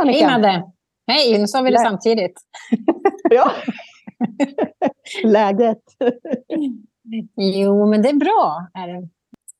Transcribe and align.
Annika! 0.00 0.28
Hej 0.28 0.40
Madde! 0.40 0.72
Hej, 1.06 1.38
nu 1.38 1.46
sa 1.46 1.62
vi 1.62 1.70
det 1.70 1.78
Lä- 1.78 1.84
samtidigt. 1.84 2.40
Ja. 3.30 3.50
Läget? 5.24 5.82
Jo, 7.36 7.86
men 7.86 8.02
det 8.02 8.08
är 8.08 8.14
bra. 8.14 8.68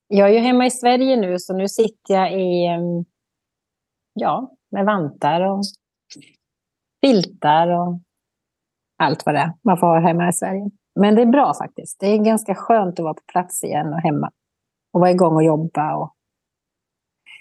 Jag 0.09 0.29
är 0.29 0.32
ju 0.32 0.38
hemma 0.38 0.66
i 0.66 0.71
Sverige 0.71 1.16
nu, 1.16 1.38
så 1.38 1.54
nu 1.54 1.69
sitter 1.69 2.14
jag 2.14 2.32
i, 2.32 2.66
ja, 4.12 4.53
med 4.71 4.85
vantar 4.85 5.40
och 5.40 5.62
filtar 7.00 7.68
och 7.68 8.00
allt 9.02 9.26
vad 9.26 9.34
det 9.34 9.38
är 9.38 9.52
man 9.62 9.78
får 9.78 9.86
ha 9.86 10.00
hemma 10.00 10.28
i 10.28 10.32
Sverige. 10.32 10.70
Men 11.00 11.14
det 11.14 11.22
är 11.22 11.26
bra 11.26 11.54
faktiskt. 11.54 12.00
Det 12.00 12.06
är 12.06 12.18
ganska 12.18 12.54
skönt 12.54 12.98
att 12.98 13.04
vara 13.04 13.14
på 13.14 13.22
plats 13.32 13.64
igen 13.64 13.92
och 13.92 14.00
hemma. 14.00 14.30
Och 14.92 15.00
vara 15.00 15.10
igång 15.10 15.34
och 15.34 15.44
jobba. 15.44 15.96
Och... 15.96 16.12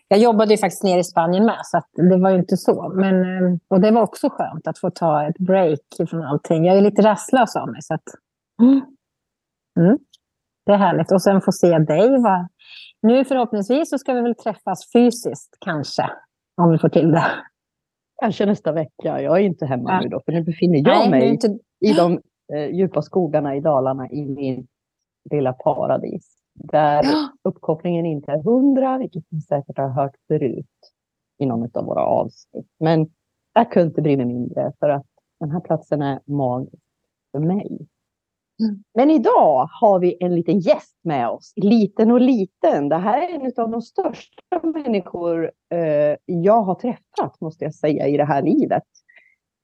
Jag 0.07 0.19
jobbade 0.19 0.51
ju 0.53 0.57
faktiskt 0.57 0.83
nere 0.83 0.99
i 0.99 1.03
Spanien 1.03 1.45
med, 1.45 1.59
så 1.63 1.81
det 1.93 2.17
var 2.17 2.29
ju 2.29 2.37
inte 2.39 2.57
så. 2.57 2.89
Men, 2.95 3.37
em, 3.37 3.59
och 3.67 3.81
det 3.81 3.91
var 3.91 4.01
också 4.01 4.29
skönt 4.29 4.67
att 4.67 4.79
få 4.79 4.89
ta 4.91 5.27
ett 5.27 5.37
break 5.37 5.79
från 6.09 6.23
allting. 6.23 6.65
Jag 6.65 6.77
är 6.77 6.81
lite 6.81 7.01
rastlös 7.01 7.55
av 7.55 7.71
mig, 7.71 7.81
så 7.81 7.93
att... 7.93 8.03
Mm. 8.61 9.97
Det 10.65 10.71
är 10.71 10.77
härligt. 10.77 11.11
Och 11.11 11.21
sen 11.21 11.41
få 11.41 11.51
se 11.51 11.79
dig. 11.79 12.21
Va? 12.21 12.49
Nu 13.01 13.25
förhoppningsvis 13.25 13.89
så 13.89 13.97
ska 13.97 14.13
vi 14.13 14.21
väl 14.21 14.35
träffas 14.35 14.91
fysiskt 14.93 15.57
kanske. 15.59 16.09
Om 16.61 16.71
vi 16.71 16.77
får 16.77 16.89
till 16.89 17.11
det. 17.11 17.25
Kanske 18.21 18.45
nästa 18.45 18.71
vecka. 18.71 19.21
Jag 19.21 19.37
är 19.37 19.41
inte 19.41 19.65
hemma 19.65 19.91
Ja. 19.91 20.01
nu 20.01 20.09
då, 20.09 20.21
för 20.25 20.31
nu 20.31 20.43
befinner 20.43 20.77
jag 20.77 20.85
Nej, 20.85 21.09
mig 21.09 21.29
inte... 21.29 21.47
i 21.85 21.93
de 21.93 22.19
eh, 22.53 22.75
djupa 22.75 23.01
skogarna 23.01 23.55
i 23.55 23.59
Dalarna 23.59 24.09
i 24.09 24.25
min 24.25 24.67
lilla 25.31 25.53
paradis. 25.53 26.37
Där 26.57 27.03
Ja. 27.03 27.29
uppkopplingen 27.43 28.05
inte 28.05 28.31
är 28.31 28.43
hundra, 28.43 28.97
vilket 28.97 29.23
ni 29.29 29.41
säkert 29.41 29.77
har 29.77 29.89
hört 29.89 30.15
förut 30.27 30.65
i 31.37 31.45
någon 31.45 31.69
av 31.73 31.85
våra 31.85 32.01
avsnitt. 32.01 32.67
Men 32.79 33.09
jag 33.53 33.71
kunde 33.71 33.87
inte 33.87 34.01
bry 34.01 34.17
mig 34.17 34.25
mindre 34.25 34.73
för 34.79 34.89
att 34.89 35.05
den 35.39 35.51
här 35.51 35.59
platsen 35.59 36.01
är 36.01 36.19
magisk 36.25 36.83
för 37.31 37.39
mig. 37.39 37.87
Mm. 38.63 38.83
Men 38.93 39.09
idag 39.11 39.69
har 39.81 39.99
vi 39.99 40.17
en 40.19 40.35
liten 40.35 40.59
gäst 40.59 40.99
med 41.03 41.29
oss. 41.29 41.53
Liten 41.55 42.11
och 42.11 42.21
liten. 42.21 42.89
Det 42.89 42.97
här 42.97 43.21
är 43.21 43.35
en 43.35 43.51
av 43.63 43.71
de 43.71 43.81
största 43.81 44.61
människor 44.63 45.51
eh, 45.69 46.15
jag 46.25 46.61
har 46.61 46.75
träffat, 46.75 47.41
måste 47.41 47.63
jag 47.63 47.75
säga, 47.75 48.07
i 48.07 48.17
det 48.17 48.25
här 48.25 48.41
livet. 48.41 48.83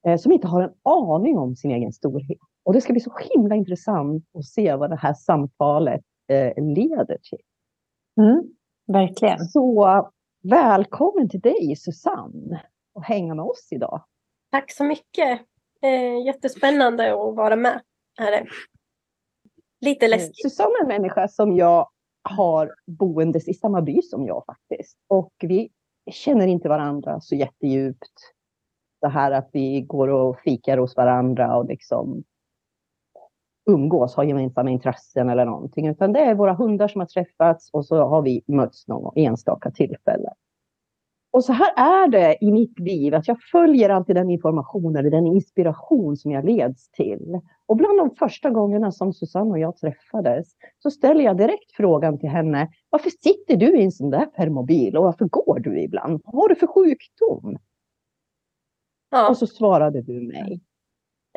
Eh, 0.06 0.16
som 0.16 0.32
inte 0.32 0.46
har 0.46 0.62
en 0.62 0.72
aning 0.82 1.38
om 1.38 1.56
sin 1.56 1.70
egen 1.70 1.92
storhet. 1.92 2.38
Och 2.64 2.72
det 2.72 2.80
ska 2.80 2.92
bli 2.92 3.00
så 3.00 3.12
himla 3.34 3.54
intressant 3.54 4.24
att 4.38 4.44
se 4.44 4.74
vad 4.76 4.90
det 4.90 4.96
här 4.96 5.14
samtalet 5.14 6.00
leder 6.56 7.18
till. 7.22 7.38
Mm, 8.20 8.42
verkligen. 8.86 9.38
Så 9.38 10.10
välkommen 10.42 11.28
till 11.28 11.40
dig 11.40 11.76
Susanne 11.76 12.62
och 12.94 13.04
hänga 13.04 13.34
med 13.34 13.44
oss 13.44 13.68
idag. 13.70 14.04
Tack 14.50 14.72
så 14.72 14.84
mycket. 14.84 15.40
Eh, 15.82 16.26
jättespännande 16.26 17.12
att 17.12 17.36
vara 17.36 17.56
med. 17.56 17.80
Är 18.20 18.30
det. 18.30 18.46
Lite 19.80 20.06
Eh, 20.06 20.10
läskigt. 20.10 20.42
Susanne 20.42 20.74
är 20.78 20.82
en 20.82 20.88
människa 20.88 21.28
som 21.28 21.56
jag 21.56 21.88
har 22.22 22.74
boendes 22.86 23.48
i 23.48 23.54
samma 23.54 23.82
by 23.82 24.02
som 24.02 24.26
jag 24.26 24.44
faktiskt. 24.46 24.98
Och 25.08 25.32
vi 25.40 25.70
känner 26.10 26.46
inte 26.46 26.68
varandra 26.68 27.20
så 27.20 27.34
jättedjupt. 27.34 28.12
Det 29.00 29.08
här 29.08 29.30
att 29.30 29.50
vi 29.52 29.80
går 29.80 30.08
och 30.08 30.40
fikar 30.40 30.78
hos 30.78 30.96
varandra 30.96 31.56
och 31.56 31.66
liksom 31.66 32.24
umgås, 33.66 34.16
har 34.16 34.24
gemensamma 34.24 34.70
intressen 34.70 35.28
eller 35.28 35.44
någonting. 35.44 35.86
Utan 35.86 36.12
det 36.12 36.20
är 36.20 36.34
våra 36.34 36.54
hundar 36.54 36.88
som 36.88 37.00
har 37.00 37.06
träffats 37.06 37.70
och 37.72 37.86
så 37.86 37.96
har 37.96 38.22
vi 38.22 38.42
mötts 38.46 38.88
någon 38.88 39.12
enstaka 39.16 39.70
tillfälle. 39.70 40.28
Och 41.34 41.44
så 41.44 41.52
här 41.52 41.72
är 41.76 42.08
det 42.08 42.44
i 42.44 42.52
mitt 42.52 42.78
liv, 42.78 43.14
att 43.14 43.28
jag 43.28 43.42
följer 43.52 43.90
alltid 43.90 44.16
den 44.16 44.30
information 44.30 44.96
eller 44.96 45.10
den 45.10 45.26
inspiration 45.26 46.16
som 46.16 46.30
jag 46.30 46.44
leds 46.44 46.90
till. 46.90 47.40
Och 47.66 47.76
bland 47.76 47.98
de 47.98 48.10
första 48.10 48.50
gångerna 48.50 48.92
som 48.92 49.12
Susanne 49.12 49.50
och 49.50 49.58
jag 49.58 49.76
träffades 49.76 50.48
så 50.78 50.90
ställer 50.90 51.24
jag 51.24 51.36
direkt 51.36 51.72
frågan 51.76 52.18
till 52.18 52.28
henne. 52.28 52.68
Varför 52.90 53.10
sitter 53.10 53.56
du 53.56 53.78
i 53.78 53.84
en 53.84 53.92
sån 53.92 54.10
där 54.10 54.26
permobil 54.26 54.96
och 54.96 55.04
varför 55.04 55.24
går 55.24 55.58
du 55.58 55.82
ibland? 55.82 56.20
Vad 56.24 56.34
har 56.34 56.48
du 56.48 56.54
för 56.54 56.66
sjukdom? 56.66 57.58
Ja, 59.10 59.28
Och 59.28 59.36
så 59.36 59.46
svarade 59.46 60.02
du 60.02 60.20
mig 60.20 60.60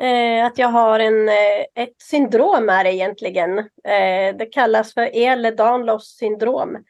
eh, 0.02 0.46
att 0.46 0.58
jag 0.58 0.68
har 0.68 1.00
en, 1.00 1.28
eh, 1.28 1.64
ett 1.74 2.02
syndrom 2.02 2.68
här 2.68 2.84
det 2.84 2.94
egentligen. 2.94 3.58
Eh, 3.58 4.36
det 4.38 4.48
kallas 4.52 4.94
för 4.94 5.02
Ehlers-Danlos 5.02 6.16
syndrom 6.18 6.84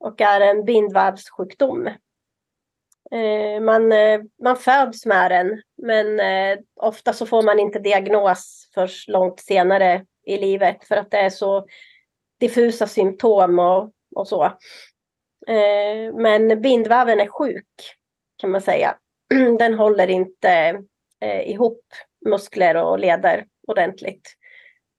och 0.00 0.20
är 0.20 0.40
en 0.40 0.64
bindvävssjukdom. 0.64 1.86
Eh, 3.10 3.60
man, 3.60 3.92
eh, 3.92 4.20
man 4.42 4.56
föds 4.56 5.06
med 5.06 5.30
den, 5.30 5.62
men 5.82 6.20
eh, 6.20 6.58
ofta 6.80 7.12
så 7.12 7.26
får 7.26 7.42
man 7.42 7.58
inte 7.58 7.78
diagnos 7.78 8.70
först 8.74 9.08
långt 9.08 9.40
senare 9.40 10.04
i 10.26 10.36
livet 10.36 10.84
för 10.84 10.96
att 10.96 11.10
det 11.10 11.18
är 11.18 11.30
så 11.30 11.66
diffusa 12.40 12.86
symptom 12.86 13.58
och, 13.58 13.92
och 14.16 14.28
så. 14.28 14.44
Eh, 15.46 16.14
men 16.14 16.62
bindväven 16.62 17.20
är 17.20 17.26
sjuk 17.26 17.96
kan 18.36 18.50
man 18.50 18.60
säga. 18.60 18.96
Den 19.58 19.74
håller 19.74 20.10
inte 20.10 20.82
eh, 21.20 21.50
ihop 21.50 21.84
muskler 22.26 22.74
och 22.74 22.98
leder 22.98 23.46
ordentligt. 23.66 24.34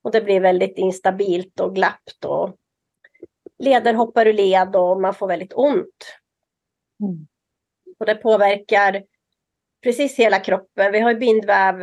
Och 0.03 0.11
det 0.11 0.21
blir 0.21 0.39
väldigt 0.39 0.77
instabilt 0.77 1.59
och 1.59 1.75
glappt 1.75 2.25
och 2.25 2.55
leder 3.59 3.93
hoppar 3.93 4.25
ur 4.25 4.33
led 4.33 4.75
och 4.75 5.01
man 5.01 5.13
får 5.13 5.27
väldigt 5.27 5.53
ont. 5.53 6.17
Mm. 7.03 7.27
Och 7.99 8.05
det 8.05 8.15
påverkar 8.15 9.03
precis 9.83 10.19
hela 10.19 10.39
kroppen. 10.39 10.91
Vi 10.91 10.99
har 10.99 11.11
ju 11.11 11.17
bindväv 11.17 11.81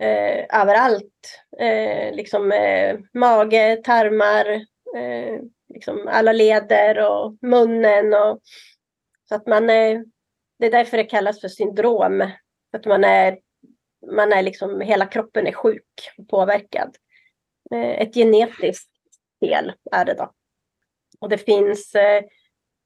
eh, 0.00 0.60
överallt. 0.60 1.42
Eh, 1.58 2.14
liksom 2.14 2.52
eh, 2.52 2.98
mage, 3.14 3.80
tarmar, 3.84 4.46
eh, 4.96 5.40
liksom 5.74 6.08
alla 6.08 6.32
leder 6.32 7.10
och 7.10 7.36
munnen. 7.42 8.14
Och, 8.14 8.40
så 9.28 9.34
att 9.34 9.46
man 9.46 9.70
är, 9.70 10.04
det 10.58 10.66
är 10.66 10.70
därför 10.70 10.96
det 10.96 11.04
kallas 11.04 11.40
för 11.40 11.48
syndrom. 11.48 12.30
Att 12.72 12.86
man 12.86 13.04
är, 13.04 13.38
man 14.10 14.32
är 14.32 14.42
liksom, 14.42 14.80
hela 14.80 15.06
kroppen 15.06 15.46
är 15.46 15.52
sjuk 15.52 16.10
och 16.18 16.28
påverkad. 16.28 16.96
Eh, 17.70 18.00
ett 18.00 18.14
genetiskt 18.14 18.90
fel 19.40 19.72
är 19.92 20.04
det 20.04 20.14
då. 20.14 20.32
Och 21.20 21.28
det 21.28 21.38
finns, 21.38 21.94
eh, 21.94 22.24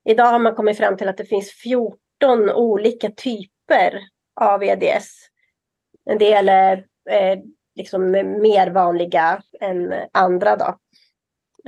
idag 0.05 0.25
har 0.25 0.38
man 0.38 0.55
kommit 0.55 0.78
fram 0.78 0.97
till 0.97 1.09
att 1.09 1.16
det 1.16 1.25
finns 1.25 1.50
14 1.50 2.50
olika 2.50 3.11
typer 3.11 4.00
av 4.41 4.65
EDS. 4.65 5.28
En 6.11 6.19
del 6.19 6.49
är 6.49 6.87
eh, 7.11 7.38
liksom 7.75 8.11
mer 8.43 8.71
vanliga 8.71 9.43
än 9.61 9.94
andra 10.12 10.56
då. 10.56 10.78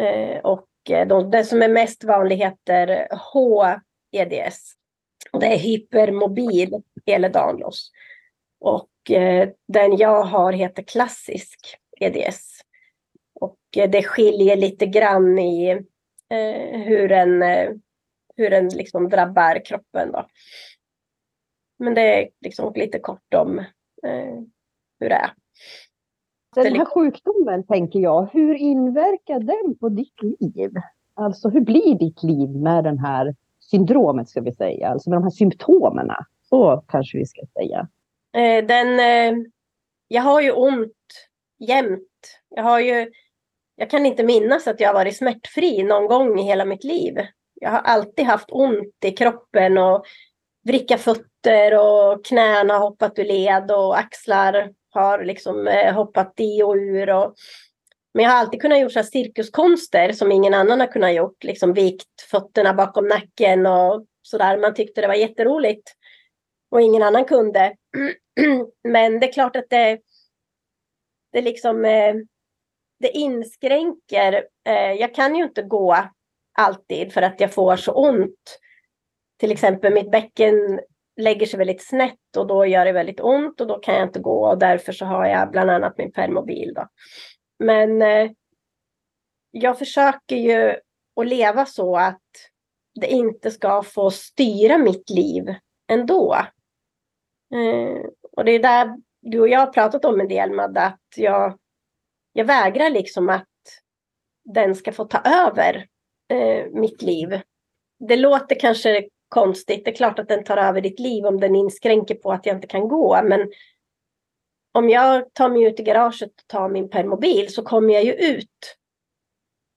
Eh, 0.03 0.39
och 0.39 0.69
eh, 0.91 1.07
de, 1.07 1.31
den 1.31 1.45
som 1.45 1.63
är 1.63 1.69
mest 1.69 2.05
vanlig 2.05 2.37
heter 2.37 3.09
HEDS. 3.33 4.73
Och 5.33 5.41
det 5.41 5.47
är 5.47 5.59
hypermobil 5.59 6.83
eller 7.07 7.29
danlos. 7.29 7.91
Och 8.61 8.89
eh, 9.11 9.49
den 9.69 9.97
jag 9.97 10.23
har 10.23 10.53
heter 10.53 10.83
klassisk 10.83 11.59
EDS. 12.01 12.61
Och 13.35 13.59
eh, 13.77 13.91
det 13.91 14.03
skiljer 14.03 14.57
lite 14.57 14.87
grann 14.87 15.39
i 15.39 15.71
eh, 16.31 16.81
hur 16.81 17.09
den, 17.09 17.43
hur 18.37 18.51
den 18.51 18.69
liksom 18.69 19.09
drabbar 19.09 19.65
kroppen. 19.65 20.13
Då. 20.13 20.27
Men 21.79 21.95
det 21.95 22.23
är 22.23 22.29
liksom 22.41 22.73
lite 22.75 22.99
kort 22.99 23.35
om 23.35 23.65
hur 25.01 25.09
det 25.09 25.15
är. 25.15 25.31
Den 26.55 26.77
här 26.77 26.85
sjukdomen, 26.85 27.67
tänker 27.67 28.01
jag, 28.01 28.29
hur 28.33 28.55
inverkar 28.55 29.41
den 29.41 29.79
på 29.81 29.89
ditt 29.89 30.23
liv? 30.23 30.73
Alltså 31.15 31.49
hur 31.49 31.61
blir 31.61 31.99
ditt 31.99 32.23
liv 32.23 32.49
med 32.49 32.85
den 32.85 32.99
här 32.99 33.35
syndromet, 33.61 34.29
ska 34.29 34.41
vi 34.41 34.53
säga, 34.53 34.89
alltså 34.89 35.11
med 35.11 35.17
de 35.17 35.23
här 35.23 35.31
symptomen? 35.31 36.11
Så 36.43 36.85
kanske 36.89 37.19
vi 37.19 37.27
ska 37.27 37.43
säga. 37.53 37.89
Eh, 38.35 38.65
den, 38.65 39.01
eh, 39.01 39.45
jag 40.09 40.23
har 40.23 40.41
ju 40.41 40.53
ont 40.53 40.93
jämt. 41.59 42.09
Jag, 42.49 42.63
har 42.63 42.81
ju, 42.81 43.11
jag 43.77 43.91
kan 43.91 44.07
inte 44.07 44.25
minnas 44.25 44.67
att 44.67 44.81
jag 44.81 44.89
har 44.89 44.95
varit 44.95 45.17
smärtfri 45.17 45.83
någon 45.83 46.07
gång 46.07 46.39
i 46.41 46.43
hela 46.43 46.65
mitt 46.65 46.85
liv. 46.85 47.15
Jag 47.55 47.71
har 47.71 47.79
alltid 47.79 48.25
haft 48.25 48.47
ont 48.51 49.05
i 49.05 49.11
kroppen 49.11 49.79
och 49.79 50.05
vricka 50.65 50.99
fötter 50.99 51.79
och 51.79 52.25
knän 52.25 52.71
har 52.71 52.79
hoppat 52.79 53.19
ur 53.19 53.25
led 53.25 53.71
och 53.71 53.99
axlar 53.99 54.73
har 54.91 55.25
liksom 55.25 55.69
eh, 55.69 55.95
hoppat 55.95 56.35
i 56.37 56.63
och 56.63 56.75
ur. 56.75 57.11
Och, 57.11 57.35
men 58.15 58.25
jag 58.25 58.31
har 58.31 58.39
alltid 58.39 58.61
kunnat 58.61 58.79
göra 58.79 59.03
cirkuskonster 59.03 60.13
som 60.13 60.33
ingen 60.33 60.55
annan 60.55 60.81
har 60.81 60.87
kunnat 60.87 61.15
gjort. 61.15 61.45
Liksom 61.45 61.73
vikt 61.73 62.23
fötterna 62.31 62.75
bakom 62.75 63.09
nacken 63.09 63.67
och 63.67 64.05
sådär. 64.23 64.59
Man 64.59 64.75
tyckte 64.75 65.01
det 65.01 65.07
var 65.07 65.15
jätteroligt. 65.15 65.91
Och 66.71 66.81
ingen 66.81 67.03
annan 67.03 67.25
kunde. 67.25 67.75
Men 68.85 69.21
det 69.21 69.29
är 69.29 69.33
klart 69.33 69.57
att 69.57 69.71
det, 69.71 70.01
det 71.33 71.41
liksom 71.41 71.85
eh, 71.85 72.15
det 73.01 73.11
inskränker. 73.11 74.47
Eh, 74.67 74.93
jag 74.93 75.15
kan 75.15 75.35
ju 75.35 75.45
inte 75.45 75.63
gå 75.63 75.97
alltid 76.59 77.13
för 77.13 77.23
att 77.23 77.41
jag 77.41 77.53
får 77.53 77.77
så 77.77 77.93
ont. 77.93 78.61
Till 79.37 79.53
exempel 79.53 79.93
mitt 79.93 80.11
bäcken 80.11 80.81
lägger 81.17 81.47
sig 81.47 81.59
väldigt 81.59 81.87
snett 81.87 82.37
och 82.37 82.47
då 82.47 82.67
gör 82.67 82.85
det 82.85 82.93
väldigt 82.93 83.21
ont 83.21 83.61
och 83.61 83.67
då 83.67 83.79
kan 83.79 83.95
jag 83.95 84.03
inte 84.03 84.21
gå 84.21 84.49
och 84.49 84.59
därför 84.59 84.93
så 84.93 85.05
har 85.05 85.27
jag 85.27 85.51
bland 85.51 85.71
annat 85.71 85.99
min 85.99 86.13
permobil. 86.13 86.75
Då. 86.75 86.89
Men 87.59 88.03
eh, 88.03 88.31
jag 89.51 89.79
försöker 89.79 90.37
ju 90.37 90.77
att 91.21 91.27
leva 91.27 91.67
så 91.67 91.97
att 91.97 92.23
det 93.01 93.07
inte 93.07 93.51
ska 93.51 93.83
få 93.83 94.11
styra 94.11 94.79
mitt 94.79 95.11
liv 95.11 95.55
ändå. 95.89 96.37
Och 98.37 98.45
det 98.45 98.53
är 98.53 98.63
där 98.63 98.97
du 99.21 99.41
och 99.41 99.49
jag 99.49 99.61
har 99.61 99.67
pratat 99.67 100.05
om 100.05 100.21
en 100.21 100.29
del, 100.29 100.53
Madde, 100.53 100.81
att 100.81 101.01
jag, 101.17 101.59
jag 102.33 102.45
vägrar 102.45 102.91
liksom 102.91 103.29
att 103.29 103.49
den 104.45 104.75
ska 104.75 104.93
få 104.93 105.05
ta 105.05 105.19
över 105.19 105.87
eh, 106.29 106.67
mitt 106.73 107.03
liv. 107.03 107.41
Det 107.99 108.17
låter 108.17 108.61
kanske 108.61 109.09
konstigt. 109.29 109.85
Det 109.85 109.91
är 109.91 109.95
klart 109.95 110.19
att 110.19 110.29
den 110.29 110.45
tar 110.45 110.57
över 110.57 110.81
ditt 110.81 111.01
liv 111.01 111.27
om 111.27 111.41
den 111.41 111.55
inskränker 111.55 112.15
på 112.15 112.33
att 112.33 112.47
jag 112.47 112.57
inte 112.57 112.67
kan 112.67 112.89
gå. 112.89 113.23
Men 113.23 113.53
om 114.73 114.91
jag 114.91 115.35
tar 115.35 115.49
mig 115.49 115.63
ut 115.63 115.81
i 115.81 115.83
garaget 115.83 116.31
och 116.41 116.47
tar 116.47 116.69
min 116.69 116.91
permobil 116.91 117.55
så 117.55 117.63
kommer 117.63 117.95
jag 117.95 118.05
ju 118.05 118.13
ut. 118.13 118.77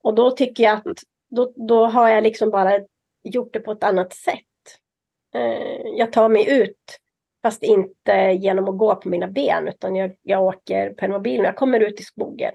Och 0.02 0.14
då 0.14 0.30
tycker 0.30 0.64
jag 0.64 0.72
att 0.74 0.98
då, 1.30 1.52
då 1.56 1.86
har 1.86 2.08
jag 2.08 2.22
liksom 2.22 2.50
bara 2.50 2.80
gjort 3.22 3.52
det 3.52 3.60
på 3.60 3.72
ett 3.72 3.84
annat 3.84 4.12
sätt. 4.12 4.44
Eh, 5.34 5.80
jag 5.84 6.12
tar 6.12 6.28
mig 6.28 6.60
ut 6.60 6.98
fast 7.42 7.62
inte 7.62 8.12
genom 8.40 8.68
att 8.68 8.78
gå 8.78 8.96
på 8.96 9.08
mina 9.08 9.28
ben 9.28 9.68
utan 9.68 9.96
jag, 9.96 10.16
jag 10.22 10.42
åker 10.42 10.90
permobil 10.90 11.38
när 11.38 11.44
jag 11.44 11.56
kommer 11.56 11.80
ut 11.80 12.00
i 12.00 12.04
skogen. 12.04 12.54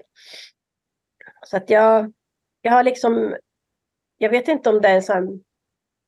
Så 1.46 1.56
att 1.56 1.70
jag, 1.70 2.12
jag 2.60 2.72
har 2.72 2.82
liksom, 2.82 3.36
jag 4.18 4.30
vet 4.30 4.48
inte 4.48 4.70
om 4.70 4.80
det 4.80 4.88
är 4.88 4.94
en 4.94 5.02
sån 5.02 5.44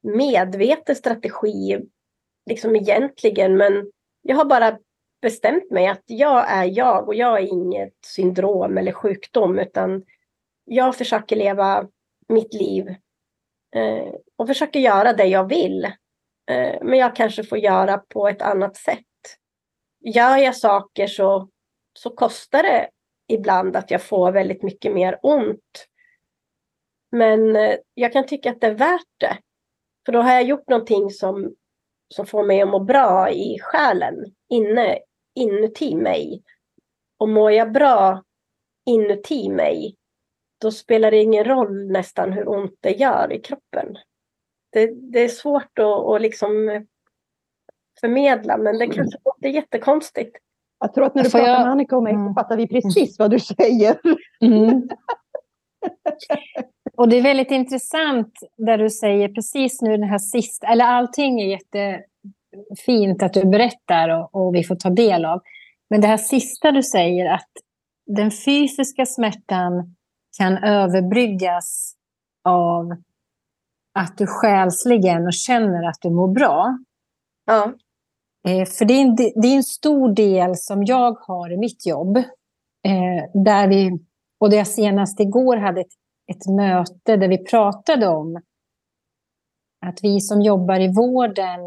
medveten 0.03 0.97
strategi 0.97 1.81
liksom 2.51 2.77
egentligen, 2.77 3.57
men 3.57 3.91
jag 4.23 4.37
har 4.37 4.45
bara 4.45 4.79
bestämt 5.23 5.71
mig 5.71 5.87
att 5.87 6.03
jag 6.07 6.51
är 6.51 6.65
jag 6.65 7.09
och 7.09 7.15
jag 7.15 7.39
är 7.39 7.47
inget 7.47 7.95
syndrom 8.07 8.79
eller 8.79 8.93
sjukdom, 8.93 9.59
utan 9.59 10.05
jag 10.65 10.97
försöker 10.97 11.37
leva 11.37 11.89
mitt 12.29 12.55
liv 12.55 12.89
eh, 13.75 14.15
och 14.37 14.47
försöker 14.47 14.81
göra 14.81 15.13
det 15.13 15.25
jag 15.25 15.49
vill. 15.49 15.93
Eh, 16.51 16.79
men 16.83 16.99
jag 16.99 17.17
kanske 17.17 17.45
får 17.45 17.59
göra 17.59 17.99
på 17.99 18.29
ett 18.29 18.43
annat 18.43 18.77
sätt. 18.77 19.05
Gör 20.01 20.37
jag 20.37 20.57
saker 20.57 21.07
så, 21.07 21.49
så 21.99 22.11
kostar 22.11 22.63
det 22.63 22.89
ibland 23.29 23.77
att 23.77 23.91
jag 23.91 24.03
får 24.03 24.33
väldigt 24.33 24.63
mycket 24.63 24.95
mer 24.95 25.19
ont. 25.23 25.87
Men 27.11 27.57
eh, 27.57 27.77
jag 27.95 28.13
kan 28.13 28.27
tycka 28.27 28.51
att 28.51 28.61
det 28.61 28.67
är 28.67 28.75
värt 28.75 29.21
det. 29.21 29.39
För 30.07 30.13
då 30.13 30.21
har 30.21 30.33
jag 30.33 30.45
gjort 30.45 30.69
någonting 30.69 31.11
som, 31.11 31.55
som 32.15 32.27
får 32.27 32.45
mig 32.45 32.63
att 32.63 32.69
må 32.69 32.79
bra 32.79 33.31
i 33.31 33.59
själen, 33.61 34.15
inne, 34.49 34.99
inuti 35.35 35.95
mig. 35.95 36.43
Och 37.19 37.29
mår 37.29 37.53
jag 37.53 37.73
bra 37.73 38.23
inuti 38.87 39.49
mig, 39.49 39.97
då 40.61 40.71
spelar 40.71 41.11
det 41.11 41.23
ingen 41.23 41.45
roll 41.45 41.93
nästan 41.93 42.33
hur 42.33 42.49
ont 42.49 42.79
det 42.81 42.91
gör 42.91 43.33
i 43.33 43.41
kroppen. 43.41 43.97
Det, 44.77 44.91
det 45.13 45.25
är 45.25 45.29
svårt 45.29 45.79
att, 45.79 46.07
att 46.07 46.21
liksom 46.21 46.85
förmedla, 48.01 48.57
men 48.57 48.79
det 48.79 48.87
kanske 48.87 49.19
låter 49.25 49.49
jättekonstigt. 49.49 50.37
Jag 50.79 50.95
tror 50.95 51.07
att 51.07 51.15
när 51.15 51.25
du 51.25 51.31
pratar 51.31 51.49
jag... 51.49 51.61
med 51.61 51.71
Annika 51.71 51.97
och 51.97 52.03
mig 52.03 52.13
så 52.13 52.19
mm. 52.19 52.35
fattar 52.35 52.57
vi 52.57 52.69
precis 52.69 53.19
vad 53.19 53.31
du 53.31 53.39
säger. 53.39 53.99
Mm. 54.41 54.89
Och 56.97 57.09
det 57.09 57.17
är 57.17 57.23
väldigt 57.23 57.51
intressant 57.51 58.33
där 58.57 58.79
du 58.79 58.91
säger 58.91 59.29
precis 59.29 59.83
nu 59.83 59.97
den 59.97 60.09
här 60.09 60.19
sista, 60.19 60.67
eller 60.67 60.85
allting 60.85 61.41
är 61.41 61.47
jättefint 61.47 63.23
att 63.23 63.33
du 63.33 63.45
berättar 63.45 64.09
och, 64.09 64.35
och 64.35 64.55
vi 64.55 64.65
får 64.65 64.77
ta 64.77 64.91
del 64.91 65.25
av. 65.25 65.41
Men 65.91 66.01
det 66.01 66.07
här 66.07 66.17
sista 66.17 66.73
du 66.73 66.83
säger 66.83 67.35
att 67.35 67.51
den 68.07 68.31
fysiska 68.31 69.07
smärtan 69.07 69.97
kan 70.39 70.65
överbryggas 70.65 71.95
av 72.45 72.97
att 73.97 74.19
du 74.19 74.27
själsligen 74.27 75.27
och 75.27 75.33
känner 75.33 75.89
att 75.89 75.99
du 76.01 76.11
mår 76.11 76.29
bra. 76.29 76.79
Ja. 77.47 77.73
Eh, 78.49 78.67
för 78.67 78.85
det 78.85 78.95
är, 78.95 79.03
en, 79.03 79.17
det 79.17 79.49
är 79.49 79.57
en 79.57 79.63
stor 79.63 80.15
del 80.15 80.57
som 80.57 80.85
jag 80.85 81.13
har 81.13 81.53
i 81.53 81.57
mitt 81.57 81.87
jobb. 81.87 82.17
Eh, 82.17 83.43
där 83.45 83.69
vi, 83.69 83.99
och 84.41 84.51
det 84.51 84.57
jag 84.57 84.67
senast 84.67 85.21
igår 85.21 85.57
hade 85.57 85.81
ett 85.81 85.93
ett 86.27 86.47
möte 86.47 87.17
där 87.17 87.29
vi 87.29 87.39
pratade 87.39 88.09
om 88.09 88.41
att 89.87 89.99
vi 90.03 90.21
som 90.21 90.43
jobbar 90.43 90.81
i 90.81 90.93
vården 90.93 91.61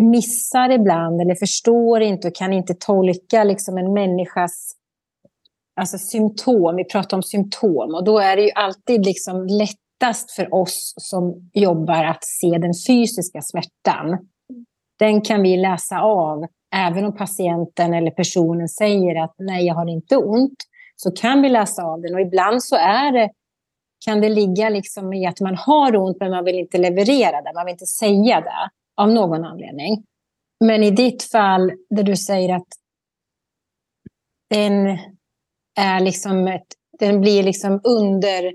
missar 0.00 0.70
ibland 0.70 1.20
eller 1.20 1.34
förstår 1.34 2.00
inte 2.00 2.28
och 2.28 2.34
kan 2.34 2.52
inte 2.52 2.74
tolka 2.74 3.44
liksom 3.44 3.78
en 3.78 3.92
människas 3.92 4.72
alltså 5.80 5.98
symptom. 5.98 6.76
Vi 6.76 6.84
pratar 6.84 7.16
om 7.16 7.22
symptom 7.22 7.94
och 7.94 8.04
då 8.04 8.18
är 8.18 8.36
det 8.36 8.42
ju 8.42 8.50
alltid 8.50 9.06
liksom 9.06 9.46
lättast 10.04 10.30
för 10.30 10.54
oss 10.54 10.94
som 10.96 11.50
jobbar 11.52 12.04
att 12.04 12.24
se 12.24 12.58
den 12.58 12.72
fysiska 12.86 13.42
smärtan. 13.42 14.28
Den 14.98 15.20
kan 15.20 15.42
vi 15.42 15.56
läsa 15.56 16.00
av, 16.00 16.46
även 16.74 17.04
om 17.04 17.16
patienten 17.16 17.94
eller 17.94 18.10
personen 18.10 18.68
säger 18.68 19.24
att 19.24 19.34
nej, 19.38 19.66
jag 19.66 19.74
har 19.74 19.90
inte 19.90 20.16
ont, 20.16 20.56
så 20.96 21.10
kan 21.10 21.42
vi 21.42 21.48
läsa 21.48 21.82
av 21.82 22.00
den 22.00 22.14
och 22.14 22.20
ibland 22.20 22.62
så 22.62 22.76
är 22.76 23.12
det 23.12 23.30
kan 24.06 24.20
det 24.20 24.28
ligga 24.28 24.68
liksom 24.68 25.12
i 25.12 25.26
att 25.26 25.40
man 25.40 25.56
har 25.56 25.96
ont 25.96 26.16
men 26.20 26.30
man 26.30 26.44
vill 26.44 26.58
inte 26.58 26.78
leverera 26.78 27.42
det, 27.42 27.52
man 27.54 27.64
vill 27.66 27.72
inte 27.72 27.86
säga 27.86 28.40
det 28.40 28.70
av 28.96 29.10
någon 29.10 29.44
anledning. 29.44 30.04
Men 30.64 30.82
i 30.82 30.90
ditt 30.90 31.22
fall 31.22 31.72
där 31.90 32.02
du 32.02 32.16
säger 32.16 32.56
att 32.56 32.68
den 34.50 34.98
är 35.80 36.00
liksom 36.00 36.48
ett, 36.48 36.66
den 36.98 37.20
blir 37.20 37.42
liksom 37.42 37.80
under 37.84 38.52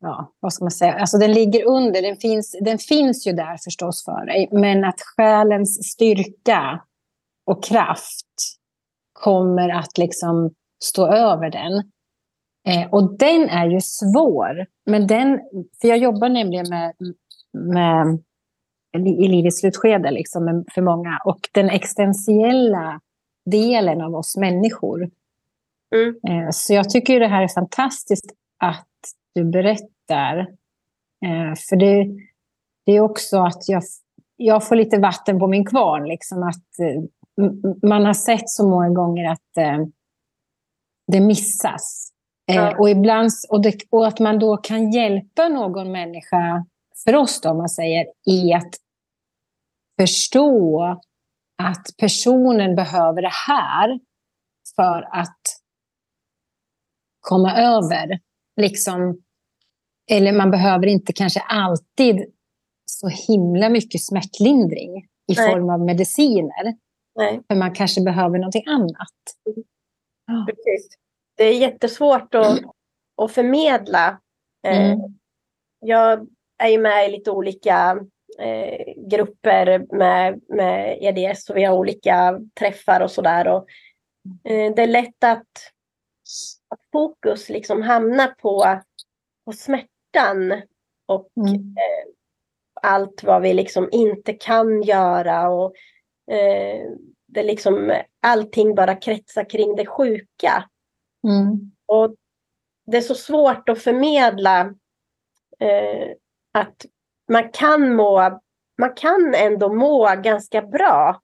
ja, 0.00 0.32
vad 0.40 0.52
ska 0.52 0.64
man 0.64 0.70
säga, 0.70 0.92
alltså 0.92 1.18
den 1.18 1.32
ligger 1.32 1.68
under, 1.68 2.02
den 2.02 2.16
finns, 2.16 2.56
den 2.60 2.78
finns 2.78 3.26
ju 3.26 3.32
där 3.32 3.56
förstås 3.64 4.04
för 4.04 4.26
dig, 4.26 4.48
men 4.52 4.84
att 4.84 5.00
själens 5.00 5.92
styrka 5.92 6.82
och 7.46 7.64
kraft 7.64 8.26
kommer 9.12 9.68
att 9.68 9.98
liksom 9.98 10.54
stå 10.84 11.06
över 11.06 11.50
den. 11.50 11.72
Eh, 12.68 12.90
och 12.90 13.18
den 13.18 13.48
är 13.48 13.66
ju 13.66 13.80
svår. 13.80 14.66
Men 14.86 15.06
den, 15.06 15.40
för 15.80 15.88
jag 15.88 15.98
jobbar 15.98 16.28
nämligen 16.28 16.66
med, 16.68 16.94
med 17.52 18.18
i 18.98 19.28
livets 19.28 19.60
slutskede 19.60 20.10
liksom, 20.10 20.64
för 20.74 20.82
många. 20.82 21.18
Och 21.24 21.40
den 21.52 21.70
existentiella 21.70 23.00
delen 23.50 24.00
av 24.00 24.14
oss 24.14 24.36
människor. 24.36 25.10
Mm. 25.94 26.16
Eh, 26.28 26.50
så 26.52 26.74
jag 26.74 26.90
tycker 26.90 27.20
det 27.20 27.28
här 27.28 27.42
är 27.42 27.48
fantastiskt 27.48 28.26
att 28.58 28.86
du 29.34 29.44
berättar. 29.44 29.88
Eh, 31.24 31.54
för 31.68 31.76
det, 31.76 32.06
det 32.86 32.92
är 32.92 33.00
också 33.00 33.38
att 33.38 33.68
jag, 33.68 33.82
jag 34.36 34.68
får 34.68 34.76
lite 34.76 34.98
vatten 34.98 35.38
på 35.38 35.46
min 35.46 35.66
kvarn. 35.66 36.08
Liksom, 36.08 36.42
att 36.42 36.78
eh, 36.78 37.02
man 37.88 38.04
har 38.04 38.14
sett 38.14 38.48
så 38.48 38.68
många 38.68 38.88
gånger 38.88 39.32
att 39.32 39.56
eh, 39.56 39.86
det 41.12 41.20
missas. 41.20 42.12
Ja. 42.44 42.78
Och, 42.78 42.90
ibland, 42.90 43.30
och, 43.48 43.62
det, 43.62 43.74
och, 43.90 44.06
att 44.06 44.20
man 44.20 44.38
då 44.38 44.56
kan 44.56 44.92
hjälpa 44.92 45.48
någon 45.48 45.92
människa, 45.92 46.66
för 47.04 47.16
oss 47.16 47.40
då, 47.40 47.50
om 47.50 47.56
man 47.56 47.68
säger, 47.68 48.06
i 48.26 48.52
att 48.52 48.74
förstå 50.00 50.82
att 51.62 51.86
personen 51.98 52.76
behöver 52.76 53.22
det 53.22 53.32
här 53.48 54.00
för 54.76 55.08
att 55.12 55.40
komma 57.20 57.56
över. 57.56 58.20
Liksom, 58.60 59.22
eller 60.10 60.32
man 60.32 60.50
behöver 60.50 60.86
inte 60.86 61.12
kanske 61.12 61.40
alltid 61.40 62.32
så 62.86 63.08
himla 63.08 63.68
mycket 63.68 64.04
smärtlindring 64.04 64.96
i 65.32 65.34
Nej. 65.36 65.52
form 65.52 65.70
av 65.70 65.80
mediciner. 65.80 66.74
Nej. 67.18 67.40
För 67.48 67.54
man 67.54 67.74
kanske 67.74 68.00
behöver 68.00 68.38
någonting 68.38 68.64
annat. 68.66 69.18
Mm. 70.30 70.46
Precis 70.46 71.00
det 71.40 71.44
är 71.44 71.58
jättesvårt 71.58 72.34
att, 72.34 72.58
att 73.22 73.32
förmedla. 73.32 74.20
Eh, 74.66 74.90
mm. 74.90 74.98
Jag 75.80 76.26
är 76.58 76.68
ju 76.68 76.78
med 76.78 77.08
i 77.08 77.12
lite 77.12 77.30
olika 77.30 77.98
eh, 78.38 78.94
grupper 79.10 79.96
med, 79.96 80.40
med 80.48 80.98
EDS 81.00 81.50
och 81.50 81.56
vi 81.56 81.64
har 81.64 81.76
olika 81.76 82.40
träffar 82.58 83.00
och 83.00 83.10
sådär. 83.10 83.46
Eh, 84.44 84.74
det 84.74 84.82
är 84.82 84.86
lätt 84.86 85.24
att, 85.24 85.48
att 86.68 86.80
fokus 86.92 87.48
liksom 87.48 87.82
hamnar 87.82 88.28
på, 88.28 88.80
på 89.44 89.52
smärtan 90.10 90.62
och 91.06 91.28
mm. 91.36 91.54
eh, 91.54 92.12
allt 92.82 93.22
vad 93.22 93.42
vi 93.42 93.54
liksom 93.54 93.88
inte 93.92 94.32
kan 94.32 94.82
göra. 94.82 95.48
Och, 95.50 95.74
eh, 96.34 96.90
det 97.26 97.42
liksom, 97.42 98.02
allting 98.22 98.74
bara 98.74 98.94
kretsar 98.94 99.50
kring 99.50 99.76
det 99.76 99.86
sjuka. 99.86 100.68
Mm. 101.28 101.72
Och 101.86 102.14
det 102.86 102.96
är 102.96 103.00
så 103.00 103.14
svårt 103.14 103.68
att 103.68 103.82
förmedla 103.82 104.60
eh, 105.58 106.10
att 106.52 106.86
man 107.28 107.48
kan 107.52 107.94
må, 107.94 108.40
man 108.78 108.94
kan 108.96 109.34
ändå 109.34 109.74
må 109.74 110.14
ganska 110.22 110.62
bra. 110.62 111.20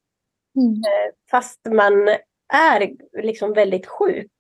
Mm. 0.57 0.73
Eh, 0.73 1.15
fast 1.31 1.61
man 1.71 2.09
är 2.53 2.97
liksom 3.23 3.53
väldigt 3.53 3.87
sjuk. 3.87 4.33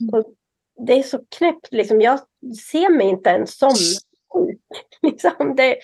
Mm. 0.00 0.14
Och 0.14 0.34
det 0.86 0.92
är 0.92 1.02
så 1.02 1.20
knäppt. 1.38 1.72
Liksom. 1.72 2.00
Jag 2.00 2.20
ser 2.72 2.90
mig 2.96 3.06
inte 3.06 3.30
ens 3.30 3.58
som 3.58 3.74
sjuk. 4.34 4.60
Liksom 5.02 5.56
det, 5.56 5.76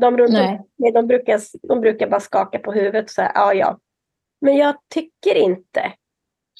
de, 0.00 0.18
runt 0.18 0.32
mig, 0.32 0.92
de, 0.92 1.06
brukar, 1.06 1.40
de 1.68 1.80
brukar 1.80 2.10
bara 2.10 2.20
skaka 2.20 2.58
på 2.58 2.72
huvudet 2.72 3.04
och 3.04 3.10
säga 3.10 3.32
ja, 3.34 3.54
ja. 3.54 3.78
Men 4.40 4.56
jag 4.56 4.76
tycker 4.94 5.34
inte 5.34 5.92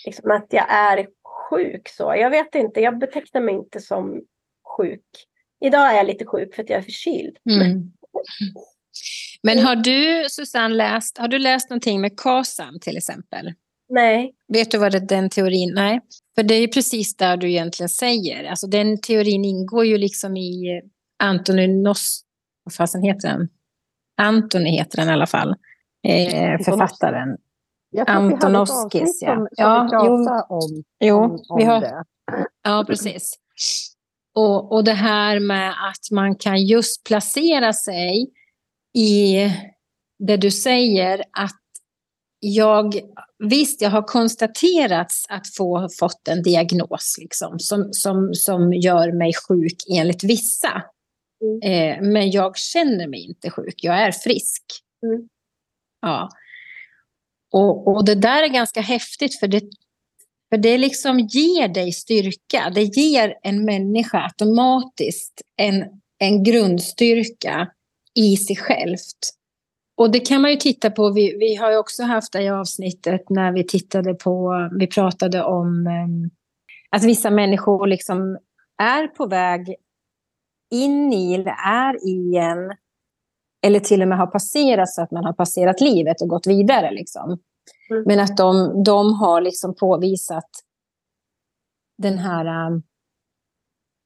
liksom, 0.07 0.31
att 0.31 0.47
jag 0.51 0.67
är 0.69 1.07
sjuk 1.51 1.89
så. 1.89 2.15
Jag 2.17 2.31
vet 2.31 2.55
inte, 2.55 2.81
jag 2.81 2.99
betecknar 2.99 3.41
mig 3.41 3.55
inte 3.55 3.81
som 3.81 4.25
sjuk. 4.77 5.05
Idag 5.61 5.91
är 5.91 5.97
jag 5.97 6.07
lite 6.07 6.27
sjuk 6.27 6.55
för 6.55 6.63
att 6.63 6.71
jag 6.71 6.79
är 6.79 6.83
förkyld. 6.83 7.39
Mm. 7.51 7.93
Men 9.43 9.59
har 9.59 9.77
du, 9.77 10.29
Susanne, 10.29 10.75
läst, 10.75 11.19
har 11.19 11.29
du 11.29 11.39
läst 11.39 11.71
någonting 11.71 12.01
med 12.01 12.21
KASAM 12.21 12.81
till 12.81 12.97
exempel? 12.97 13.55
Nej. 13.91 14.35
Vet 14.49 14.71
du 14.71 14.79
vad 14.79 14.93
det, 14.93 15.01
den 15.01 15.31
teorin... 15.31 15.73
Nej, 15.75 16.01
för 16.35 16.43
det 16.43 16.55
är 16.55 16.61
ju 16.61 16.69
precis 16.69 17.17
där 17.17 17.37
du 17.37 17.51
egentligen 17.51 17.89
säger. 17.89 18.45
Alltså 18.45 18.67
den 18.67 19.01
teorin 19.01 19.45
ingår 19.45 19.85
ju 19.85 19.99
liksom 19.99 20.37
i 20.37 20.77
eh, 20.77 21.27
Antoni 21.27 21.83
Nos... 21.83 22.23
Vad 22.65 22.75
fasen 22.75 23.03
heter 23.03 23.29
den? 23.29 23.49
Antoni 24.17 24.71
heter 24.71 24.97
den 24.97 25.09
i 25.09 25.13
alla 25.13 25.27
fall. 25.27 25.55
Eh, 26.09 26.59
författaren. 26.65 27.37
Antonovskis, 28.07 29.01
avsnitt 29.01 29.19
ja. 29.21 29.35
som, 29.35 29.49
som 29.49 29.55
Ja, 29.57 29.89
vi 30.03 30.55
om, 30.55 30.85
Jo, 31.01 31.17
om, 31.17 31.45
om 31.49 31.59
vi 31.59 31.65
har, 31.65 31.81
det. 31.81 32.05
Ja, 32.63 32.85
precis. 32.87 33.35
Och, 34.35 34.73
och 34.73 34.85
det 34.85 34.93
här 34.93 35.41
med 35.41 35.71
att 35.71 36.11
man 36.11 36.37
kan 36.37 36.63
just 36.63 37.05
placera 37.05 37.73
sig 37.73 38.31
i 38.95 39.37
det 40.19 40.37
du 40.37 40.51
säger 40.51 41.19
att 41.33 41.61
jag, 42.41 42.95
visst 43.41 43.81
jag 43.81 43.91
har 43.91 44.03
konstaterats 44.03 45.27
att 45.29 45.55
få 45.57 45.89
fått 45.99 46.29
en 46.29 46.43
diagnos 46.43 47.17
liksom, 47.19 47.59
som, 47.59 47.89
som, 47.93 48.35
som 48.35 48.73
gör 48.73 49.13
mig 49.13 49.33
sjuk 49.49 49.77
enligt 49.97 50.25
vissa. 50.25 50.83
Mm. 51.45 51.63
Eh, 51.63 52.13
men 52.13 52.31
jag 52.31 52.57
känner 52.57 53.09
mig 53.09 53.25
inte 53.25 53.51
sjuk, 53.51 53.75
jag 53.77 54.01
är 54.01 54.13
frisk. 54.13 54.63
Mm. 55.07 55.29
Ja. 56.01 56.29
Och, 57.53 57.89
och 57.89 58.05
det 58.05 58.15
där 58.15 58.43
är 58.43 58.49
ganska 58.49 58.81
häftigt 58.81 59.39
för 59.39 59.49
det, 59.49 59.63
för 60.51 60.57
det 60.57 60.79
liksom 60.79 61.19
ger 61.19 61.69
dig 61.69 61.93
styrka. 61.93 62.73
Det 62.75 62.83
ger 62.83 63.35
en 63.43 63.65
människa 63.65 64.19
automatiskt 64.25 65.43
en, 65.57 65.85
en 66.19 66.43
grundstyrka 66.45 67.69
i 68.15 68.37
sig 68.37 68.57
självt. 68.57 69.40
Och 70.01 70.11
det 70.11 70.21
kan 70.21 70.43
man 70.43 70.51
ju 70.51 70.57
titta 70.57 70.91
på. 70.91 71.13
Vi, 71.13 71.37
vi 71.39 71.55
har 71.55 71.71
ju 71.71 71.77
också 71.77 72.03
haft 72.03 72.33
det 72.33 72.43
i 72.43 72.49
avsnittet 72.49 73.31
när 73.31 73.53
vi 73.53 73.67
tittade 73.67 74.15
på, 74.15 74.53
vi 74.79 74.87
pratade 74.87 75.45
om 75.45 75.87
eh, 75.87 76.31
att 76.97 77.05
vissa 77.05 77.31
människor 77.31 77.87
liksom 77.87 78.39
är 78.83 79.07
på 79.07 79.27
väg 79.27 79.75
in 80.71 81.13
i 81.13 81.35
eller 81.35 81.55
är 81.67 82.09
i 82.09 82.37
en 82.37 82.77
eller 83.63 83.81
till 83.81 84.03
och 84.03 84.09
med 84.09 84.19
har 84.19 84.27
passerat 84.27 84.89
så 84.89 85.03
att 85.03 85.11
man 85.11 85.25
har 85.25 85.33
passerat 85.33 85.81
livet 85.81 86.23
och 86.23 86.29
gått 86.29 86.47
vidare. 86.47 86.91
Liksom. 86.91 87.39
Mm. 87.91 88.05
Men 88.07 88.21
att 88.21 88.37
de, 88.37 88.83
de 88.85 89.15
har 89.15 89.41
liksom 89.41 89.75
påvisat 89.75 90.51
den 91.99 92.19
här 92.19 92.67
um, 92.67 92.83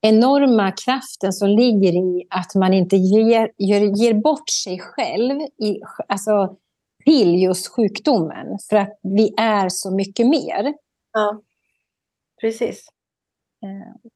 enorma 0.08 0.72
kraften 0.84 1.32
som 1.32 1.48
ligger 1.48 1.92
i 1.92 2.26
att 2.30 2.54
man 2.54 2.72
inte 2.72 2.96
ger, 2.96 3.50
ger, 3.56 3.80
ger 3.80 4.14
bort 4.14 4.48
sig 4.64 4.78
själv 4.78 5.40
i, 5.40 5.80
alltså, 6.08 6.56
till 7.04 7.42
just 7.42 7.68
sjukdomen. 7.68 8.58
För 8.70 8.76
att 8.76 8.98
vi 9.02 9.34
är 9.36 9.68
så 9.68 9.94
mycket 9.94 10.26
mer. 10.26 10.74
Ja, 11.12 11.40
precis. 12.40 12.88
Eh, 13.64 14.10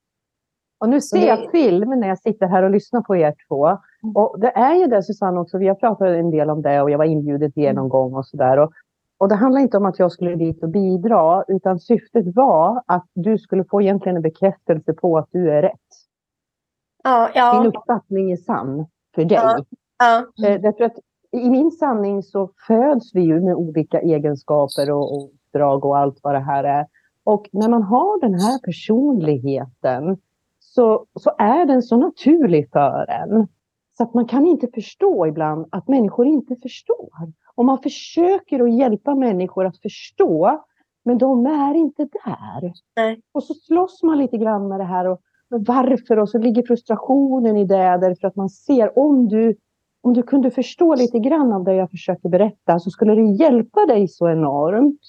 Och 0.80 0.88
nu 0.88 1.00
ser 1.00 1.26
jag 1.26 1.50
film 1.50 2.00
när 2.00 2.08
jag 2.08 2.18
sitter 2.18 2.46
här 2.46 2.62
och 2.62 2.70
lyssnar 2.70 3.00
på 3.00 3.16
er 3.16 3.34
två. 3.48 3.78
Och 4.14 4.40
det 4.40 4.50
är 4.50 4.74
ju 4.74 4.86
det 4.86 5.02
Susanne 5.02 5.40
också, 5.40 5.58
vi 5.58 5.68
har 5.68 5.74
pratat 5.74 6.08
en 6.08 6.30
del 6.30 6.50
om 6.50 6.62
det 6.62 6.82
och 6.82 6.90
jag 6.90 6.98
var 6.98 7.04
inbjuden 7.04 7.52
till 7.52 7.62
er 7.62 7.72
någon 7.72 7.88
gång 7.88 8.14
och 8.14 8.26
sådär. 8.26 8.68
Och, 9.18 9.28
det 9.28 9.34
handlar 9.34 9.60
inte 9.60 9.76
om 9.76 9.86
att 9.86 9.98
jag 9.98 10.12
skulle 10.12 10.36
dit 10.36 10.62
och 10.62 10.68
bidra 10.68 11.44
utan 11.48 11.80
syftet 11.80 12.36
var 12.36 12.82
att 12.86 13.06
du 13.14 13.38
skulle 13.38 13.64
få 13.64 13.82
egentligen 13.82 14.16
en 14.16 14.22
bekräftelse 14.22 14.92
på 14.92 15.18
att 15.18 15.28
du 15.30 15.50
är 15.50 15.62
rätt. 15.62 15.74
Ja, 17.04 17.30
Din 17.34 17.62
ja, 17.62 17.68
uppfattning 17.68 18.30
är 18.30 18.36
sann 18.36 18.86
för 19.14 19.24
dig. 19.24 19.38
Ja. 19.38 19.64
ja. 19.98 20.48
Eh, 20.48 20.60
Därför 20.60 20.84
att 20.84 20.96
i 21.32 21.50
min 21.50 21.70
sanning 21.70 22.22
så 22.22 22.50
föds 22.66 23.14
vi 23.14 23.20
ju 23.20 23.40
med 23.40 23.54
olika 23.54 24.00
egenskaper 24.00 24.90
och, 24.90 25.12
och 25.12 25.24
uppdrag 25.24 25.84
och 25.84 25.98
allt 25.98 26.18
vad 26.22 26.34
det 26.34 26.40
här 26.40 26.64
är. 26.64 26.86
Och 27.24 27.48
när 27.52 27.68
man 27.68 27.82
har 27.82 28.20
den 28.20 28.34
här 28.34 28.58
personligheten 28.64 30.18
så, 30.58 31.06
så 31.20 31.30
är 31.38 31.66
den 31.66 31.82
så 31.82 31.96
naturlig 31.96 32.70
för 32.72 33.10
en. 33.10 33.48
Så 33.98 34.04
att 34.04 34.14
man 34.14 34.26
kan 34.26 34.46
inte 34.46 34.68
förstå 34.74 35.26
ibland 35.26 35.66
att 35.70 35.88
människor 35.88 36.26
inte 36.26 36.56
förstår. 36.56 37.32
Och 37.54 37.64
man 37.64 37.78
försöker 37.78 38.60
att 38.60 38.74
hjälpa 38.74 39.14
människor 39.14 39.66
att 39.66 39.78
förstå, 39.78 40.64
men 41.04 41.18
de 41.18 41.46
är 41.46 41.74
inte 41.74 42.08
där. 42.24 42.72
Nej. 42.96 43.20
Och 43.32 43.44
så 43.44 43.54
slåss 43.54 44.02
man 44.02 44.18
lite 44.18 44.38
grann 44.38 44.68
med 44.68 44.80
det 44.80 44.84
här. 44.84 45.08
Och, 45.08 45.20
men 45.50 45.64
varför? 45.64 46.18
Och 46.18 46.28
så 46.28 46.38
ligger 46.38 46.62
frustrationen 46.62 47.56
i 47.56 47.64
det 47.64 47.98
därför 47.98 48.28
att 48.28 48.36
man 48.36 48.48
ser 48.48 48.98
om 48.98 49.28
du 49.28 49.56
om 50.00 50.12
du 50.12 50.22
kunde 50.22 50.50
förstå 50.50 50.94
lite 50.94 51.18
grann 51.18 51.52
av 51.52 51.64
det 51.64 51.74
jag 51.74 51.90
försöker 51.90 52.28
berätta 52.28 52.78
så 52.78 52.90
skulle 52.90 53.14
det 53.14 53.22
hjälpa 53.22 53.86
dig 53.86 54.08
så 54.08 54.28
enormt. 54.28 55.00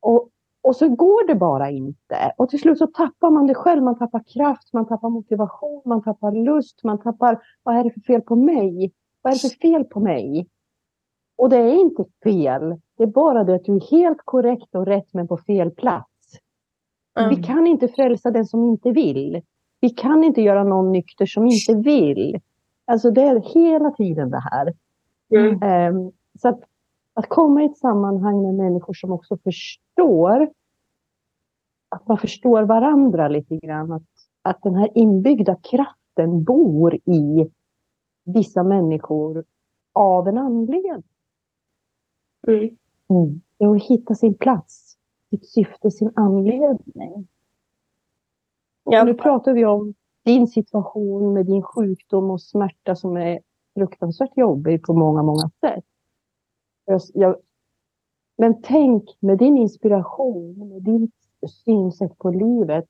Och, 0.00 0.28
och 0.62 0.76
så 0.76 0.88
går 0.88 1.26
det 1.26 1.34
bara 1.34 1.70
inte. 1.70 2.32
Och 2.36 2.48
till 2.48 2.60
slut 2.60 2.78
så 2.78 2.86
tappar 2.86 3.30
man 3.30 3.46
det 3.46 3.54
själv. 3.54 3.82
Man 3.82 3.98
tappar 3.98 4.22
kraft, 4.34 4.72
man 4.72 4.88
tappar 4.88 5.10
motivation, 5.10 5.82
man 5.84 6.02
tappar 6.02 6.32
lust. 6.32 6.84
Man 6.84 6.98
tappar, 6.98 7.42
vad 7.62 7.76
är 7.76 7.84
det 7.84 7.90
för 7.90 8.00
fel 8.00 8.20
på 8.20 8.36
mig? 8.36 8.92
Vad 9.22 9.32
är 9.32 9.36
det 9.36 9.48
för 9.48 9.68
fel 9.68 9.84
på 9.84 10.00
mig? 10.00 10.48
Och 11.36 11.50
det 11.50 11.56
är 11.56 11.80
inte 11.80 12.04
fel. 12.24 12.80
Det 12.96 13.02
är 13.02 13.06
bara 13.06 13.44
det 13.44 13.54
att 13.54 13.64
du 13.64 13.76
är 13.76 13.90
helt 13.90 14.18
korrekt 14.24 14.74
och 14.74 14.86
rätt 14.86 15.08
men 15.12 15.28
på 15.28 15.36
fel 15.36 15.70
plats. 15.70 16.08
Mm. 17.18 17.30
Vi 17.30 17.42
kan 17.42 17.66
inte 17.66 17.88
frälsa 17.88 18.30
den 18.30 18.46
som 18.46 18.64
inte 18.64 18.90
vill. 18.90 19.42
Vi 19.80 19.90
kan 19.90 20.24
inte 20.24 20.42
göra 20.42 20.64
någon 20.64 20.92
nykter 20.92 21.26
som 21.26 21.46
inte 21.46 21.74
vill. 21.74 22.40
Alltså 22.84 23.10
det 23.10 23.22
är 23.22 23.54
hela 23.54 23.90
tiden 23.90 24.30
det 24.30 24.42
här. 24.50 24.74
Mm. 25.34 25.62
Ehm, 25.62 26.12
så 26.38 26.48
att, 26.48 26.60
att 27.14 27.28
komma 27.28 27.62
i 27.62 27.66
ett 27.66 27.78
sammanhang 27.78 28.42
med 28.42 28.54
människor 28.54 28.94
som 28.94 29.12
också 29.12 29.36
förstår 29.36 30.50
att 31.88 32.08
man 32.08 32.18
förstår 32.18 32.62
varandra 32.62 33.28
lite 33.28 33.56
grann. 33.56 33.92
Att, 33.92 34.02
att 34.42 34.62
den 34.62 34.74
här 34.74 34.90
inbyggda 34.94 35.56
kraften 35.62 36.44
bor 36.44 36.94
i 36.94 37.50
vissa 38.24 38.62
människor 38.62 39.44
av 39.92 40.28
en 40.28 40.38
anledning. 40.38 41.02
Mm. 42.46 42.76
Mm. 43.08 43.40
Det 43.58 43.64
är 43.64 43.76
att 43.76 43.82
hitta 43.82 44.14
sin 44.14 44.34
plats, 44.34 44.96
sitt 45.30 45.46
syfte, 45.48 45.90
sin 45.90 46.12
anledning. 46.14 47.28
Och 48.84 48.94
Ja. 48.94 49.04
Nu 49.04 49.14
pratar 49.14 49.52
vi 49.52 49.64
om 49.64 49.94
din 50.24 50.46
situation 50.46 51.32
med 51.32 51.46
din 51.46 51.62
sjukdom 51.62 52.30
och 52.30 52.42
smärta 52.42 52.96
som 52.96 53.16
är 53.16 53.40
fruktansvärt 53.74 54.36
jobbig 54.36 54.82
på 54.82 54.94
många, 54.94 55.22
många 55.22 55.50
sätt. 55.60 55.84
Jag, 57.14 57.36
men 58.36 58.62
tänk 58.62 59.16
med 59.20 59.38
din 59.38 59.56
inspiration, 59.56 60.68
med 60.68 60.82
din 60.82 61.10
synsätt 61.64 62.18
på 62.18 62.30
livet. 62.30 62.84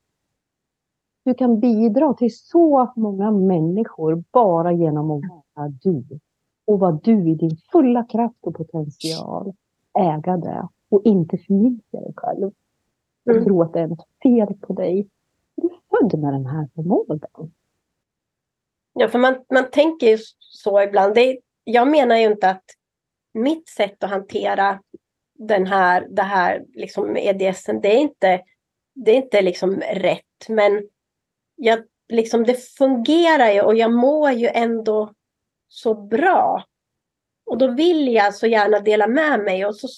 Du 1.24 1.34
kan 1.34 1.60
bidra 1.60 2.14
till 2.14 2.36
så 2.36 2.92
många 2.96 3.30
människor 3.30 4.24
bara 4.30 4.72
genom 4.72 5.10
att 5.10 5.22
vara 5.54 5.68
du. 5.68 6.04
Och 6.64 6.78
vara 6.78 6.92
du 7.02 7.30
i 7.30 7.34
din 7.34 7.56
fulla 7.72 8.04
kraft 8.04 8.38
och 8.40 8.54
potential. 8.54 9.52
Äga 9.98 10.36
det 10.36 10.68
och 10.88 11.02
inte 11.04 11.38
förminska 11.38 12.00
dig 12.00 12.12
själv. 12.16 12.52
Och 13.24 13.32
Mm. 13.32 13.44
tro 13.44 13.62
att 13.62 13.72
det 13.72 13.80
är 13.80 13.86
något 13.86 14.06
fel 14.22 14.54
på 14.60 14.72
dig. 14.72 15.08
Du 15.54 15.66
är 15.66 15.80
född 15.90 16.20
med 16.20 16.32
den 16.32 16.46
här 16.46 16.68
förmågan. 16.74 17.50
Ja, 18.92 19.08
för 19.08 19.18
man, 19.18 19.34
man 19.50 19.70
tänker 19.70 20.06
ju 20.06 20.18
så 20.38 20.82
ibland. 20.82 21.14
Det, 21.14 21.38
jag 21.64 21.88
menar 21.90 22.16
ju 22.16 22.24
inte 22.24 22.50
att 22.50 22.64
mitt 23.34 23.68
sätt 23.68 24.04
att 24.04 24.10
hantera 24.10 24.80
den 25.38 25.66
här, 25.66 26.06
det 26.10 26.22
här 26.22 26.64
liksom 26.74 27.16
EDSen, 27.16 27.80
det 27.80 27.88
är 27.96 27.98
inte, 27.98 28.42
det 28.94 29.10
är 29.10 29.16
inte 29.16 29.42
liksom 29.42 29.80
rätt. 29.80 30.48
Men 30.48 30.88
jag, 31.56 31.84
liksom, 32.08 32.44
det 32.44 32.54
fungerar 32.54 33.50
ju 33.50 33.60
och 33.60 33.74
jag 33.74 33.92
mår 33.92 34.30
ju 34.30 34.48
ändå 34.48 35.14
så 35.68 35.94
bra. 35.94 36.64
Och 37.46 37.58
då 37.58 37.70
vill 37.70 38.12
jag 38.12 38.34
så 38.34 38.46
gärna 38.46 38.80
dela 38.80 39.06
med 39.06 39.40
mig 39.40 39.66
och 39.66 39.76
så, 39.76 39.88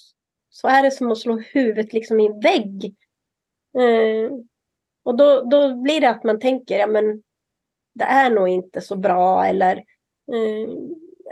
så 0.49 0.69
är 0.69 0.83
det 0.83 0.91
som 0.91 1.13
att 1.13 1.19
slå 1.19 1.39
huvudet 1.39 1.93
liksom 1.93 2.21
i 2.21 2.27
en 2.27 2.41
vägg. 2.41 2.95
Eh, 3.79 4.31
och 5.03 5.17
då, 5.17 5.43
då 5.43 5.75
blir 5.75 6.01
det 6.01 6.11
att 6.11 6.25
man 6.25 6.41
tänker, 6.41 6.79
ja 6.79 6.87
men 6.87 7.23
det 7.95 8.05
är 8.05 8.31
nog 8.31 8.49
inte 8.49 8.81
så 8.81 8.97
bra 8.97 9.45
eller 9.45 9.77
eh, 10.33 10.69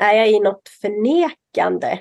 är 0.01 0.15
jag 0.15 0.31
i 0.31 0.41
något 0.41 0.69
förnekande 0.69 1.99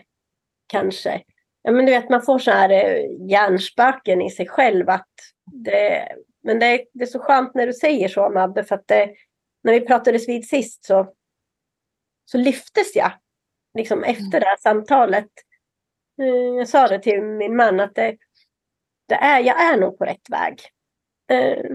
kanske? 0.67 1.23
Ja, 1.61 1.71
men 1.71 1.85
du 1.85 1.91
vet, 1.91 2.09
man 2.09 2.21
får 2.21 2.39
så 2.39 2.51
här 2.51 2.69
eh, 2.69 3.29
hjärnspöken 3.29 4.21
i 4.21 4.29
sig 4.29 4.47
själv. 4.47 4.89
Att 4.89 5.09
det, 5.45 6.07
men 6.43 6.59
det 6.59 6.65
är, 6.65 6.85
det 6.93 7.03
är 7.03 7.07
så 7.07 7.19
skönt 7.19 7.53
när 7.53 7.67
du 7.67 7.73
säger 7.73 8.07
så, 8.07 8.29
Madde, 8.29 8.63
för 8.63 8.75
att 8.75 8.87
det, 8.87 9.15
när 9.63 9.73
vi 9.73 9.81
pratades 9.81 10.29
vid 10.29 10.47
sist 10.47 10.85
så, 10.85 11.13
så 12.25 12.37
lyftes 12.37 12.95
jag 12.95 13.11
liksom 13.73 14.03
efter 14.03 14.21
mm. 14.21 14.39
det 14.39 14.45
här 14.45 14.57
samtalet. 14.57 15.29
Eh, 16.21 16.57
jag 16.57 16.69
sa 16.69 16.87
det 16.87 16.99
till 16.99 17.21
min 17.21 17.55
man 17.55 17.79
att 17.79 17.95
det, 17.95 18.17
det 19.07 19.15
är, 19.15 19.39
jag 19.39 19.61
är 19.61 19.77
nog 19.77 19.97
på 19.97 20.05
rätt 20.05 20.29
väg. 20.29 20.61
Eh, 21.31 21.65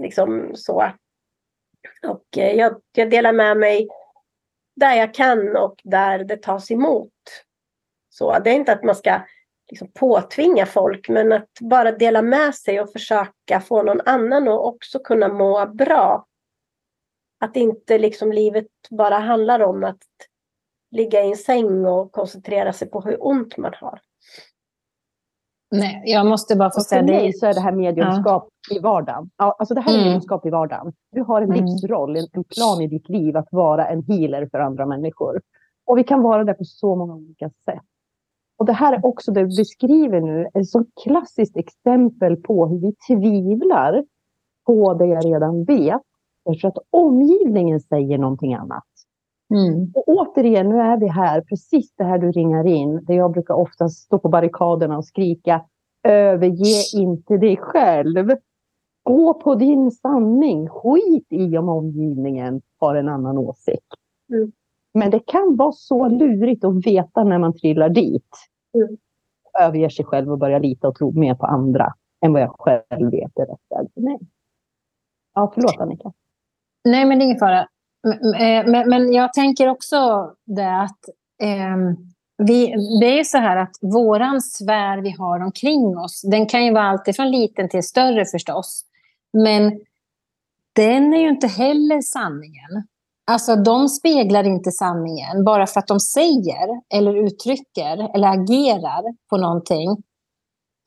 liksom 0.00 0.50
så. 0.54 0.92
Och 2.06 2.24
jag, 2.30 2.80
jag 2.92 3.10
delar 3.10 3.32
med 3.32 3.56
mig 3.56 3.88
där 4.80 4.94
jag 4.94 5.14
kan 5.14 5.56
och 5.56 5.80
där 5.84 6.24
det 6.24 6.36
tas 6.36 6.70
emot. 6.70 7.12
Så 8.08 8.38
det 8.38 8.50
är 8.50 8.54
inte 8.54 8.72
att 8.72 8.84
man 8.84 8.94
ska 8.94 9.20
liksom 9.70 9.92
påtvinga 9.92 10.66
folk, 10.66 11.08
men 11.08 11.32
att 11.32 11.50
bara 11.60 11.92
dela 11.92 12.22
med 12.22 12.54
sig 12.54 12.80
och 12.80 12.92
försöka 12.92 13.60
få 13.60 13.82
någon 13.82 14.00
annan 14.00 14.48
att 14.48 14.60
också 14.60 14.98
kunna 14.98 15.28
må 15.28 15.66
bra. 15.66 16.26
Att 17.40 17.56
inte 17.56 17.98
liksom 17.98 18.32
livet 18.32 18.66
bara 18.90 19.18
handlar 19.18 19.60
om 19.60 19.84
att 19.84 20.02
ligga 20.90 21.24
i 21.24 21.30
en 21.30 21.36
säng 21.36 21.86
och 21.86 22.12
koncentrera 22.12 22.72
sig 22.72 22.90
på 22.90 23.00
hur 23.00 23.16
ont 23.26 23.56
man 23.56 23.74
har. 23.74 24.00
Nej, 25.70 26.02
jag 26.04 26.26
måste 26.26 26.56
bara 26.56 26.70
få 26.70 26.80
säga 26.80 27.02
det. 27.02 27.12
För 27.12 27.22
mig 27.22 27.32
så 27.32 27.46
är 27.46 27.54
det 27.54 27.60
här 27.60 27.72
mediumskap 27.72 28.48
ja. 28.70 28.76
i 28.76 28.78
vardagen. 28.78 29.30
alltså 29.36 29.74
det 29.74 29.80
här 29.80 29.92
är 29.92 29.94
mm. 29.94 30.04
mediumskap 30.04 30.46
i 30.46 30.50
vardagen. 30.50 30.92
Du 31.12 31.22
har 31.22 31.42
en 31.42 31.52
mm. 31.52 31.64
livsroll, 31.64 32.16
en, 32.16 32.26
en 32.32 32.44
plan 32.44 32.80
i 32.80 32.86
ditt 32.86 33.08
liv 33.08 33.36
att 33.36 33.48
vara 33.50 33.88
en 33.88 34.02
healer 34.02 34.48
för 34.50 34.58
andra 34.58 34.86
människor. 34.86 35.40
Och 35.86 35.98
vi 35.98 36.04
kan 36.04 36.22
vara 36.22 36.44
det 36.44 36.54
på 36.54 36.64
så 36.64 36.96
många 36.96 37.14
olika 37.14 37.50
sätt. 37.64 37.82
Och 38.58 38.66
det 38.66 38.72
här 38.72 38.92
är 38.92 39.06
också 39.06 39.32
det 39.32 39.40
du 39.40 39.56
beskriver 39.56 40.20
nu, 40.20 40.48
ett 40.54 40.68
så 40.68 40.84
klassiskt 41.02 41.56
exempel 41.56 42.36
på 42.36 42.66
hur 42.66 42.78
vi 42.78 42.94
tvivlar 43.08 44.04
på 44.66 44.94
det 44.94 45.06
jag 45.06 45.24
redan 45.24 45.64
vet. 45.64 46.02
Därför 46.44 46.68
att 46.68 46.78
omgivningen 46.90 47.80
säger 47.80 48.18
någonting 48.18 48.54
annat. 48.54 48.84
Mm. 49.50 49.92
Och 49.94 50.08
återigen, 50.08 50.68
nu 50.68 50.80
är 50.80 50.96
vi 50.96 51.08
här, 51.08 51.40
precis 51.40 51.92
det 51.96 52.04
här 52.04 52.18
du 52.18 52.32
ringar 52.32 52.66
in, 52.66 53.04
där 53.04 53.14
jag 53.14 53.32
brukar 53.32 53.54
ofta 53.54 53.88
stå 53.88 54.18
på 54.18 54.28
barrikaderna 54.28 54.98
och 54.98 55.04
skrika 55.04 55.64
överge 56.02 57.00
inte 57.00 57.36
dig 57.36 57.56
själv. 57.56 58.30
Gå 59.02 59.34
på 59.34 59.54
din 59.54 59.90
sanning. 59.90 60.68
Skit 60.68 61.26
i 61.30 61.58
om 61.58 61.68
omgivningen 61.68 62.62
har 62.78 62.94
en 62.94 63.08
annan 63.08 63.38
åsikt. 63.38 63.94
Mm. 64.32 64.52
Men 64.94 65.10
det 65.10 65.26
kan 65.26 65.56
vara 65.56 65.72
så 65.72 66.08
lurigt 66.08 66.64
att 66.64 66.86
veta 66.86 67.24
när 67.24 67.38
man 67.38 67.56
trillar 67.56 67.88
dit. 67.88 68.28
Mm. 68.74 68.96
Överger 69.60 69.88
sig 69.88 70.04
själv 70.04 70.32
och 70.32 70.38
börjar 70.38 70.60
lita 70.60 70.88
och 70.88 70.94
tro 70.94 71.12
mer 71.12 71.34
på 71.34 71.46
andra 71.46 71.94
än 72.24 72.32
vad 72.32 72.42
jag 72.42 72.54
själv 72.58 73.10
vet 73.10 73.38
är 73.38 73.46
rätt 73.46 73.60
väg 73.70 73.88
för 73.94 74.00
mig. 74.00 74.18
Ja, 75.34 75.52
förlåt 75.54 75.80
Annika. 75.80 76.12
Nej, 76.84 77.04
men 77.04 77.18
det 77.18 77.24
är 77.24 77.26
ingen 77.26 77.38
fara. 77.38 77.68
Men, 78.02 78.88
men 78.88 79.12
jag 79.12 79.32
tänker 79.32 79.68
också 79.68 80.30
det 80.46 80.80
att 80.80 80.98
eh, 81.42 81.76
vi, 82.46 82.74
det 83.00 83.18
är 83.20 83.24
så 83.24 83.38
här 83.38 83.56
att 83.56 83.76
våran 83.80 84.40
sfär 84.40 84.98
vi 84.98 85.10
har 85.10 85.40
omkring 85.40 85.98
oss, 85.98 86.22
den 86.30 86.46
kan 86.46 86.64
ju 86.64 86.72
vara 86.72 86.84
alltifrån 86.84 87.30
liten 87.30 87.68
till 87.68 87.82
större 87.82 88.24
förstås. 88.24 88.84
Men 89.32 89.80
den 90.72 91.14
är 91.14 91.18
ju 91.18 91.28
inte 91.28 91.46
heller 91.46 92.00
sanningen. 92.00 92.88
Alltså 93.26 93.56
de 93.56 93.88
speglar 93.88 94.44
inte 94.44 94.70
sanningen 94.70 95.44
bara 95.44 95.66
för 95.66 95.80
att 95.80 95.86
de 95.86 96.00
säger 96.00 96.80
eller 96.94 97.26
uttrycker 97.26 98.14
eller 98.14 98.28
agerar 98.28 99.28
på 99.30 99.36
någonting. 99.36 99.90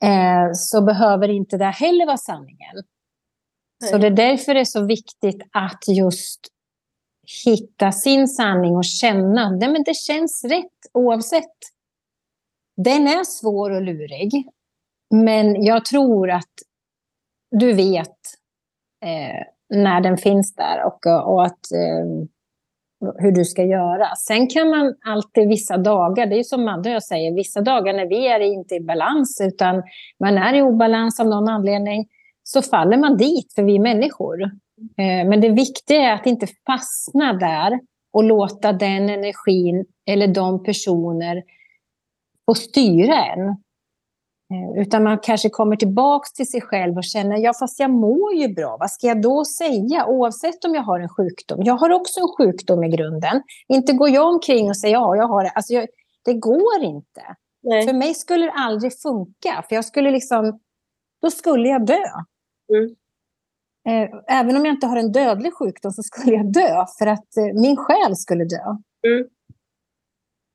Eh, 0.04 0.52
så 0.54 0.82
behöver 0.82 1.28
inte 1.28 1.56
det 1.56 1.64
heller 1.64 2.06
vara 2.06 2.16
sanningen. 2.16 2.74
Nej. 3.80 3.90
Så 3.90 3.98
det 3.98 4.06
är 4.06 4.10
därför 4.10 4.54
det 4.54 4.60
är 4.60 4.64
så 4.64 4.86
viktigt 4.86 5.42
att 5.52 5.88
just 5.88 6.40
hitta 7.44 7.92
sin 7.92 8.28
sanning 8.28 8.76
och 8.76 8.84
känna 8.84 9.46
att 9.46 9.84
det 9.86 9.96
känns 9.96 10.44
rätt 10.44 10.90
oavsett. 10.92 11.54
Den 12.76 13.06
är 13.06 13.24
svår 13.24 13.70
och 13.70 13.82
lurig. 13.82 14.48
Men 15.10 15.62
jag 15.62 15.84
tror 15.84 16.30
att 16.30 16.52
du 17.50 17.72
vet 17.72 18.18
eh, 19.04 19.76
när 19.78 20.00
den 20.00 20.16
finns 20.16 20.54
där 20.54 20.84
och, 20.84 21.06
och 21.06 21.44
att, 21.44 21.72
eh, 21.72 22.26
hur 23.18 23.32
du 23.32 23.44
ska 23.44 23.62
göra. 23.62 24.16
Sen 24.16 24.46
kan 24.46 24.70
man 24.70 24.94
alltid 25.04 25.48
vissa 25.48 25.76
dagar, 25.76 26.26
det 26.26 26.38
är 26.38 26.42
som 26.42 26.64
Madde 26.64 26.88
och 26.88 26.94
jag 26.94 27.02
säger, 27.02 27.34
vissa 27.34 27.60
dagar 27.60 27.92
när 27.92 28.06
vi 28.06 28.26
är 28.26 28.40
inte 28.40 28.74
i 28.74 28.80
balans 28.80 29.40
utan 29.44 29.82
man 30.20 30.38
är 30.38 30.54
i 30.54 30.62
obalans 30.62 31.20
av 31.20 31.26
någon 31.26 31.48
anledning 31.48 32.08
så 32.42 32.62
faller 32.62 32.96
man 32.96 33.16
dit 33.16 33.52
för 33.54 33.62
vi 33.62 33.76
är 33.76 33.80
människor. 33.80 34.50
Eh, 34.80 35.28
men 35.28 35.40
det 35.40 35.48
viktiga 35.48 36.02
är 36.02 36.14
att 36.14 36.26
inte 36.26 36.46
fastna 36.66 37.32
där 37.32 37.80
och 38.12 38.24
låta 38.24 38.72
den 38.72 39.08
energin 39.08 39.86
eller 40.06 40.26
de 40.26 40.62
personer 40.62 41.42
få 42.46 42.54
styra 42.54 43.24
en. 43.24 43.48
Eh, 44.50 44.82
utan 44.82 45.04
man 45.04 45.18
kanske 45.18 45.48
kommer 45.48 45.76
tillbaka 45.76 46.26
till 46.34 46.48
sig 46.48 46.60
själv 46.60 46.96
och 46.96 47.04
känner, 47.04 47.36
ja 47.36 47.52
fast 47.60 47.80
jag 47.80 47.90
mår 47.90 48.34
ju 48.34 48.48
bra, 48.48 48.76
vad 48.80 48.90
ska 48.90 49.06
jag 49.06 49.22
då 49.22 49.44
säga? 49.44 50.06
Oavsett 50.06 50.64
om 50.64 50.74
jag 50.74 50.82
har 50.82 51.00
en 51.00 51.08
sjukdom. 51.08 51.62
Jag 51.62 51.74
har 51.74 51.90
också 51.90 52.20
en 52.20 52.28
sjukdom 52.38 52.84
i 52.84 52.88
grunden. 52.88 53.42
Inte 53.68 53.92
går 53.92 54.08
jag 54.08 54.34
omkring 54.34 54.68
och 54.68 54.76
säger, 54.76 54.94
ja 54.94 55.16
jag 55.16 55.28
har 55.28 55.44
det. 55.44 55.50
Alltså, 55.50 55.72
jag, 55.72 55.86
det 56.24 56.34
går 56.34 56.82
inte. 56.82 57.22
Nej. 57.62 57.86
För 57.86 57.92
mig 57.92 58.14
skulle 58.14 58.44
det 58.44 58.52
aldrig 58.52 59.00
funka, 59.00 59.64
för 59.68 59.74
jag 59.74 59.84
skulle 59.84 60.10
liksom, 60.10 60.60
då 61.22 61.30
skulle 61.30 61.68
jag 61.68 61.86
dö. 61.86 62.02
Mm. 62.74 62.94
Eh, 63.88 64.10
även 64.28 64.56
om 64.56 64.64
jag 64.64 64.74
inte 64.74 64.86
har 64.86 64.96
en 64.96 65.12
dödlig 65.12 65.54
sjukdom 65.54 65.92
så 65.92 66.02
skulle 66.02 66.36
jag 66.36 66.52
dö 66.52 66.84
för 66.98 67.06
att 67.06 67.36
eh, 67.36 67.60
min 67.60 67.76
själ 67.76 68.16
skulle 68.16 68.44
dö. 68.44 68.62
Mm. 69.06 69.28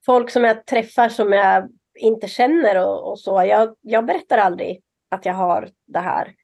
Folk 0.06 0.30
som 0.30 0.44
jag 0.44 0.66
träffar 0.66 1.10
som 1.10 1.34
jag 1.34 1.70
inte 2.00 2.28
känner 2.28 2.88
och, 2.88 3.12
och, 3.12 3.20
så, 3.20 3.44
jag, 3.44 3.76
jag 3.82 4.06
berättar 4.06 4.38
aldrig 4.38 4.82
att 5.10 5.26
jag 5.26 5.34
har 5.34 5.70
det 5.88 6.00
här. 6.00 6.36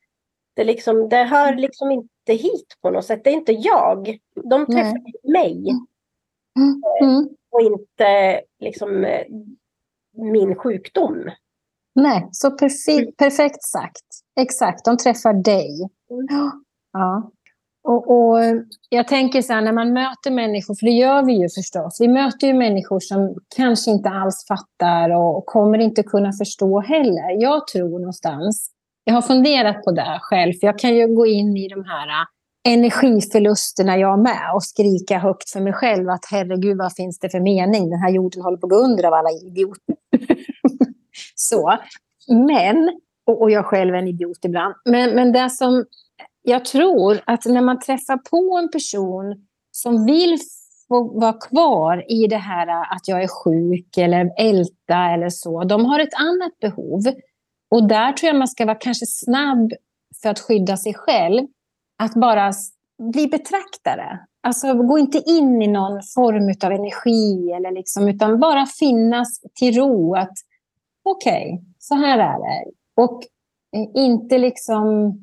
Det, 0.56 0.63
liksom, 0.63 1.10
det 1.10 1.24
hör 1.24 1.48
mm. 1.48 1.60
liksom 1.60 1.91
inte 1.91 2.34
hit 2.34 2.78
på 2.82 2.89
något 2.89 3.06
sätt. 3.06 3.24
Det 3.24 3.30
är 3.30 3.34
inte 3.34 3.52
jag. 3.52 4.19
De 4.43 4.65
träffar 4.65 5.00
Nej. 5.24 5.32
mig. 5.32 5.69
Mm. 6.60 6.82
Mm. 7.02 7.30
Och 7.52 7.62
inte 7.62 8.41
liksom 8.60 9.08
min 10.13 10.56
sjukdom. 10.56 11.32
Nej, 11.95 12.30
så 12.32 12.52
perfekt, 12.52 13.17
perfekt 13.17 13.63
sagt. 13.63 14.06
Exakt, 14.39 14.86
de 14.86 14.98
träffar 14.98 15.34
dig. 15.34 15.89
Mm. 16.10 16.64
Ja. 16.95 17.31
Och, 17.88 18.12
och, 18.12 18.39
jag 18.89 19.08
tänker 19.08 19.41
så 19.41 19.53
här, 19.53 19.62
när 19.62 19.71
man 19.71 19.93
möter 19.93 20.31
människor, 20.31 20.75
för 20.75 20.86
det 20.86 20.91
gör 20.91 21.23
vi 21.23 21.34
ju 21.34 21.49
förstås. 21.49 21.97
Vi 22.01 22.08
möter 22.08 22.47
ju 22.47 22.53
människor 22.53 22.99
som 22.99 23.36
kanske 23.55 23.91
inte 23.91 24.10
alls 24.10 24.45
fattar 24.47 25.10
och, 25.10 25.38
och 25.38 25.45
kommer 25.45 25.79
inte 25.79 26.03
kunna 26.03 26.34
förstå 26.34 26.79
heller. 26.79 27.41
Jag 27.41 27.67
tror 27.67 27.99
någonstans, 27.99 28.69
jag 29.03 29.13
har 29.13 29.21
funderat 29.21 29.84
på 29.84 29.91
det 29.91 30.19
själv, 30.21 30.53
för 30.53 30.67
jag 30.67 30.79
kan 30.79 30.95
ju 30.95 31.15
gå 31.15 31.25
in 31.25 31.58
i 31.58 31.67
de 31.67 31.86
här 31.86 32.08
äh, 32.08 32.73
energiförlusterna 32.73 33.97
jag 33.97 34.19
med 34.19 34.51
och 34.55 34.63
skrika 34.63 35.17
högt 35.17 35.49
för 35.49 35.60
mig 35.60 35.73
själv 35.73 36.10
att 36.10 36.25
herregud 36.31 36.77
vad 36.77 36.93
finns 36.95 37.19
det 37.19 37.29
för 37.29 37.39
mening? 37.39 37.89
Den 37.89 37.99
här 37.99 38.10
jorden 38.10 38.41
håller 38.41 38.58
på 38.58 38.67
att 38.67 38.71
gå 38.71 38.77
under 38.77 39.03
av 39.03 39.13
alla 39.13 39.31
idioter. 39.31 39.95
så. 41.36 41.77
Men, 42.27 42.99
och, 43.27 43.41
och 43.41 43.51
jag 43.51 43.65
själv 43.65 43.93
är 43.93 43.99
en 43.99 44.08
idiot 44.08 44.45
ibland, 44.45 44.75
men, 44.86 45.15
men 45.15 45.31
det 45.31 45.49
som 45.49 45.86
jag 46.45 46.65
tror 46.65 47.21
att 47.25 47.45
när 47.45 47.62
man 47.62 47.79
träffar 47.79 48.17
på 48.17 48.58
en 48.58 48.71
person 48.71 49.45
som 49.71 50.05
vill 50.05 50.38
få 50.88 51.19
vara 51.19 51.34
kvar 51.34 52.12
i 52.12 52.27
det 52.27 52.38
här 52.38 52.67
att 52.95 53.08
jag 53.08 53.23
är 53.23 53.27
sjuk 53.27 53.97
eller 53.97 54.31
älta 54.38 55.13
eller 55.13 55.29
så, 55.29 55.63
de 55.63 55.86
har 55.86 55.99
ett 55.99 56.13
annat 56.13 56.60
behov. 56.60 57.01
Och 57.71 57.88
där 57.88 58.12
tror 58.12 58.27
jag 58.27 58.36
man 58.36 58.47
ska 58.47 58.65
vara 58.65 58.75
kanske 58.75 59.05
snabb 59.05 59.73
för 60.21 60.29
att 60.29 60.39
skydda 60.39 60.77
sig 60.77 60.93
själv. 60.93 61.47
Att 62.03 62.13
bara 62.13 62.53
bli 63.13 63.27
betraktare. 63.27 64.19
Alltså 64.43 64.73
gå 64.73 64.97
inte 64.97 65.23
in 65.25 65.62
i 65.62 65.67
någon 65.67 66.01
form 66.15 66.55
av 66.63 66.71
energi, 66.71 67.51
eller 67.51 67.71
liksom, 67.71 68.08
utan 68.08 68.39
bara 68.39 68.65
finnas 68.65 69.41
till 69.60 69.75
ro. 69.75 70.15
att 70.15 70.34
Okej, 71.03 71.53
okay, 71.53 71.65
så 71.79 71.95
här 71.95 72.17
är 72.19 72.39
det. 72.39 72.71
Och 72.95 73.23
eh, 73.75 74.03
inte 74.03 74.38
liksom 74.38 75.19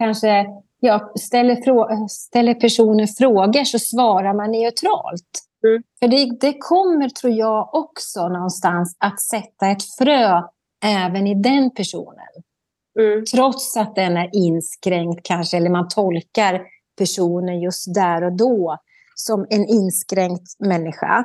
kanske 0.00 0.46
ja, 0.80 1.12
ställer, 1.18 2.08
ställer 2.08 2.54
personen 2.54 3.08
frågor 3.08 3.64
så 3.64 3.78
svarar 3.78 4.34
man 4.34 4.50
neutralt. 4.50 5.46
Mm. 5.66 5.82
För 5.98 6.08
det, 6.08 6.38
det 6.40 6.58
kommer, 6.58 7.08
tror 7.08 7.32
jag, 7.32 7.74
också 7.74 8.28
någonstans 8.28 8.96
att 8.98 9.20
sätta 9.20 9.66
ett 9.66 9.82
frö 9.98 10.42
även 10.84 11.26
i 11.26 11.34
den 11.34 11.70
personen. 11.70 12.32
Mm. 13.00 13.24
Trots 13.24 13.76
att 13.76 13.94
den 13.94 14.16
är 14.16 14.30
inskränkt 14.32 15.20
kanske, 15.22 15.56
eller 15.56 15.70
man 15.70 15.88
tolkar 15.88 16.62
personen 16.98 17.60
just 17.60 17.94
där 17.94 18.24
och 18.24 18.32
då 18.32 18.78
som 19.14 19.46
en 19.50 19.66
inskränkt 19.66 20.60
människa. 20.60 21.24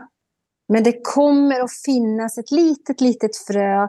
Men 0.68 0.84
det 0.84 1.00
kommer 1.04 1.64
att 1.64 1.72
finnas 1.86 2.38
ett 2.38 2.52
litet, 2.52 3.02
litet 3.02 3.38
frö 3.48 3.88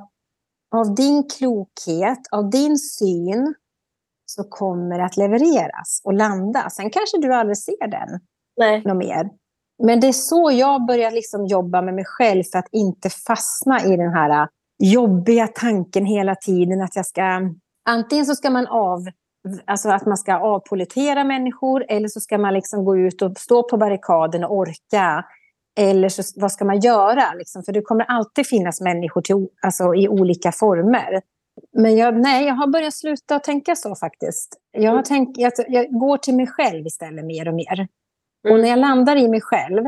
av 0.75 0.95
din 0.95 1.29
klokhet, 1.39 2.19
av 2.33 2.51
din 2.51 2.79
syn, 2.79 3.55
så 4.27 4.45
kommer 4.45 4.99
att 4.99 5.17
levereras 5.17 6.01
och 6.05 6.15
landa. 6.15 6.71
Sen 6.71 6.91
kanske 6.91 7.19
du 7.19 7.35
aldrig 7.35 7.59
ser 7.59 7.89
den 7.89 8.21
Nej. 8.57 8.83
något 8.85 8.97
mer. 8.97 9.31
Men 9.83 10.01
det 10.01 10.07
är 10.07 10.13
så 10.13 10.51
jag 10.53 10.87
börjar 10.87 11.11
liksom 11.11 11.47
jobba 11.47 11.83
med 11.83 11.95
mig 11.95 12.05
själv 12.05 12.43
för 12.53 12.59
att 12.59 12.69
inte 12.73 13.11
fastna 13.11 13.85
i 13.85 13.97
den 13.97 14.13
här 14.13 14.49
jobbiga 14.79 15.47
tanken 15.47 16.07
hela 16.07 16.35
tiden 16.35 16.83
att 16.83 16.97
jag 16.97 17.07
ska... 17.07 17.41
Antingen 17.89 18.27
så 18.27 18.35
ska 18.35 18.51
man 18.51 18.67
av... 18.67 19.01
Alltså 19.65 19.89
att 19.89 20.07
man 20.07 20.17
ska 20.17 20.37
avpolitera 20.39 21.25
människor 21.25 21.85
eller 21.89 22.09
så 22.09 22.21
ska 22.21 22.39
man 22.39 22.55
liksom 22.55 22.85
gå 22.85 22.97
ut 22.97 23.23
och 23.23 23.33
stå 23.39 23.63
på 23.63 23.77
barrikaden 23.77 24.45
och 24.45 24.57
orka. 24.57 25.25
Eller 25.79 26.09
så, 26.09 26.23
vad 26.41 26.53
ska 26.53 26.65
man 26.65 26.81
göra? 26.81 27.35
Liksom? 27.35 27.63
För 27.63 27.73
det 27.73 27.83
kommer 27.83 28.05
alltid 28.05 28.47
finnas 28.47 28.81
människor 28.81 29.21
till, 29.21 29.49
alltså, 29.63 29.95
i 29.95 30.09
olika 30.09 30.53
former. 30.53 31.21
Men 31.73 31.97
jag, 31.97 32.21
nej, 32.21 32.47
jag 32.47 32.55
har 32.55 32.67
börjat 32.67 32.95
sluta 32.95 33.39
tänka 33.39 33.77
så 33.77 33.95
faktiskt. 33.95 34.61
Jag, 34.73 34.93
har 34.93 35.03
tänkt, 35.03 35.39
jag, 35.39 35.53
jag 35.69 35.91
går 35.91 36.17
till 36.17 36.35
mig 36.35 36.47
själv 36.47 36.87
istället 36.87 37.25
mer 37.25 37.49
och 37.49 37.55
mer. 37.55 37.89
Och 38.51 38.61
när 38.61 38.69
jag 38.69 38.79
landar 38.79 39.17
i 39.17 39.29
mig 39.29 39.41
själv, 39.41 39.85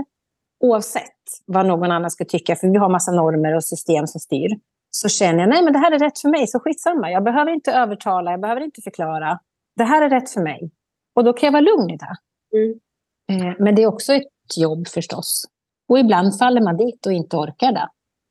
oavsett 0.64 1.02
vad 1.46 1.66
någon 1.66 1.92
annan 1.92 2.10
ska 2.10 2.24
tycka, 2.24 2.56
för 2.56 2.68
vi 2.68 2.78
har 2.78 2.88
massa 2.88 3.12
normer 3.12 3.54
och 3.56 3.64
system 3.64 4.06
som 4.06 4.20
styr, 4.20 4.58
så 4.90 5.08
känner 5.08 5.40
jag, 5.40 5.48
nej 5.48 5.64
men 5.64 5.72
det 5.72 5.78
här 5.78 5.92
är 5.92 5.98
rätt 5.98 6.18
för 6.18 6.28
mig, 6.28 6.46
så 6.46 6.60
skitsamma. 6.60 7.10
Jag 7.10 7.24
behöver 7.24 7.52
inte 7.52 7.72
övertala, 7.72 8.30
jag 8.30 8.40
behöver 8.40 8.60
inte 8.60 8.82
förklara. 8.82 9.38
Det 9.76 9.84
här 9.84 10.02
är 10.02 10.10
rätt 10.10 10.30
för 10.30 10.40
mig. 10.40 10.70
Och 11.14 11.24
då 11.24 11.32
kan 11.32 11.46
jag 11.46 11.52
vara 11.52 11.60
lugn 11.60 11.90
i 11.90 11.96
det. 11.96 12.16
Mm. 12.56 13.48
Eh, 13.48 13.54
Men 13.58 13.74
det 13.74 13.82
är 13.82 13.86
också 13.86 14.12
ett 14.14 14.56
jobb 14.56 14.88
förstås. 14.88 15.44
Och 15.88 15.98
ibland 15.98 16.38
faller 16.38 16.60
man 16.60 16.76
dit 16.76 17.06
och 17.06 17.12
inte 17.12 17.36
orkar 17.36 17.72
det. 17.72 17.88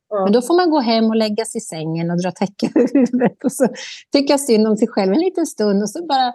Ja. 0.09 0.23
Men 0.23 0.33
då 0.33 0.41
får 0.41 0.55
man 0.55 0.69
gå 0.69 0.79
hem 0.79 1.05
och 1.05 1.15
lägga 1.15 1.45
sig 1.45 1.59
i 1.59 1.61
sängen 1.61 2.11
och 2.11 2.21
dra 2.21 2.31
täcke 2.31 2.71
över 2.75 2.89
huvudet. 2.93 3.43
Och 3.43 3.51
så 3.51 3.67
tycka 4.11 4.37
synd 4.37 4.67
om 4.67 4.77
sig 4.77 4.87
själv 4.87 5.13
en 5.13 5.19
liten 5.19 5.45
stund 5.45 5.83
och 5.83 5.89
så 5.89 6.05
bara... 6.05 6.33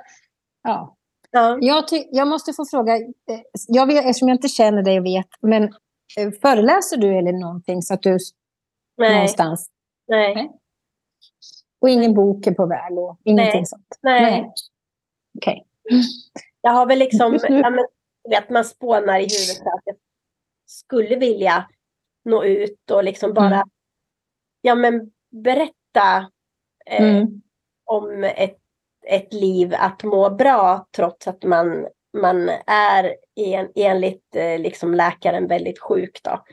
Ja. 0.62 0.96
Ja. 1.30 1.58
Jag, 1.60 1.84
jag 2.10 2.28
måste 2.28 2.52
få 2.52 2.64
fråga, 2.70 2.96
eh, 2.96 3.40
jag 3.68 3.86
vet, 3.86 4.04
eftersom 4.04 4.28
jag 4.28 4.36
inte 4.36 4.48
känner 4.48 4.82
dig 4.82 4.98
och 4.98 5.06
vet, 5.06 5.26
men 5.40 5.62
eh, 6.18 6.30
föreläser 6.42 6.96
du 6.96 7.18
eller 7.18 7.32
någonting 7.32 7.82
så 7.82 7.94
att 7.94 8.02
du 8.02 8.18
Nej. 8.98 9.14
någonstans? 9.14 9.70
Nej. 10.08 10.34
Nej. 10.34 10.50
Och 11.80 11.88
ingen 11.88 12.14
bok 12.14 12.46
är 12.46 12.54
på 12.54 12.66
väg 12.66 12.98
och 12.98 13.18
ingenting 13.24 13.60
Nej. 13.60 13.66
sånt? 13.66 13.98
Nej. 14.02 14.52
Okej. 15.38 15.66
Jag 16.60 16.70
har 16.70 16.86
väl 16.86 16.98
liksom, 16.98 17.38
ja, 17.48 17.70
men, 17.70 17.86
vet, 18.30 18.50
man 18.50 18.64
spånar 18.64 19.18
i 19.18 19.22
huvudet 19.22 19.66
att 19.66 19.82
jag 19.84 19.96
skulle 20.66 21.16
vilja 21.16 21.68
nå 22.24 22.44
ut 22.44 22.90
och 22.90 23.04
liksom 23.04 23.32
bara, 23.34 23.46
Mm. 23.54 23.68
ja 24.60 24.74
men 24.74 25.10
berätta 25.30 26.30
eh, 26.86 27.04
Mm. 27.18 27.42
om 27.84 28.24
ett, 28.24 28.58
ett 29.06 29.32
liv 29.32 29.74
att 29.78 30.04
må 30.04 30.30
bra 30.30 30.86
trots 30.96 31.28
att 31.28 31.44
man, 31.44 31.86
man 32.12 32.48
är 32.66 33.16
en, 33.34 33.68
enligt 33.74 34.36
eh, 34.36 34.58
liksom 34.58 34.94
läkaren 34.94 35.46
väldigt 35.46 35.78
sjuk 35.80 36.20
då. 36.24 36.44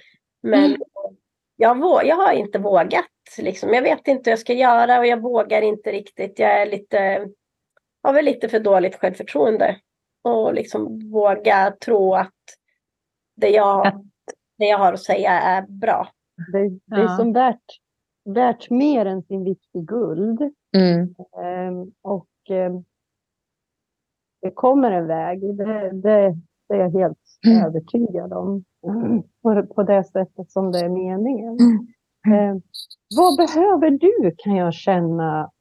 Men 0.41 0.65
Mm. 0.65 0.81
jag, 1.55 2.05
jag 2.05 2.15
har 2.15 2.31
inte 2.33 2.59
vågat. 2.59 3.05
Liksom. 3.37 3.73
Jag 3.73 3.81
vet 3.81 4.07
inte 4.07 4.29
hur 4.29 4.31
jag 4.31 4.39
ska 4.39 4.53
göra 4.53 4.99
och 4.99 5.05
jag 5.05 5.21
vågar 5.21 5.61
inte 5.61 5.91
riktigt. 5.91 6.39
Jag 6.39 6.61
är 6.61 6.65
lite, 6.65 7.27
har 8.03 8.13
väl 8.13 8.25
lite 8.25 8.49
för 8.49 8.59
dåligt 8.59 8.95
självförtroende. 8.95 9.79
Och 10.23 10.53
liksom 10.53 11.11
våga 11.11 11.71
tro 11.71 12.15
att 12.15 12.33
det 13.35 13.49
jag, 13.49 14.08
det 14.59 14.65
jag 14.65 14.77
har 14.77 14.93
att 14.93 14.99
säga 15.03 15.31
är 15.31 15.61
bra. 15.67 16.07
Det, 16.51 16.69
det 16.69 16.95
är 16.95 16.99
Ja. 17.01 17.17
som 17.17 17.33
värt, 17.33 17.63
värt 18.25 18.69
mer 18.69 19.05
än 19.05 19.23
sin 19.23 19.43
vikt 19.43 19.75
i 19.75 19.79
guld. 19.81 20.41
Mm. 20.77 21.15
Ehm, 21.43 21.91
och 22.01 22.27
ehm, 22.49 22.83
det 24.41 24.51
kommer 24.51 24.91
en 24.91 25.07
väg, 25.07 25.41
det, 25.57 25.91
det, 25.91 26.35
det 26.69 26.75
är 26.75 26.79
jag 26.79 26.89
helt 26.91 27.17
Mm. 27.47 27.65
övertygad 27.65 28.33
om. 28.33 28.63
På, 29.41 29.63
på 29.75 29.83
det 29.83 30.03
sättet 30.03 30.51
som 30.51 30.71
det 30.71 30.79
är 30.79 30.89
meningen. 30.89 31.57
Mm. 31.59 31.87
Ehm, 32.39 32.61
vad 33.17 33.37
behöver 33.37 33.89
du 33.89 34.35
kan 34.37 34.55
jag 34.55 34.73
känna, 34.73 35.51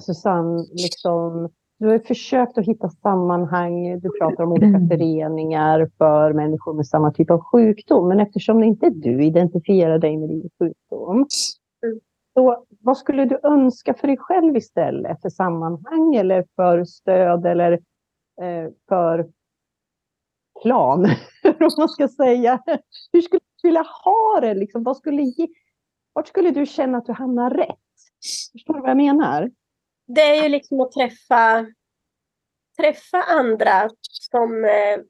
Susanne? 0.00 0.64
Liksom, 0.72 1.50
du 1.84 1.90
har 1.90 1.98
försökt 1.98 2.58
att 2.58 2.64
hitta 2.66 2.88
sammanhang, 2.88 4.00
du 4.00 4.10
pratar 4.20 4.44
om 4.44 4.52
olika 4.52 4.66
Mm. 4.66 4.88
föreningar 4.88 5.90
för 5.98 6.32
människor 6.32 6.72
med 6.74 6.86
samma 6.86 7.12
typ 7.12 7.30
av 7.30 7.40
sjukdom. 7.40 8.08
Men 8.08 8.20
eftersom 8.20 8.64
inte 8.64 8.90
du 8.90 9.24
identifierar 9.24 9.98
dig 9.98 10.16
med 10.16 10.28
din 10.28 10.50
sjukdom, 10.58 11.16
Mm. 11.16 12.00
så 12.34 12.64
vad 12.80 12.96
skulle 12.96 13.24
du 13.24 13.38
önska 13.42 13.94
för 13.94 14.06
dig 14.08 14.16
själv 14.16 14.56
istället? 14.56 15.22
För 15.22 15.28
sammanhang 15.28 16.14
eller 16.14 16.44
för 16.56 16.84
stöd 16.84 17.46
eller 17.46 17.72
eh, 18.42 18.70
för 18.88 19.26
plan? 20.62 21.04
om 21.60 21.70
man 21.78 21.88
ska 21.88 22.08
säga. 22.08 22.62
Hur 23.12 23.20
skulle 23.20 23.40
du 23.62 23.68
vilja 23.68 23.84
ha 24.04 24.40
det? 24.40 24.54
Liksom? 24.54 24.82
Vad 24.82 24.96
skulle 24.96 25.22
ge, 25.22 25.48
vart 26.12 26.28
skulle 26.28 26.50
du 26.50 26.66
känna 26.66 26.98
att 26.98 27.06
du 27.06 27.12
hamnar 27.12 27.50
rätt? 27.50 27.78
Förstår 28.52 28.74
du 28.74 28.80
vad 28.80 28.90
jag 28.90 28.96
menar? 28.96 29.50
Det 30.06 30.22
är 30.22 30.42
ju 30.42 30.48
liksom 30.48 30.80
att 30.80 30.92
träffa, 30.92 31.66
träffa 32.76 33.22
andra 33.22 33.90
som, 34.02 34.64
eh, 34.64 35.00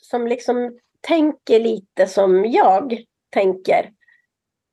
som 0.00 0.26
liksom 0.26 0.78
tänker 1.00 1.60
lite 1.60 2.06
som 2.06 2.44
jag 2.44 3.04
tänker. 3.30 3.84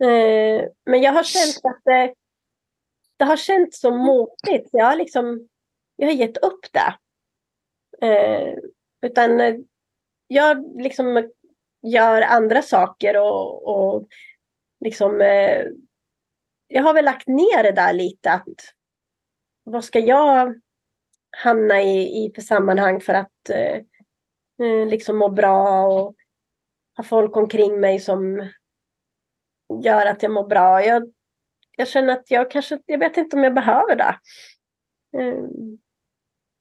Eh, 0.03 0.65
men 0.85 1.01
jag 1.01 1.13
har 1.13 1.23
känt 1.23 1.65
att 1.65 1.81
det, 1.83 2.13
det 3.17 3.25
har 3.25 3.37
känts 3.37 3.79
så 3.79 3.91
motigt. 3.91 4.69
Jag 4.71 4.85
har 4.85 4.95
liksom 4.95 5.47
jag 5.95 6.07
har 6.07 6.13
gett 6.13 6.37
upp 6.37 6.65
det. 6.71 6.97
Eh, 8.07 8.57
utan 9.01 9.39
jag 10.27 10.81
liksom 10.81 11.31
gör 11.81 12.21
andra 12.21 12.61
saker 12.61 13.17
och, 13.17 13.67
och 13.67 14.07
liksom 14.79 15.19
jag 16.67 16.83
har 16.83 16.93
väl 16.93 17.05
lagt 17.05 17.27
ner 17.27 17.63
det 17.63 17.71
där 17.71 17.93
lite 17.93 18.31
att 18.31 18.73
vad 19.63 19.83
ska 19.83 19.99
jag 19.99 20.61
hamna 21.37 21.81
i, 21.81 22.25
i 22.25 22.31
för 22.35 22.41
sammanhang 22.41 23.01
för 23.01 23.13
att 23.13 23.49
eh, 23.49 23.75
eh, 24.67 24.87
liksom 24.87 25.17
må 25.17 25.29
bra 25.29 25.85
och 25.87 26.15
ha 26.97 27.03
folk 27.03 27.37
omkring 27.37 27.79
mig 27.79 27.99
som 27.99 28.49
gör 29.83 30.05
att 30.05 30.23
jag 30.23 30.31
mår 30.31 30.47
bra. 30.47 30.85
Jag, 30.85 31.13
jag 31.77 31.87
känner 31.87 32.13
att 32.13 32.31
jag 32.31 32.51
kanske, 32.51 32.79
jag 32.85 32.99
vet 32.99 33.17
inte 33.17 33.35
om 33.35 33.43
jag 33.43 33.53
behöver 33.53 33.95
det. 33.95 34.19
Eh, 35.17 35.45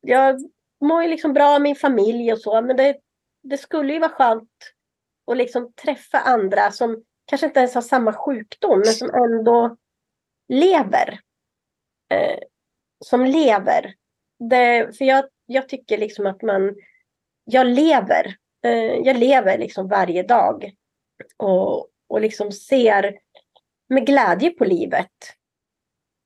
jag 0.00 0.40
mår 0.80 1.02
ju 1.02 1.08
liksom 1.08 1.32
bra 1.32 1.52
med 1.52 1.62
min 1.62 1.76
familj 1.76 2.32
och 2.32 2.40
så, 2.40 2.62
men 2.62 2.76
det, 2.76 2.96
det 3.42 3.58
skulle 3.58 3.92
ju 3.92 3.98
vara 3.98 4.10
skönt 4.10 4.50
att 5.30 5.36
liksom 5.36 5.72
träffa 5.72 6.18
andra 6.18 6.70
som 6.70 7.04
kanske 7.24 7.46
inte 7.46 7.60
ens 7.60 7.74
har 7.74 7.82
samma 7.82 8.12
sjukdom, 8.12 8.78
men 8.78 8.94
som 8.94 9.10
ändå 9.10 9.76
lever. 10.48 11.20
Eh, 12.10 12.38
som 13.04 13.24
lever. 13.24 13.94
Det, 14.50 14.96
för 14.98 15.04
jag, 15.04 15.24
jag 15.46 15.68
tycker 15.68 15.98
liksom 15.98 16.26
att 16.26 16.42
man, 16.42 16.76
jag 17.44 17.66
lever. 17.66 18.36
Eh, 18.64 18.94
jag 18.94 19.16
lever 19.16 19.58
liksom 19.58 19.88
varje 19.88 20.22
dag. 20.22 20.72
Och, 21.36 21.88
och 22.08 22.20
liksom 22.20 22.52
ser 22.52 23.18
med 23.88 24.06
glädje 24.06 24.50
på 24.50 24.64
livet. 24.64 25.10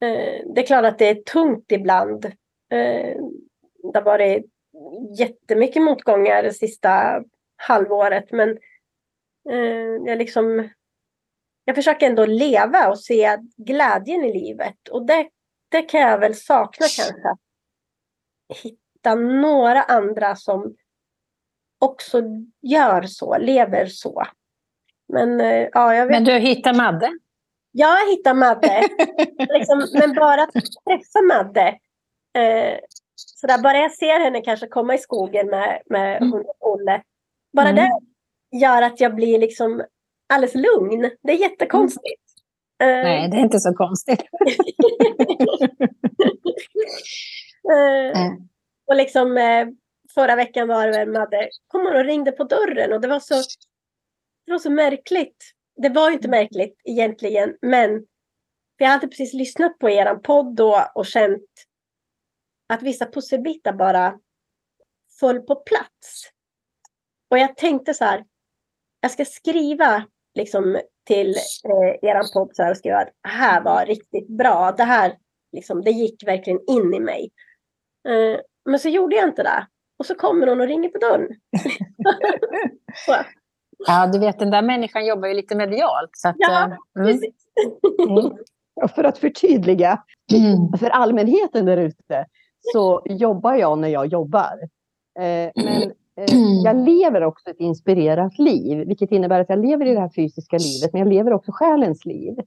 Eh, 0.05 0.43
det 0.55 0.61
är 0.61 0.67
klart 0.67 0.85
att 0.85 0.99
det 0.99 1.09
är 1.09 1.15
tungt 1.15 1.73
ibland. 1.73 2.25
Eh, 2.71 3.17
det 3.93 3.99
har 3.99 4.03
varit 4.03 4.47
jättemycket 5.19 5.83
motgångar 5.83 6.43
det 6.43 6.53
sista 6.53 7.23
halvåret. 7.57 8.33
Men 8.33 8.59
eh, 9.51 10.07
jag 10.07 10.19
liksom 10.19 10.69
jag 11.65 11.77
försöker 11.77 12.07
ändå 12.07 12.27
leva 12.27 12.89
och 12.89 13.01
se 13.01 13.39
glädjen 13.57 14.25
i 14.25 14.33
livet. 14.33 14.89
Och 14.91 15.07
det, 15.07 15.29
det 15.75 15.83
kan 15.83 16.01
jag 16.01 16.19
väl 16.19 16.35
sakna 16.35 16.87
kanske. 16.97 17.37
Hitta 18.63 19.15
några 19.15 19.83
andra 19.83 20.37
som 20.37 20.77
också 21.79 22.23
gör 22.63 23.03
så, 23.03 23.39
lever 23.39 23.87
så. 23.87 24.25
Men 25.13 25.41
eh, 25.41 25.69
ja, 25.73 25.95
jag 25.95 26.07
vet. 26.07 26.17
Men 26.17 26.25
du 26.25 26.33
hittar 26.33 26.75
Madde? 26.75 27.19
Jag 27.71 28.11
hittar 28.11 28.35
Madde. 28.35 28.83
liksom, 29.59 29.87
men 29.93 30.15
bara 30.15 30.43
att 30.43 30.53
träffa 30.53 31.23
Madde. 31.29 31.69
Eh, 32.39 32.79
så 33.17 33.47
där, 33.47 33.63
bara 33.63 33.79
jag 33.79 33.93
ser 33.93 34.21
henne 34.21 34.41
kanske 34.41 34.67
komma 34.67 34.95
i 34.95 34.99
skogen 34.99 35.47
med, 35.47 35.83
med 35.87 36.23
Mm. 36.23 36.45
Olle. 36.61 37.03
Bara 37.53 37.69
Mm. 37.69 37.77
det 38.51 38.59
gör 38.59 38.83
att 38.83 39.01
jag 39.01 39.15
blir 39.15 39.39
liksom 39.39 39.85
alldeles 40.29 40.55
lugn. 40.55 41.11
Det 41.23 41.33
är 41.33 41.37
jättekonstigt. 41.37 42.24
Eh, 42.85 43.03
Nej, 43.05 43.29
det 43.29 43.37
är 43.37 43.41
inte 43.41 43.61
så 43.61 43.75
konstigt. 43.75 44.21
eh, 47.71 48.21
Mm. 48.21 48.49
och 48.87 48.97
liksom 48.97 49.37
eh, 49.37 49.67
förra 50.15 50.37
veckan 50.37 50.69
var 50.69 50.87
det 50.87 51.07
Madde, 51.07 51.49
kom 51.67 51.81
hon 51.87 51.97
och 51.97 52.05
ringde 52.05 52.33
på 52.33 52.45
dörren 52.45 52.93
och 52.93 53.01
det 53.01 53.09
var 53.09 53.21
så, 53.21 53.35
det 54.47 54.53
var 54.53 54.59
så 54.59 54.71
märkligt. 54.71 55.45
det 55.83 55.89
var 55.89 56.09
ju 56.11 56.15
inte 56.17 56.29
märkligt 56.29 56.81
egentligen, 56.85 57.57
men 57.63 58.07
jag 58.77 58.89
hade 58.89 59.09
precis 59.09 59.35
lyssnat 59.35 59.79
på 59.79 59.91
er 59.91 60.15
podd 60.15 60.55
då 60.57 60.87
och 60.95 61.07
känt 61.07 61.51
att 62.69 62.83
vissa 62.83 63.07
pusselbitar 63.07 63.73
bara 63.73 64.19
föll 65.21 65.41
på 65.41 65.55
plats. 65.55 66.31
Och 67.31 67.39
jag 67.39 67.57
tänkte 67.57 67.95
så 67.95 68.05
här, 68.05 68.25
jag 69.01 69.11
ska 69.11 69.25
skriva 69.25 70.05
liksom 70.35 70.81
till 71.07 71.35
eh, 71.65 72.11
er 72.11 72.33
podd 72.33 72.51
så 72.53 72.63
här 72.63 72.71
och 72.71 72.77
skriva 72.77 72.99
att 72.99 73.13
det 73.23 73.29
här 73.29 73.63
var 73.63 73.87
riktigt 73.87 74.29
bra. 74.29 74.75
Det 74.77 74.85
här 74.85 75.13
liksom, 75.53 75.83
det 75.83 75.91
gick 75.91 76.27
verkligen 76.27 76.61
in 76.67 76.95
i 76.95 77.01
mig. 77.01 77.31
Eh, 78.09 78.41
men 78.65 78.79
så 78.79 78.89
gjorde 78.89 79.17
jag 79.17 79.29
inte 79.29 79.43
det. 79.43 79.67
Och 79.99 80.07
så 80.07 80.15
kommer 80.15 80.47
någon 80.47 80.61
och 80.61 80.67
ringer 80.67 80.89
på 80.89 80.99
dörren. 80.99 81.29
ja, 83.87 84.07
du 84.07 84.19
vet 84.19 84.39
den 84.39 84.51
där 84.51 84.63
människan 84.63 85.07
jobbar 85.07 85.29
ju 85.29 85.35
lite 85.35 85.57
medialt. 85.57 86.11
Så 86.13 86.29
att, 86.29 86.37
ja, 86.39 86.61
eh, 86.61 86.65
mm. 86.65 86.79
precis. 87.07 87.35
mm. 88.09 88.33
För 88.95 89.05
att 89.05 89.19
förtydliga 89.19 90.03
mm. 90.33 90.79
för 90.79 90.91
allmänheten 90.91 91.65
där 91.65 91.77
ute 91.77 92.27
så 92.73 93.03
jobbar 93.05 93.55
jag 93.55 93.79
när 93.79 93.89
jag 93.89 94.07
jobbar. 94.07 94.59
Eh, 95.19 95.51
men 95.55 95.83
eh, 95.83 95.89
jag 96.65 96.77
lever 96.77 97.25
också 97.25 97.51
ett 97.51 97.61
inspirerat 97.61 98.39
liv, 98.39 98.89
vilket 98.89 99.13
innebär 99.13 99.41
att 99.41 99.49
jag 99.49 99.59
lever 99.59 99.87
i 99.87 99.95
det 99.95 100.01
här 100.01 100.11
fysiska 100.17 100.57
livet, 100.59 100.93
men 100.93 100.99
jag 100.99 101.09
lever 101.09 101.33
också 101.33 101.53
själens 101.55 102.05
liv. 102.05 102.39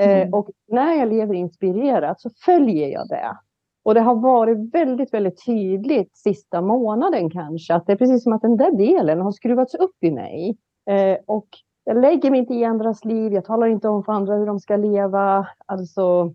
Eh, 0.00 0.20
mm. 0.20 0.34
Och 0.34 0.50
när 0.68 0.94
jag 0.94 1.08
lever 1.08 1.34
inspirerat 1.34 2.20
så 2.20 2.30
följer 2.44 2.88
jag 2.88 3.08
det. 3.08 3.36
Och 3.84 3.94
det 3.94 4.00
har 4.00 4.14
varit 4.14 4.74
väldigt, 4.74 5.14
väldigt 5.14 5.44
tydligt 5.46 6.16
sista 6.16 6.60
månaden 6.60 7.30
kanske, 7.30 7.74
att 7.74 7.86
det 7.86 7.92
är 7.92 7.96
precis 7.96 8.22
som 8.22 8.32
att 8.32 8.42
den 8.42 8.56
där 8.56 8.72
delen 8.72 9.20
har 9.20 9.32
skruvats 9.32 9.74
upp 9.74 10.04
i 10.04 10.10
mig. 10.10 10.56
Eh, 10.90 11.18
och 11.26 11.48
jag 11.84 12.00
lägger 12.00 12.30
mig 12.30 12.40
inte 12.40 12.54
i 12.54 12.64
andras 12.64 13.04
liv, 13.04 13.32
jag 13.32 13.44
talar 13.44 13.66
inte 13.66 13.88
om 13.88 14.04
för 14.04 14.12
andra 14.12 14.36
hur 14.36 14.46
de 14.46 14.60
ska 14.60 14.76
leva, 14.76 15.48
alltså 15.66 16.34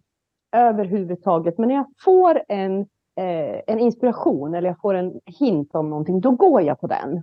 överhuvudtaget. 0.55 1.57
Men 1.57 1.67
när 1.67 1.75
jag 1.75 1.85
får 2.05 2.41
en, 2.47 2.87
eh, 3.15 3.61
en 3.67 3.79
inspiration 3.79 4.55
eller 4.55 4.69
jag 4.69 4.81
får 4.81 4.93
en 4.93 5.19
hint 5.39 5.75
om 5.75 5.89
någonting, 5.89 6.21
då 6.21 6.31
går 6.31 6.61
jag 6.61 6.79
på 6.79 6.87
den. 6.87 7.15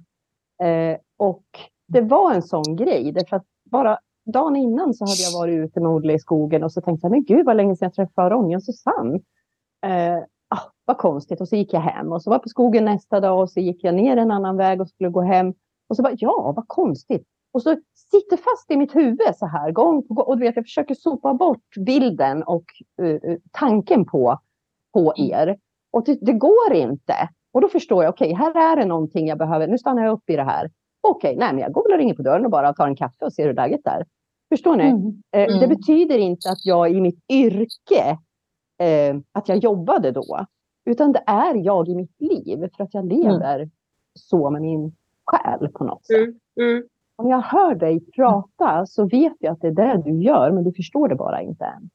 Eh, 0.63 0.99
och 1.17 1.45
det 1.89 2.01
var 2.01 2.33
en 2.35 2.43
sån 2.43 2.77
grej, 2.77 3.13
därför 3.13 3.37
att 3.37 3.47
bara 3.71 3.99
dagen 4.33 4.57
innan 4.57 4.95
så 4.95 5.05
hade 5.05 5.23
jag 5.33 5.41
varit 5.41 5.69
ute 5.69 5.81
med 5.81 5.91
Olle 5.91 6.13
i 6.13 6.19
skogen 6.19 6.65
och 6.65 6.73
så 6.73 6.81
tänkte 6.81 7.05
jag, 7.05 7.11
men 7.11 7.25
gud 7.25 7.47
vad 7.47 7.57
länge 7.57 7.77
sedan 7.77 7.87
jag 7.87 7.95
träffade 7.95 8.31
Ronja 8.31 8.57
och 8.57 8.65
Susanne. 8.65 9.21
Eh, 9.87 10.19
ah, 10.49 10.71
vad 10.85 10.99
konstigt. 10.99 11.41
Och 11.41 11.49
så 11.49 11.57
gick 11.57 11.73
jag 11.73 11.81
hem 11.81 12.13
och 12.13 12.23
så 12.23 12.31
var 12.31 12.35
jag 12.35 12.43
på 12.43 12.49
skogen 12.49 12.85
nästa 12.85 13.21
dag 13.21 13.41
och 13.41 13.51
så 13.51 13.61
gick 13.61 13.85
jag 13.85 13.95
ner 13.95 14.17
en 14.17 14.31
annan 14.31 14.57
väg 14.57 14.81
och 14.81 14.89
skulle 14.89 15.11
gå 15.11 15.23
hem. 15.23 15.55
Och 15.89 15.97
så 15.97 16.03
bara, 16.03 16.15
ja, 16.17 16.53
vad 16.57 16.69
konstigt. 16.69 17.27
Och 17.53 17.63
så 17.63 17.77
sitter 18.11 18.37
fast 18.37 18.71
i 18.71 18.77
mitt 18.77 18.97
huvud 18.97 19.37
så 19.37 19.47
här 19.47 19.71
gång 19.71 20.07
på 20.09 20.15
gång. 20.15 20.27
Och 20.27 20.39
du 20.39 20.45
vet, 20.45 20.57
jag 20.57 20.65
försöker 20.65 20.95
sopa 20.95 21.35
bort 21.35 21.77
bilden 21.87 22.43
och 22.43 22.65
uh, 23.03 23.37
tanken 23.53 24.05
på, 24.05 24.39
på 24.93 25.13
mm. 25.17 25.31
er. 25.31 25.59
Och 25.91 26.05
det, 26.05 26.19
det, 26.21 26.33
går 26.33 26.73
inte. 26.73 27.15
Och 27.53 27.61
då 27.61 27.69
förstår 27.69 28.05
jag, 28.05 28.13
okej, 28.15 28.33
okay, 28.33 28.45
här 28.45 28.73
är 28.73 28.77
det 28.77 28.85
någonting 28.85 29.27
jag 29.27 29.39
behöver. 29.39 29.67
Nu 29.67 29.79
stannar 29.79 30.05
jag 30.05 30.13
upp 30.13 30.31
i 30.31 30.37
det 30.37 30.45
här. 30.45 30.71
Okej, 31.01 31.31
okay, 31.31 31.39
nej, 31.39 31.53
men 31.53 31.63
jag 31.63 31.73
går 31.73 31.83
väl 31.83 31.93
och 31.93 31.99
ringer 31.99 32.15
på 32.15 32.23
dörren 32.23 32.45
och 32.45 32.51
bara 32.51 32.73
tar 32.73 32.87
en 32.87 32.97
kaffe 32.97 33.25
och 33.25 33.33
ser 33.33 33.47
hur 33.47 33.55
läget 33.55 33.87
är. 33.87 34.05
Förstår 34.49 34.77
ni? 34.77 34.85
Mm. 34.85 35.23
Eh, 35.37 35.45
mm. 35.45 35.61
Det 35.61 35.69
betyder 35.69 36.19
inte 36.19 36.51
att 36.51 36.67
jag 36.67 36.91
i 36.91 37.01
mitt 37.01 37.25
yrke, 37.33 38.19
eh, 38.79 39.17
att 39.33 39.49
jag 39.49 39.59
jobbade 39.59 40.11
då. 40.11 40.47
Utan 40.85 41.13
det 41.13 41.23
är 41.27 41.55
jag 41.55 41.89
i 41.89 41.95
mitt 41.95 42.21
liv 42.21 42.69
för 42.77 42.85
att 42.85 42.95
jag 42.95 43.05
mm. 43.05 43.17
lever 43.17 43.57
mm. 43.57 43.71
så 44.15 44.51
med 44.51 44.63
min 44.63 44.93
själ 45.27 45.69
på 45.69 45.85
något 45.85 46.07
sätt. 46.07 46.17
Mm. 46.17 46.39
mm. 46.61 46.83
Om 47.17 47.29
jag 47.29 47.41
hör 47.41 47.75
dig 47.75 48.01
prata 48.17 48.87
så 48.87 49.09
vet 49.09 49.37
jag 49.39 49.53
att 49.53 49.61
det 49.61 49.69
är 49.69 49.73
det 49.73 50.03
du 50.05 50.23
gör, 50.23 50.51
men 50.51 50.65
du 50.65 50.73
förstår 50.73 51.09
det 51.09 51.15
bara 51.15 51.43
inte 51.43 51.65
än. 51.65 51.91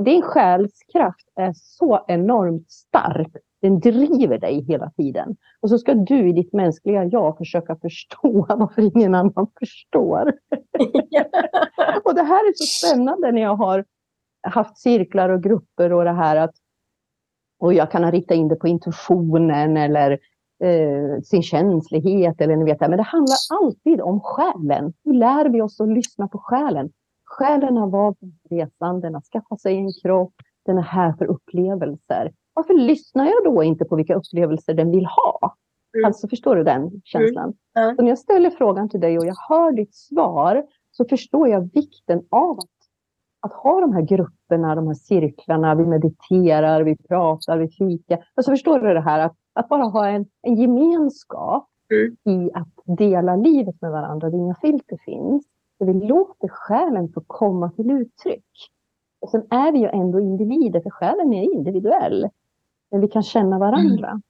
Din 0.00 0.22
själskraft 0.22 1.28
är 1.36 1.52
så 1.54 2.04
enormt 2.08 2.70
stark. 2.70 3.32
Den 3.62 3.80
driver 3.80 4.38
dig 4.38 4.64
hela 4.64 4.90
tiden. 4.90 5.36
Och 5.60 5.68
så 5.68 5.78
ska 5.78 5.94
du 5.94 6.28
i 6.28 6.32
ditt 6.32 6.52
mänskliga 6.52 7.04
jag 7.04 7.38
försöka 7.38 7.76
förstå 7.76 8.46
varför 8.48 8.82
ingen 8.82 9.14
annan 9.14 9.46
förstår. 9.58 10.22
och 12.04 12.14
det 12.14 12.22
här 12.22 12.48
är 12.48 12.52
så 12.54 12.86
spännande 12.86 13.32
när 13.32 13.42
jag 13.42 13.56
har 13.56 13.84
haft 14.42 14.78
cirklar 14.78 15.28
och 15.28 15.42
grupper 15.42 15.92
och 15.92 16.04
det 16.04 16.12
här 16.12 16.36
att 16.36 16.54
och 17.60 17.74
jag 17.74 17.90
kan 17.90 18.04
ha 18.04 18.10
riktat 18.10 18.36
in 18.36 18.48
det 18.48 18.56
på 18.56 18.68
intuitionen 18.68 19.76
eller 19.76 20.10
eh, 20.64 21.20
sin 21.24 21.42
känslighet 21.42 22.40
eller 22.40 22.56
ni 22.56 22.64
vet 22.64 22.78
det. 22.78 22.88
Men 22.88 22.96
det 22.96 23.02
handlar 23.02 23.36
alltid 23.50 24.00
om 24.00 24.20
själen. 24.20 24.92
Hur 25.04 25.14
lär 25.14 25.48
vi 25.48 25.62
oss 25.62 25.80
att 25.80 25.88
lyssna 25.88 26.28
på 26.28 26.38
själen? 26.38 26.90
Själen 27.30 27.76
har 27.76 27.86
valt 27.86 28.18
resan, 28.50 29.00
den 29.00 29.14
har 29.14 29.20
skaffat 29.20 29.60
sig 29.60 29.76
en 29.76 29.92
kropp, 30.02 30.34
den 30.66 30.78
är 30.78 30.82
här 30.82 31.12
för 31.12 31.24
upplevelser. 31.24 32.32
Varför 32.54 32.74
lyssnar 32.74 33.24
jag 33.24 33.44
då 33.44 33.62
inte 33.62 33.84
på 33.84 33.96
vilka 33.96 34.14
upplevelser 34.14 34.74
den 34.74 34.90
vill 34.90 35.06
ha? 35.06 35.56
Mm. 35.96 36.04
Alltså 36.04 36.28
förstår 36.28 36.56
du 36.56 36.64
den 36.64 37.00
känslan? 37.04 37.54
Mm. 37.78 37.96
Så 37.96 38.02
när 38.02 38.08
jag 38.08 38.18
ställer 38.18 38.50
frågan 38.50 38.88
till 38.88 39.00
dig 39.00 39.18
och 39.18 39.26
jag 39.26 39.36
hör 39.48 39.72
ditt 39.72 39.94
svar 39.94 40.64
så 40.90 41.04
förstår 41.04 41.48
jag 41.48 41.70
vikten 41.74 42.22
av 42.30 42.58
att, 42.58 42.66
att 43.40 43.52
ha 43.52 43.80
de 43.80 43.92
här 43.92 44.02
grupperna, 44.02 44.74
de 44.74 44.86
här 44.86 44.94
cirklarna, 44.94 45.74
vi 45.74 45.86
mediterar, 45.86 46.82
vi 46.82 46.96
pratar, 46.96 47.58
vi 47.58 47.68
fikar. 47.68 48.24
Alltså 48.34 48.52
förstår 48.52 48.78
du 48.78 48.94
det 48.94 49.00
här 49.00 49.18
att 49.18 49.36
att 49.58 49.68
bara 49.68 49.84
ha 49.84 50.08
en, 50.08 50.26
en 50.42 50.54
gemenskap 50.54 51.68
mm. 51.92 52.16
i 52.24 52.50
att 52.54 52.98
dela 52.98 53.36
livet 53.36 53.80
med 53.80 53.90
varandra, 53.90 54.30
där 54.30 54.38
inga 54.38 54.54
filter 54.54 54.98
finns. 55.04 55.44
Där 55.78 55.86
vi 55.86 55.92
låter 55.92 56.48
själen 56.48 57.12
få 57.12 57.20
komma 57.26 57.70
till 57.70 57.90
uttryck. 57.90 58.70
Och 59.20 59.30
sen 59.30 59.46
är 59.50 59.72
vi 59.72 59.78
ju 59.78 59.88
ändå 59.88 60.20
individer, 60.20 60.80
för 60.80 60.90
själen 60.90 61.32
är 61.32 61.54
individuell. 61.54 62.28
Men 62.90 63.00
vi 63.00 63.08
kan 63.08 63.22
känna 63.22 63.58
varandra. 63.58 64.08
Mm. 64.08 64.22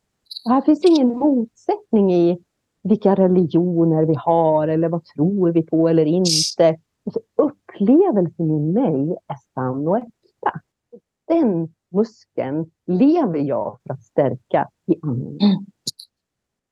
Och 0.45 0.51
här 0.51 0.61
finns 0.61 0.85
ingen 0.85 1.19
motsättning 1.19 2.13
i 2.13 2.39
vilka 2.83 3.15
religioner 3.15 4.05
vi 4.05 4.15
har 4.15 4.69
eller 4.69 4.89
vad 4.89 5.05
tror 5.05 5.53
vi 5.53 5.63
på 5.63 5.89
eller 5.89 6.05
inte. 6.05 6.79
Alltså, 7.07 7.21
upplevelsen 7.37 8.51
i 8.51 8.61
mig 8.61 9.17
är 9.27 9.37
sann 9.55 9.89
och 9.89 9.99
äkta. 9.99 10.61
Den 11.27 11.75
muskeln 11.91 12.71
lever 12.87 13.39
jag 13.39 13.79
för 13.83 13.95
att 13.95 14.03
stärka 14.03 14.69
i 14.87 14.97
andningen. 15.03 15.67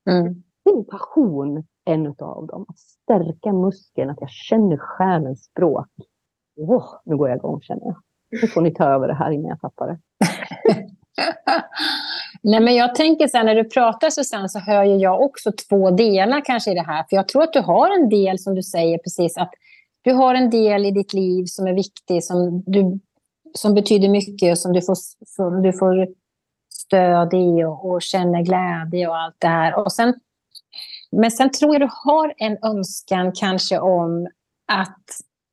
Mm. 0.05 0.25
Mm. 0.25 0.43
Min 0.65 0.85
passion 0.85 1.63
en 1.87 2.07
av 2.07 2.47
dem. 2.47 2.65
Att 2.67 2.79
stärka 2.79 3.53
muskeln, 3.53 4.09
att 4.09 4.21
jag 4.21 4.29
känner 4.29 4.77
själens 4.77 5.43
språk. 5.43 5.87
Oh, 6.57 6.85
nu 7.05 7.17
går 7.17 7.29
jag 7.29 7.37
igång 7.37 7.61
känner 7.61 7.85
jag. 7.85 7.95
Nu 8.41 8.47
får 8.47 8.61
ni 8.61 8.73
ta 8.73 8.83
över 8.83 9.07
det 9.07 9.13
här 9.13 9.31
innan 9.31 9.49
jag 9.49 9.61
tappar 9.61 9.87
det. 9.87 9.99
Nej, 12.43 12.59
men 12.59 12.75
jag 12.75 12.95
tänker 12.95 13.27
så 13.27 13.37
här, 13.37 13.43
när 13.43 13.55
du 13.55 13.63
pratar 13.63 14.09
Susanne 14.09 14.49
så 14.49 14.59
hör 14.59 14.83
jag 14.83 15.21
också 15.21 15.51
två 15.69 15.91
delar 15.91 16.45
kanske 16.45 16.71
i 16.71 16.75
det 16.75 16.81
här. 16.81 17.05
För 17.09 17.15
jag 17.15 17.27
tror 17.27 17.43
att 17.43 17.53
du 17.53 17.61
har 17.61 17.95
en 17.99 18.09
del 18.09 18.39
som 18.39 18.55
du 18.55 18.63
säger 18.63 18.97
precis 18.97 19.37
att 19.37 19.51
du 20.01 20.13
har 20.13 20.35
en 20.35 20.49
del 20.49 20.85
i 20.85 20.91
ditt 20.91 21.13
liv 21.13 21.45
som 21.45 21.67
är 21.67 21.73
viktig, 21.73 22.23
som 22.23 22.63
du 22.65 22.99
som 23.53 23.73
betyder 23.73 24.09
mycket 24.09 24.51
och 24.51 24.57
som 24.57 24.73
du 24.73 24.81
får, 24.81 24.95
som 25.25 25.61
du 25.61 25.73
får 25.73 26.07
stöd 26.69 27.33
i 27.33 27.63
och, 27.63 27.89
och 27.89 28.01
känner 28.01 28.41
glädje 28.41 29.07
och 29.07 29.17
allt 29.17 29.35
det 29.39 29.47
här. 29.47 29.79
Och 29.79 29.91
sen, 29.91 30.13
men 31.11 31.31
sen 31.31 31.51
tror 31.51 31.73
jag 31.73 31.81
du 31.81 31.89
har 31.91 32.33
en 32.37 32.57
önskan 32.63 33.31
kanske 33.35 33.79
om 33.79 34.27
att 34.71 35.05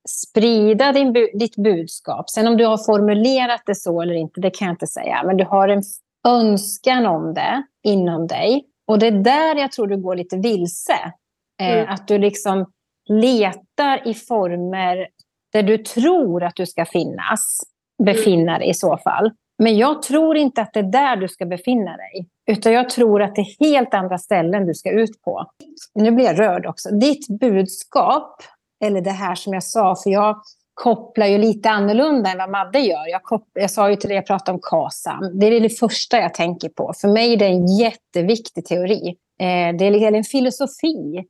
sprida 0.09 0.93
din, 0.93 1.13
ditt 1.13 1.57
budskap. 1.57 2.31
Sen 2.31 2.47
om 2.47 2.57
du 2.57 2.67
har 2.67 2.79
formulerat 2.87 3.63
det 3.67 3.75
så 3.75 4.03
eller 4.03 4.15
inte, 4.15 4.41
det 4.41 4.51
kan 4.51 4.67
jag 4.67 4.73
inte 4.73 4.87
säga. 4.87 5.23
Men 5.27 5.37
du 5.37 5.45
har 5.45 5.69
en 5.69 5.83
önskan 6.29 7.07
om 7.07 7.35
det 7.35 7.63
inom 7.83 8.27
dig. 8.27 8.65
Och 8.87 8.99
det 8.99 9.07
är 9.07 9.25
där 9.25 9.57
jag 9.57 9.73
tror 9.73 9.87
du 9.87 9.97
går 9.97 10.17
lite 10.17 10.37
vilse. 10.37 11.13
Eh, 11.61 11.79
mm. 11.79 11.89
att 11.89 12.09
du 12.09 12.19
liksom 12.19 12.67
letar 13.09 14.09
i 14.09 14.15
former 14.15 15.09
där 15.53 15.63
du 15.63 15.79
tror 15.79 16.45
att 16.45 16.57
du 16.57 16.67
ska 16.67 16.85
finnas 16.85 17.61
befinna 18.05 18.59
dig 18.59 18.69
i 18.69 18.75
så 18.75 18.97
fall. 18.97 19.31
Men 19.59 19.77
jag 19.77 20.03
tror 20.03 20.37
inte 20.37 20.63
att 20.63 20.73
det 20.73 20.81
är 20.81 20.93
där 20.93 21.17
du 21.17 21.29
ska 21.29 21.47
befinna 21.47 21.97
dig. 21.97 22.29
Utan 22.47 22.73
jag 22.73 22.91
tror 22.91 23.23
att 23.23 23.35
det 23.35 23.41
är 23.41 23.65
helt 23.65 23.95
andra 23.95 24.19
ställen 24.19 24.67
du 24.67 24.75
ska 24.75 24.91
ut 24.91 25.23
på. 25.23 25.47
Nu 25.95 26.11
blir 26.11 26.25
jag 26.25 26.39
rörd 26.39 26.67
också. 26.67 26.91
Ditt 26.91 27.29
budskap, 27.29 28.43
eller 28.85 29.01
det 29.01 29.11
här 29.11 29.35
som 29.35 29.53
jag 29.53 29.63
sa, 29.63 29.97
för 30.03 30.11
jag 30.11 30.43
kopplar 30.75 31.27
ju 31.27 31.39
lite 31.39 31.71
annorlunda 31.71 32.31
än 32.31 32.39
vad 32.39 32.51
Madde 32.51 32.79
gör. 32.79 33.11
Jag, 33.11 33.23
kopplar, 33.23 33.63
jag 33.63 33.71
sa 33.71 33.91
ju 33.91 33.97
till 33.97 34.09
dig, 34.09 34.17
jag 34.17 34.27
pratade 34.27 34.55
om 34.55 34.61
KASAM. 34.63 35.39
Det 35.39 35.47
är 35.47 35.61
det 35.61 35.79
första 35.79 36.19
jag 36.19 36.35
tänker 36.35 36.69
på. 36.69 36.93
För 37.01 37.09
mig 37.09 37.33
är 37.33 37.37
det 37.37 37.47
en 37.47 37.77
jätteviktig 37.77 38.65
teori. 38.65 39.09
Eh, 39.41 39.77
det 39.77 39.85
är 39.85 39.91
liksom 39.91 40.15
en 40.15 40.25
filosofi 40.25 41.25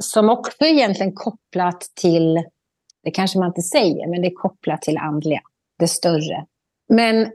som 0.00 0.30
också 0.30 0.64
är 0.64 0.68
egentligen 0.68 1.12
kopplat 1.12 1.80
till, 2.00 2.44
det 3.02 3.10
kanske 3.10 3.38
man 3.38 3.48
inte 3.48 3.62
säger, 3.62 4.08
men 4.08 4.22
det 4.22 4.28
är 4.28 4.34
kopplat 4.34 4.82
till 4.82 4.98
andliga 4.98 5.40
det 5.78 5.88
större. 5.88 6.44
Men 6.88 7.32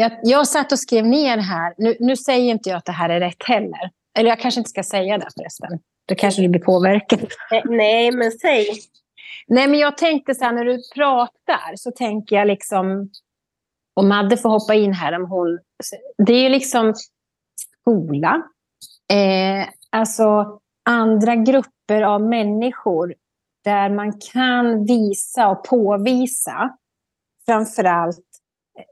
jag, 0.00 0.12
jag 0.22 0.48
satt 0.48 0.72
och 0.72 0.78
skrev 0.78 1.06
ner 1.06 1.38
här. 1.38 1.74
Nu, 1.78 1.96
nu 2.00 2.16
säger 2.16 2.50
inte 2.50 2.68
jag 2.68 2.76
att 2.76 2.84
det 2.84 2.92
här 2.92 3.08
är 3.08 3.20
rätt 3.20 3.44
heller. 3.44 3.90
Eller 4.18 4.28
jag 4.28 4.40
kanske 4.40 4.60
inte 4.60 4.70
ska 4.70 4.82
säga 4.82 5.18
det 5.18 5.28
förresten. 5.36 5.78
Då 6.08 6.14
kanske 6.14 6.42
du 6.42 6.48
blir 6.48 6.60
påverkad. 6.60 7.20
Nej, 7.64 8.12
men 8.12 8.32
säg. 8.32 8.66
Nej, 9.46 9.68
men 9.68 9.78
jag 9.78 9.96
tänkte 9.96 10.34
så 10.34 10.44
här, 10.44 10.52
när 10.52 10.64
du 10.64 10.82
pratar 10.94 11.76
så 11.76 11.90
tänker 11.90 12.36
jag 12.36 12.46
liksom, 12.46 13.10
och 13.96 14.04
Madde 14.04 14.36
får 14.36 14.48
hoppa 14.48 14.74
in 14.74 14.92
här 14.92 15.12
om 15.12 15.30
hon... 15.30 15.58
Det 16.26 16.32
är 16.32 16.42
ju 16.42 16.48
liksom 16.48 16.94
skola, 17.82 18.42
eh, 19.12 19.68
alltså 19.90 20.58
andra 20.84 21.36
grupper 21.36 22.02
av 22.02 22.22
människor 22.22 23.14
där 23.64 23.90
man 23.90 24.20
kan 24.32 24.84
visa 24.84 25.48
och 25.48 25.64
påvisa 25.64 26.76
framför 27.46 27.84
allt 27.84 28.27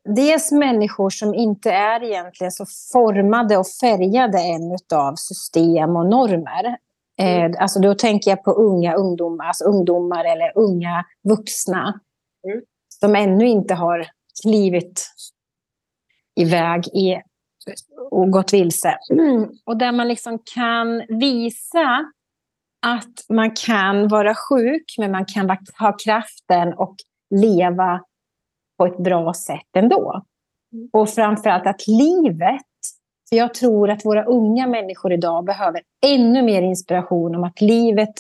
dels 0.05 0.53
människor 0.53 1.11
som 1.11 1.35
inte 1.35 1.70
är 1.70 2.03
egentligen 2.03 2.53
så 2.53 2.66
formade 2.92 3.57
och 3.57 3.66
färgade 3.68 4.38
än 4.38 4.77
av 4.94 5.14
system 5.14 5.96
och 5.96 6.07
normer. 6.07 6.77
Mm. 7.18 7.53
Eh, 7.53 7.62
alltså 7.62 7.81
då 7.81 7.94
tänker 7.94 8.31
jag 8.31 8.44
på 8.44 8.51
unga 8.51 8.94
ungdomar, 8.94 9.46
alltså 9.46 9.64
ungdomar 9.64 10.25
eller 10.25 10.53
unga 10.59 11.05
vuxna 11.29 12.01
mm. 12.46 12.62
som 13.01 13.14
ännu 13.14 13.46
inte 13.46 13.75
har 13.75 14.07
klivit 14.42 15.07
iväg 16.40 16.87
i, 16.87 17.20
och 18.11 18.31
gått 18.31 18.53
vilse. 18.53 18.99
Mm. 19.11 19.49
Och 19.64 19.77
där 19.77 19.92
man 19.92 20.09
liksom 20.09 20.38
kan 20.55 21.03
visa 21.09 22.12
att 22.87 23.25
man 23.29 23.51
kan 23.66 24.09
vara 24.09 24.35
sjuk, 24.35 24.94
men 24.99 25.11
man 25.11 25.25
kan 25.25 25.57
ha 25.79 25.96
kraften 26.05 26.75
och 26.75 26.96
leva 27.31 28.01
på 28.77 28.87
ett 28.87 28.99
bra 28.99 29.35
sätt 29.35 29.77
ändå. 29.77 30.23
Mm. 30.73 30.89
Och 30.93 31.11
framförallt 31.11 31.67
att 31.67 31.87
livet, 31.87 32.67
för 33.29 33.37
jag 33.37 33.55
tror 33.55 33.91
att 33.91 34.05
våra 34.05 34.25
unga 34.25 34.67
människor 34.67 35.12
idag 35.12 35.45
behöver 35.45 35.83
ännu 36.07 36.43
mer 36.43 36.62
inspiration 36.62 37.35
om 37.35 37.45
att 37.45 37.61
livet 37.61 38.15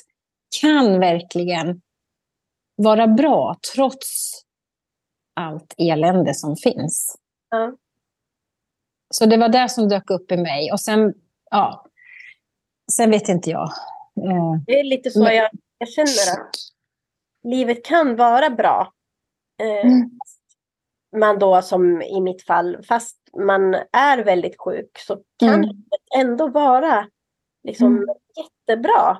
kan 0.60 1.00
verkligen 1.00 1.80
vara 2.76 3.06
bra 3.06 3.56
trots 3.74 4.32
allt 5.34 5.74
elände 5.78 6.34
som 6.34 6.56
finns. 6.56 7.16
Mm. 7.54 7.76
Så 9.10 9.26
det 9.26 9.36
var 9.36 9.48
det 9.48 9.68
som 9.68 9.88
dök 9.88 10.10
upp 10.10 10.32
i 10.32 10.36
mig. 10.36 10.72
Och 10.72 10.80
sen, 10.80 11.14
ja, 11.50 11.86
sen 12.92 13.10
vet 13.10 13.28
inte 13.28 13.50
jag. 13.50 13.70
Eh, 14.24 14.60
det 14.66 14.80
är 14.80 14.84
lite 14.84 15.10
så 15.10 15.22
Men... 15.22 15.36
jag, 15.36 15.50
jag 15.78 15.88
känner 15.88 16.32
att 16.32 16.50
livet 17.44 17.84
kan 17.84 18.16
vara 18.16 18.50
bra. 18.50 18.92
Eh, 19.62 19.92
mm 19.92 20.10
man 21.16 21.38
då 21.38 21.62
som 21.62 22.02
i 22.02 22.20
mitt 22.20 22.42
fall, 22.42 22.78
fast 22.88 23.16
man 23.38 23.74
är 23.92 24.24
väldigt 24.24 24.60
sjuk 24.60 24.98
så 24.98 25.18
kan 25.38 25.54
mm. 25.54 25.68
det 25.68 26.20
ändå 26.20 26.48
vara 26.48 27.06
liksom 27.64 27.96
mm. 27.96 28.08
jättebra. 28.36 29.18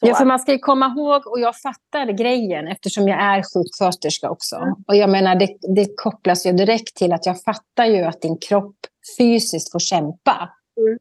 Så. 0.00 0.06
Ja, 0.06 0.14
för 0.14 0.24
man 0.24 0.38
ska 0.38 0.58
komma 0.58 0.86
ihåg, 0.86 1.26
och 1.26 1.40
jag 1.40 1.56
fattar 1.56 2.06
grejen 2.12 2.68
eftersom 2.68 3.08
jag 3.08 3.22
är 3.22 3.42
sjuksköterska 3.42 4.30
också. 4.30 4.56
Mm. 4.56 4.74
Och 4.88 4.96
jag 4.96 5.10
menar, 5.10 5.34
det, 5.34 5.56
det 5.74 5.96
kopplas 5.96 6.46
ju 6.46 6.52
direkt 6.52 6.96
till 6.96 7.12
att 7.12 7.26
jag 7.26 7.42
fattar 7.42 7.84
ju 7.84 8.02
att 8.02 8.22
din 8.22 8.38
kropp 8.38 8.76
fysiskt 9.18 9.72
får 9.72 9.78
kämpa. 9.78 10.50
Mm. 10.80 10.98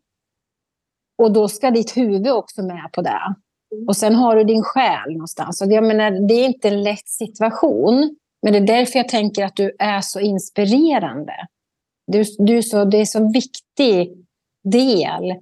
Och 1.18 1.32
då 1.32 1.48
ska 1.48 1.72
ditt 1.72 1.98
huvud 1.98 2.32
också 2.32 2.64
med 2.64 2.90
på 2.94 3.02
det. 3.02 3.36
Mm. 3.76 3.88
Och 3.88 3.98
sen 3.98 4.16
har 4.16 4.36
du 4.36 4.44
din 4.44 4.64
själ 4.64 5.12
någonstans. 5.12 5.62
Och 5.62 5.72
jag 5.72 5.84
menar, 5.84 6.28
det 6.28 6.34
är 6.34 6.46
inte 6.46 6.68
en 6.68 6.84
lätt 6.84 7.08
situation. 7.08 8.16
Men 8.42 8.54
det 8.54 8.60
är 8.60 8.78
därför 8.78 9.00
jag 9.00 9.08
tänker 9.08 9.46
att 9.46 9.56
du 9.56 9.76
är 9.80 10.02
så 10.02 10.20
inspirerande. 10.20 11.34
Du, 12.08 12.24
du 12.38 12.58
är 12.58 12.62
så, 12.62 12.86
det 12.86 12.98
är 12.98 13.06
så 13.06 13.32
viktig 13.32 14.26
del 14.64 15.36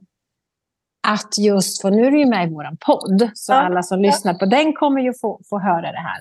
att 1.08 1.38
just, 1.38 1.82
för 1.82 1.92
nu 1.92 2.06
är 2.06 2.12
du 2.12 2.20
ju 2.20 2.26
med 2.26 2.48
i 2.48 2.54
vår 2.54 2.78
podd, 2.86 3.30
så 3.34 3.54
ja. 3.54 3.58
alla 3.58 3.84
som 3.84 4.04
ja. 4.04 4.10
lyssnar 4.10 4.34
på 4.34 4.46
den 4.46 4.74
kommer 4.74 5.02
ju 5.02 5.14
få, 5.22 5.40
få 5.50 5.60
höra 5.60 5.92
det 5.92 6.00
här. 6.00 6.20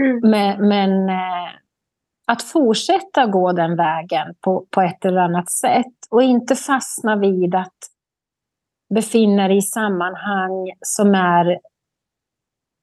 Mm. 0.00 0.30
Men, 0.30 0.68
men 0.68 1.08
eh, 1.08 1.52
att 2.26 2.42
fortsätta 2.42 3.26
gå 3.26 3.52
den 3.52 3.76
vägen 3.76 4.34
på, 4.40 4.66
på 4.70 4.80
ett 4.80 5.04
eller 5.04 5.20
annat 5.20 5.50
sätt 5.50 5.94
och 6.10 6.22
inte 6.22 6.56
fastna 6.56 7.16
vid 7.16 7.54
att 7.54 7.78
befinna 8.94 9.48
dig 9.48 9.56
i 9.56 9.62
sammanhang 9.62 10.72
som 10.80 11.14
är 11.14 11.58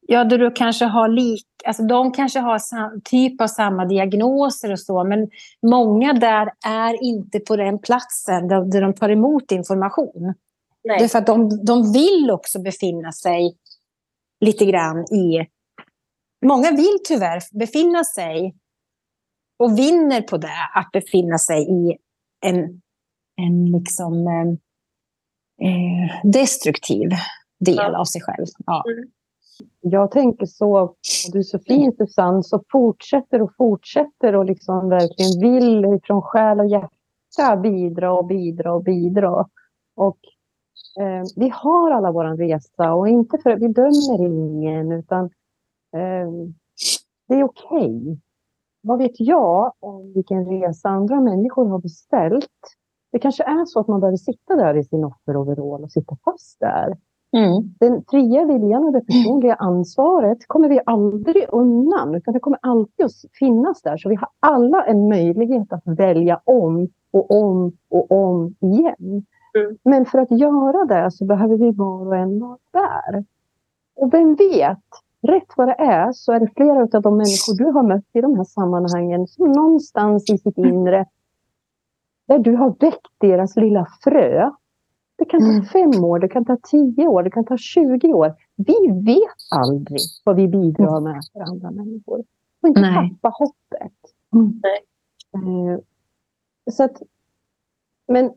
ja, 0.07 0.23
där 0.23 0.37
du 0.37 0.51
kanske 0.51 0.85
har 0.85 1.07
lik, 1.07 1.45
alltså 1.65 1.83
de 1.83 2.11
kanske 2.11 2.39
har 2.39 2.59
sam, 2.59 3.01
typ 3.03 3.41
av 3.41 3.47
samma 3.47 3.85
diagnoser 3.85 4.71
och 4.71 4.79
så, 4.79 5.03
men 5.03 5.29
många 5.61 6.13
där 6.13 6.51
är 6.65 7.03
inte 7.03 7.39
på 7.39 7.55
den 7.55 7.79
platsen 7.79 8.47
där, 8.47 8.61
där 8.61 8.81
de 8.81 8.93
tar 8.93 9.09
emot 9.09 9.51
information. 9.51 10.33
Nej. 10.83 10.97
Det 10.99 11.03
är 11.03 11.07
för 11.07 11.19
att 11.19 11.25
de, 11.25 11.65
de 11.65 11.93
vill 11.93 12.31
också 12.31 12.61
befinna 12.61 13.11
sig 13.11 13.57
lite 14.39 14.65
grann 14.65 14.99
i... 15.13 15.47
Många 16.45 16.71
vill 16.71 16.97
tyvärr 17.07 17.41
befinna 17.59 18.03
sig 18.03 18.55
och 19.59 19.79
vinner 19.79 20.21
på 20.21 20.37
det, 20.37 20.69
att 20.75 20.91
befinna 20.91 21.37
sig 21.37 21.69
i 21.69 21.97
en, 22.45 22.81
en 23.41 23.71
liksom, 23.71 24.27
eh, 24.27 24.47
eh 25.67 26.21
destruktiv 26.23 27.09
del 27.59 27.75
ja. 27.75 27.97
av 27.97 28.05
sig 28.05 28.21
själv. 28.21 28.47
Ja. 28.65 28.83
Mm. 28.87 29.11
Jag 29.81 30.11
tänker 30.11 30.45
så, 30.45 30.95
du 31.31 31.39
är 31.39 31.43
så 31.43 31.59
fin 31.59 31.91
Susanne, 31.97 32.43
så 32.43 32.63
fortsätter 32.71 33.41
och 33.41 33.55
fortsätter 33.57 34.35
och 34.35 34.45
liksom 34.45 34.89
verkligen 34.89 35.51
vill 35.51 35.99
från 36.03 36.21
själ 36.21 36.59
och 36.59 36.67
hjärta 36.67 37.57
bidra 37.61 38.13
och 38.13 38.25
bidra 38.25 38.73
och 38.73 38.83
bidra. 38.83 39.49
Och 39.95 40.17
eh, 40.99 41.23
vi 41.35 41.49
har 41.49 41.91
alla 41.91 42.11
vår 42.11 42.37
resa 42.37 42.93
och 42.93 43.07
inte 43.07 43.37
för 43.37 43.49
att 43.49 43.61
vi 43.61 43.67
dömer 43.67 44.25
ingen 44.25 44.91
utan 44.91 45.25
eh, 45.95 46.31
det 47.27 47.35
är 47.35 47.43
okej. 47.43 47.97
Okay. 47.97 48.17
Vad 48.81 48.97
vet 48.97 49.19
jag 49.19 49.73
om 49.79 50.13
vilken 50.13 50.45
resa 50.45 50.89
andra 50.89 51.21
människor 51.21 51.65
har 51.65 51.79
beställt? 51.79 52.47
Det 53.11 53.19
kanske 53.19 53.43
är 53.43 53.65
så 53.65 53.79
att 53.79 53.87
man 53.87 53.99
behöver 53.99 54.17
sitta 54.17 54.55
där 54.55 54.77
i 54.77 54.83
sin 54.83 55.03
offeroverall 55.03 55.83
och 55.83 55.91
sitta 55.91 56.17
fast 56.25 56.59
där. 56.59 56.97
Mm. 57.33 57.73
Den 57.79 58.03
fria 58.09 58.45
viljan 58.45 58.83
och 58.83 58.93
det 58.93 59.01
personliga 59.01 59.53
ansvaret 59.55 60.47
kommer 60.47 60.69
vi 60.69 60.79
aldrig 60.85 61.45
undan, 61.49 62.15
utan 62.15 62.33
det 62.33 62.39
kommer 62.39 62.59
alltid 62.61 63.05
att 63.05 63.11
finnas 63.39 63.81
där. 63.81 63.97
Så 63.97 64.09
vi 64.09 64.15
har 64.15 64.29
alla 64.39 64.85
en 64.85 65.09
möjlighet 65.09 65.73
att 65.73 65.83
välja 65.85 66.41
om 66.43 66.87
och 67.11 67.31
om 67.31 67.71
och 67.89 68.11
om 68.11 68.55
igen. 68.59 69.25
Mm. 69.57 69.77
Men 69.83 70.05
för 70.05 70.19
att 70.19 70.31
göra 70.31 70.85
det 70.85 71.11
så 71.11 71.25
behöver 71.25 71.57
vi 71.57 71.71
var 71.71 72.07
och 72.07 72.15
en 72.15 72.39
vara 72.39 72.57
där. 72.71 73.25
Och 73.95 74.13
vem 74.13 74.35
vet, 74.35 74.85
rätt 75.21 75.53
vad 75.57 75.67
det 75.67 75.75
är 75.79 76.11
så 76.11 76.31
är 76.31 76.39
det 76.39 76.49
flera 76.55 76.81
av 76.81 77.01
de 77.01 77.17
människor 77.17 77.57
du 77.57 77.65
har 77.65 77.83
mött 77.83 78.09
i 78.13 78.21
de 78.21 78.37
här 78.37 78.43
sammanhangen 78.43 79.27
som 79.27 79.51
någonstans 79.51 80.29
i 80.29 80.37
sitt 80.37 80.57
inre, 80.57 81.05
där 82.27 82.39
du 82.39 82.55
har 82.55 82.75
väckt 82.79 83.11
deras 83.17 83.55
lilla 83.55 83.87
frö 84.03 84.51
det 85.21 85.25
kan 85.25 85.39
ta 85.39 85.47
mm. 85.47 85.65
fem 85.65 86.03
år, 86.03 86.19
det 86.19 86.27
kan 86.27 86.45
ta 86.45 86.57
tio 86.63 87.07
år, 87.07 87.23
det 87.23 87.31
kan 87.31 87.45
ta 87.45 87.57
tjugo 87.57 88.13
år. 88.13 88.33
Vi 88.55 88.77
vet 89.05 89.41
aldrig 89.51 89.99
vad 90.23 90.35
vi 90.35 90.47
bidrar 90.47 91.01
med 91.01 91.21
för 91.33 91.39
andra 91.39 91.71
människor. 91.71 92.17
Vi 92.17 92.61
får 92.61 92.67
inte 92.67 92.81
Nej. 92.81 93.09
tappa 93.09 93.29
hoppet. 93.29 93.97
Mm. 94.33 94.61
Eh, 95.33 95.79
så 96.71 96.83
att, 96.83 97.01
men 98.07 98.31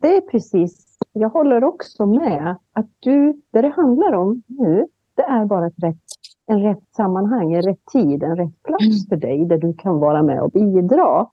det 0.00 0.16
är 0.16 0.20
precis, 0.20 0.98
jag 1.12 1.28
håller 1.28 1.64
också 1.64 2.06
med 2.06 2.56
att 2.72 2.88
du, 3.00 3.42
det 3.50 3.62
det 3.62 3.68
handlar 3.68 4.12
om 4.12 4.42
nu, 4.46 4.86
det 5.14 5.22
är 5.22 5.44
bara 5.44 5.66
ett 5.66 5.82
rätt, 5.82 6.04
en 6.46 6.62
rätt 6.62 6.84
sammanhang, 6.96 7.52
en 7.52 7.62
rätt 7.62 7.84
tid, 7.92 8.22
en 8.22 8.36
rätt 8.36 8.62
plats 8.62 8.84
mm. 8.84 9.06
för 9.08 9.16
dig 9.16 9.44
där 9.44 9.58
du 9.58 9.74
kan 9.74 9.98
vara 9.98 10.22
med 10.22 10.42
och 10.42 10.50
bidra 10.50 11.26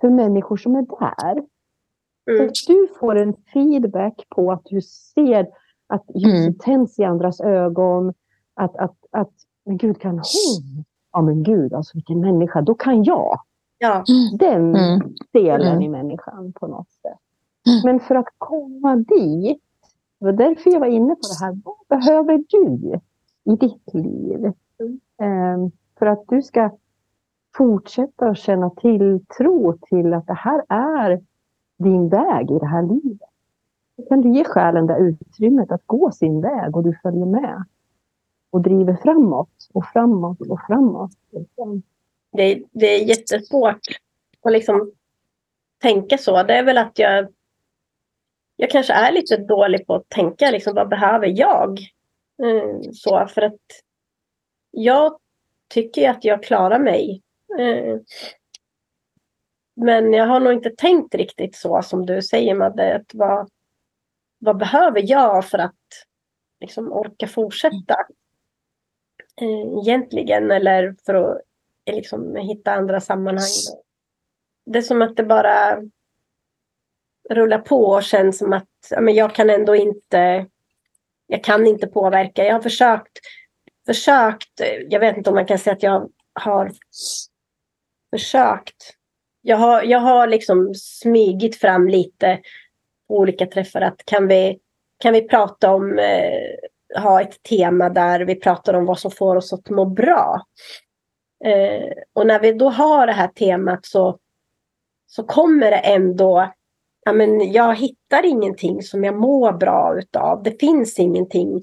för 0.00 0.10
människor 0.10 0.56
som 0.56 0.74
är 0.74 0.82
där. 0.82 1.42
Mm. 2.30 2.54
Så 2.54 2.72
du 2.72 2.88
får 3.00 3.16
en 3.16 3.34
feedback 3.52 4.24
på 4.28 4.52
att 4.52 4.64
du 4.64 4.80
ser 4.82 5.48
att 5.86 6.04
ljuset 6.14 6.40
mm. 6.40 6.58
tänds 6.58 6.98
i 6.98 7.04
andras 7.04 7.40
ögon. 7.40 8.14
Att, 8.54 8.76
att, 8.76 8.96
att, 9.10 9.32
men 9.64 9.76
gud, 9.76 10.00
kan 10.00 10.10
hon? 10.10 10.84
Ja, 11.12 11.22
men 11.22 11.42
gud, 11.42 11.74
alltså 11.74 11.92
vilken 11.94 12.20
människa. 12.20 12.60
Då 12.60 12.74
kan 12.74 13.04
jag. 13.04 13.40
Ja. 13.78 14.04
Den 14.38 14.76
mm. 14.76 15.14
delen 15.32 15.72
mm. 15.72 15.82
i 15.82 15.88
människan 15.88 16.52
på 16.52 16.66
något 16.66 16.90
sätt. 16.90 17.18
Mm. 17.68 17.80
Men 17.84 18.00
för 18.00 18.14
att 18.14 18.28
komma 18.38 18.96
dit, 18.96 19.62
det 20.18 20.24
var 20.24 20.32
därför 20.32 20.70
jag 20.70 20.80
var 20.80 20.86
inne 20.86 21.14
på 21.14 21.20
det 21.20 21.44
här. 21.44 21.58
Vad 21.64 22.00
behöver 22.00 22.44
du 22.48 23.00
i 23.52 23.56
ditt 23.56 23.94
liv? 23.94 24.52
Um, 25.22 25.70
för 25.98 26.06
att 26.06 26.24
du 26.28 26.42
ska 26.42 26.70
fortsätta 27.56 28.28
att 28.28 28.38
känna 28.38 28.70
tilltro 28.70 29.78
till 29.78 30.14
att 30.14 30.26
det 30.26 30.34
här 30.34 30.62
är 30.68 31.20
din 31.82 32.08
väg 32.08 32.50
i 32.50 32.58
det 32.58 32.66
här 32.66 32.82
livet. 32.82 33.28
Då 33.96 34.02
kan 34.08 34.20
du 34.20 34.32
ge 34.32 34.44
själen 34.44 34.86
det 34.86 34.96
utrymmet 34.98 35.72
att 35.72 35.86
gå 35.86 36.12
sin 36.12 36.40
väg 36.40 36.76
och 36.76 36.82
du 36.82 36.98
följer 37.02 37.26
med. 37.26 37.64
Och 38.50 38.60
driver 38.60 38.96
framåt 39.02 39.68
och 39.72 39.84
framåt 39.92 40.40
och 40.40 40.60
framåt. 40.66 41.10
Det, 42.32 42.62
det 42.72 42.86
är 42.86 43.04
jättesvårt 43.04 43.80
att 44.42 44.52
liksom 44.52 44.92
tänka 45.82 46.18
så. 46.18 46.42
Det 46.42 46.54
är 46.54 46.64
väl 46.64 46.78
att 46.78 46.98
jag 46.98 47.28
jag 48.56 48.70
kanske 48.70 48.92
är 48.92 49.12
lite 49.12 49.36
dålig 49.36 49.86
på 49.86 49.94
att 49.94 50.08
tänka 50.08 50.50
liksom, 50.50 50.74
vad 50.74 50.88
behöver 50.88 51.26
jag? 51.26 51.78
Mm, 52.42 52.82
så 52.92 53.26
för 53.26 53.42
att 53.42 53.60
jag 54.70 55.16
tycker 55.68 56.10
att 56.10 56.24
jag 56.24 56.42
klarar 56.42 56.78
mig. 56.78 57.22
Mm 57.58 58.00
men 59.74 60.12
jag 60.12 60.26
har 60.26 60.40
nog 60.40 60.52
inte 60.52 60.70
tänkt 60.70 61.14
riktigt 61.14 61.56
så 61.56 61.82
som 61.82 62.06
du 62.06 62.22
säger 62.22 62.54
Madde. 62.54 62.96
Att 62.96 63.14
vad, 63.14 63.50
vad 64.38 64.56
behöver 64.56 65.10
jag 65.10 65.48
för 65.48 65.58
att 65.58 65.76
liksom 66.60 66.92
orka 66.92 67.26
fortsätta? 67.26 67.96
Eh, 69.40 69.78
egentligen 69.82 70.50
eller 70.50 70.96
för 71.06 71.14
att 71.14 71.40
eh, 71.84 71.94
liksom, 71.94 72.36
hitta 72.36 72.72
andra 72.72 73.00
sammanhang. 73.00 73.48
Det 74.66 74.78
är 74.78 74.82
som 74.82 75.02
att 75.02 75.16
det 75.16 75.24
bara 75.24 75.82
rullar 77.30 77.58
på 77.58 77.86
och 77.86 78.02
känns 78.02 78.38
som 78.38 78.52
att 78.52 78.68
ja, 78.90 79.00
men 79.00 79.14
jag 79.14 79.34
kan 79.34 79.50
ändå 79.50 79.76
inte 79.76 80.46
jag 81.26 81.44
kan 81.44 81.66
inte 81.66 81.86
påverka. 81.86 82.44
Jag 82.44 82.54
har 82.54 82.60
försökt, 82.60 83.18
försökt, 83.86 84.60
eh, 84.60 84.74
jag 84.88 85.00
vet 85.00 85.16
inte 85.16 85.30
om 85.30 85.36
man 85.36 85.46
kan 85.46 85.58
säga 85.58 85.74
att 85.74 85.82
jag 85.82 86.10
har 86.32 86.72
försökt. 88.10 88.96
Jag 89.42 89.56
har, 89.56 89.82
jag 89.82 89.98
har 89.98 90.26
liksom 90.26 90.74
smygit 90.74 91.56
fram 91.56 91.88
lite 91.88 92.40
på 93.08 93.18
olika 93.18 93.46
träffar 93.46 93.80
att 93.80 94.04
kan 94.04 94.28
vi, 94.28 94.58
kan 94.98 95.12
vi 95.12 95.28
prata 95.28 95.74
om, 95.74 95.98
eh, 95.98 97.00
ha 97.02 97.20
ett 97.20 97.42
tema 97.42 97.88
där 97.88 98.20
vi 98.20 98.34
pratar 98.34 98.74
om 98.74 98.86
vad 98.86 98.98
som 98.98 99.10
får 99.10 99.36
oss 99.36 99.52
att 99.52 99.70
må 99.70 99.84
bra. 99.84 100.42
Eh, 101.44 101.92
och 102.12 102.26
när 102.26 102.40
vi 102.40 102.52
då 102.52 102.68
har 102.68 103.06
det 103.06 103.12
här 103.12 103.28
temat 103.28 103.86
så, 103.86 104.18
så 105.06 105.22
kommer 105.22 105.70
det 105.70 105.76
ändå 105.76 106.52
ja, 107.04 107.12
men 107.12 107.52
jag 107.52 107.76
hittar 107.76 108.26
ingenting 108.26 108.82
som 108.82 109.04
jag 109.04 109.16
mår 109.16 109.52
bra 109.52 109.98
utav. 109.98 110.42
Det 110.42 110.60
finns 110.60 110.98
ingenting 110.98 111.60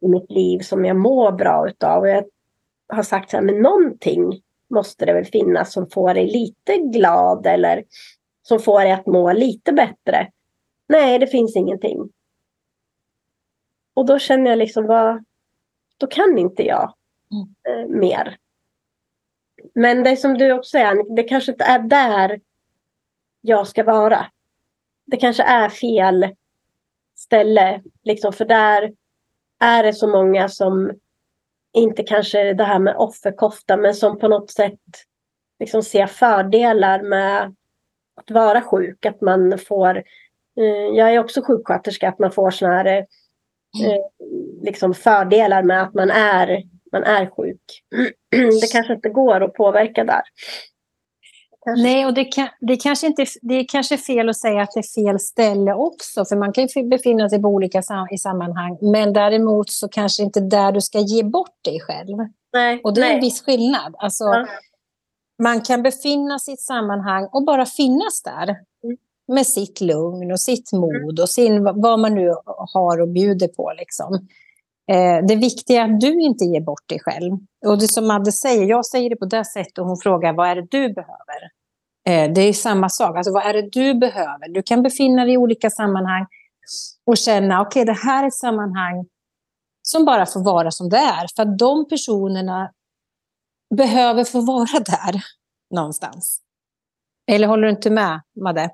i 0.00 0.08
mitt 0.08 0.30
liv 0.30 0.58
som 0.58 0.84
jag 0.84 0.96
mår 0.96 1.32
bra 1.32 1.68
utav. 1.68 2.02
Och 2.02 2.08
jag 2.08 2.24
har 2.88 3.02
sagt 3.02 3.30
så 3.30 3.36
här, 3.36 3.44
men 3.44 3.62
någonting 3.62 4.40
måste 4.70 5.06
det 5.06 5.12
väl 5.12 5.24
finnas 5.24 5.72
som 5.72 5.90
får 5.90 6.14
dig 6.14 6.26
lite 6.26 6.76
glad 6.76 7.46
eller 7.46 7.84
som 8.42 8.60
får 8.60 8.80
dig 8.80 8.92
att 8.92 9.06
må 9.06 9.32
lite 9.32 9.72
bättre. 9.72 10.30
Nej, 10.88 11.18
det 11.18 11.26
finns 11.26 11.56
ingenting. 11.56 12.08
Och 13.94 14.06
då 14.06 14.18
känner 14.18 14.50
jag 14.50 14.58
liksom, 14.58 14.86
vad, 14.86 15.24
då 15.96 16.06
kan 16.06 16.38
inte 16.38 16.62
jag 16.62 16.94
mm. 17.32 17.80
eh, 17.80 17.88
mer. 18.00 18.36
Men 19.74 20.02
det 20.02 20.16
som 20.16 20.38
du 20.38 20.52
också 20.52 20.70
säger, 20.70 21.16
det 21.16 21.22
kanske 21.22 21.52
inte 21.52 21.64
är 21.64 21.78
där 21.78 22.40
jag 23.40 23.66
ska 23.66 23.84
vara 23.84 24.26
det 25.06 25.16
kanske 25.16 25.42
är 25.42 25.68
fel 25.68 26.34
ställe. 27.16 27.82
Liksom, 28.02 28.32
för 28.32 28.44
där 28.44 28.92
är 29.60 29.82
det 29.82 29.92
så 29.92 30.08
många 30.08 30.48
som 30.48 30.92
inte 31.76 32.02
kanske 32.02 32.54
det 32.54 32.64
här 32.64 32.78
med 32.78 32.96
offerkofta 32.96 33.76
men 33.76 33.94
som 33.94 34.18
på 34.18 34.28
något 34.28 34.50
sätt 34.50 34.80
liksom 35.60 35.82
ser 35.82 36.06
fördelar 36.06 37.02
med 37.02 37.54
att 38.16 38.30
vara 38.30 38.60
sjuk. 38.60 39.06
Att 39.06 39.20
man 39.20 39.58
får, 39.58 39.96
eh, 40.60 40.96
jag 40.96 41.14
är 41.14 41.18
också 41.18 41.42
sjuksköterska, 41.42 42.08
att 42.08 42.18
man 42.18 42.32
får 42.32 42.50
såna 42.50 42.72
här 42.72 42.86
eh, 42.86 43.04
liksom 44.62 44.94
fördelar 44.94 45.62
med 45.62 45.82
att 45.82 45.94
man 45.94 46.10
är, 46.10 46.62
man 46.92 47.02
är 47.02 47.26
sjuk. 47.26 47.82
Det 48.60 48.72
kanske 48.72 48.92
inte 48.94 49.08
går 49.08 49.40
att 49.40 49.54
påverka 49.54 50.04
där. 50.04 50.22
Kanske. 51.66 51.82
Nej, 51.82 52.06
och 52.06 52.14
det, 52.14 52.24
kan, 52.24 52.48
det, 52.60 52.76
kanske 52.76 53.06
inte, 53.06 53.26
det 53.42 53.54
är 53.54 53.64
kanske 53.68 53.98
fel 53.98 54.28
att 54.28 54.36
säga 54.36 54.62
att 54.62 54.70
det 54.74 54.80
är 54.80 55.02
fel 55.04 55.20
ställe 55.20 55.74
också, 55.74 56.24
för 56.24 56.36
man 56.36 56.52
kan 56.52 56.66
ju 56.66 56.88
befinna 56.88 57.28
sig 57.28 57.42
på 57.42 57.48
olika 57.48 57.82
sam 57.82 58.08
i 58.10 58.18
sammanhang. 58.18 58.78
Men 58.80 59.12
däremot 59.12 59.70
så 59.70 59.88
kanske 59.88 60.22
inte 60.22 60.40
där 60.40 60.72
du 60.72 60.80
ska 60.80 60.98
ge 60.98 61.22
bort 61.22 61.64
dig 61.64 61.80
själv. 61.80 62.16
Nej, 62.52 62.80
och 62.84 62.94
det 62.94 63.00
är 63.00 63.04
nej. 63.04 63.14
en 63.14 63.20
viss 63.20 63.42
skillnad. 63.42 63.94
Alltså, 63.98 64.24
ja. 64.24 64.46
Man 65.42 65.60
kan 65.60 65.82
befinna 65.82 66.38
sig 66.38 66.52
i 66.52 66.54
ett 66.54 66.60
sammanhang 66.60 67.28
och 67.32 67.44
bara 67.44 67.66
finnas 67.66 68.22
där. 68.22 68.48
Mm. 68.48 68.96
Med 69.28 69.46
sitt 69.46 69.80
lugn 69.80 70.32
och 70.32 70.40
sitt 70.40 70.72
mod 70.72 71.20
och 71.20 71.28
sin, 71.28 71.64
vad 71.64 71.98
man 71.98 72.14
nu 72.14 72.34
har 72.74 73.00
och 73.00 73.08
bjuder 73.08 73.48
på. 73.48 73.72
Liksom. 73.78 74.28
Eh, 74.92 75.26
det 75.28 75.36
viktiga 75.36 75.82
är 75.82 75.94
att 75.94 76.00
du 76.00 76.20
inte 76.20 76.44
ger 76.44 76.60
bort 76.60 76.88
dig 76.88 77.00
själv. 77.00 77.32
Och 77.66 77.78
det 77.78 77.88
som 77.88 78.06
Madde 78.06 78.32
säger, 78.32 78.64
jag 78.64 78.86
säger 78.86 79.10
det 79.10 79.16
på 79.16 79.24
det 79.24 79.44
sättet 79.44 79.78
och 79.78 79.86
hon 79.86 79.96
frågar 79.96 80.32
vad 80.32 80.48
är 80.48 80.56
det 80.56 80.66
du 80.70 80.92
behöver? 80.92 81.50
Eh, 82.08 82.32
det 82.32 82.40
är 82.40 82.52
samma 82.52 82.88
sak. 82.88 83.16
Alltså, 83.16 83.32
vad 83.32 83.46
är 83.46 83.52
det 83.52 83.70
du 83.70 83.94
behöver? 83.94 84.48
Du 84.48 84.62
kan 84.62 84.82
befinna 84.82 85.24
dig 85.24 85.34
i 85.34 85.36
olika 85.36 85.70
sammanhang 85.70 86.26
och 87.06 87.16
känna 87.16 87.60
okej, 87.60 87.82
okay, 87.82 87.94
det 87.94 88.00
här 88.00 88.22
är 88.22 88.28
ett 88.28 88.34
sammanhang 88.34 89.06
som 89.82 90.04
bara 90.04 90.26
får 90.26 90.44
vara 90.44 90.70
som 90.70 90.88
det 90.88 90.96
är. 90.96 91.26
För 91.36 91.42
att 91.42 91.58
de 91.58 91.88
personerna 91.88 92.70
behöver 93.76 94.24
få 94.24 94.40
vara 94.40 94.80
där 94.86 95.22
någonstans. 95.74 96.40
Eller 97.30 97.48
håller 97.48 97.62
du 97.62 97.70
inte 97.70 97.90
med, 97.90 98.20
Madde? 98.40 98.70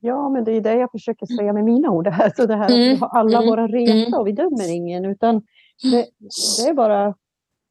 Ja, 0.00 0.28
men 0.28 0.44
det 0.44 0.52
är 0.52 0.60
det 0.60 0.74
jag 0.74 0.90
försöker 0.90 1.26
säga 1.26 1.52
med 1.52 1.64
mina 1.64 1.90
ord. 1.90 2.08
Här. 2.08 2.32
Så 2.36 2.46
det 2.46 2.56
här 2.56 2.70
mm. 2.70 2.80
att 2.80 2.96
vi 2.96 3.00
har 3.00 3.08
alla 3.08 3.38
mm. 3.38 3.50
våra 3.50 3.68
resa 3.68 3.92
mm. 3.92 4.20
och 4.20 4.26
vi 4.26 4.32
dömer 4.32 4.74
ingen. 4.74 5.04
Utan 5.04 5.42
det, 5.82 6.06
det, 6.58 6.68
är 6.68 6.74
bara 6.74 7.14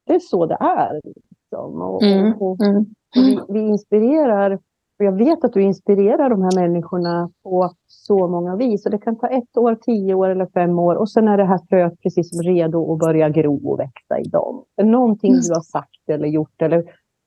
det 0.05 0.15
är 0.15 0.19
så 0.19 0.45
det 0.45 0.57
är. 0.59 1.01
Liksom. 1.03 1.81
Och, 1.81 2.03
mm. 2.03 2.33
och, 2.33 2.61
mm. 2.61 2.85
Vi, 3.15 3.39
vi, 3.49 3.59
inspirerar, 3.59 4.51
och 4.99 5.05
jag 5.05 5.11
vet 5.11 5.43
att 5.43 5.53
du 5.53 5.61
inspirerar 5.61 6.29
de 6.29 6.41
här 6.41 6.55
människorna 6.55 7.31
på 7.43 7.71
så 7.87 8.27
många 8.27 8.55
vis. 8.55 8.85
Och 8.85 8.91
det 8.91 8.97
kan 8.97 9.19
ta 9.19 9.27
ett 9.27 9.57
år, 9.57 9.75
tio 9.81 10.13
år 10.13 10.29
eller 10.29 10.47
fem 10.53 10.79
år 10.79 10.95
och 10.95 11.09
sen 11.09 11.27
är 11.27 11.37
det 11.37 11.45
här 11.45 11.59
fröet 11.69 12.01
precis 12.03 12.29
som 12.29 12.41
redo 12.41 12.93
att 12.93 12.99
börja 12.99 13.29
gro 13.29 13.71
och 13.71 13.79
växa 13.79 14.19
i 14.19 14.23
dem. 14.23 14.63
Någonting 14.83 15.33
du 15.33 15.53
har 15.53 15.61
sagt 15.61 16.09
eller 16.09 16.27
gjort 16.27 16.61
eller 16.61 16.83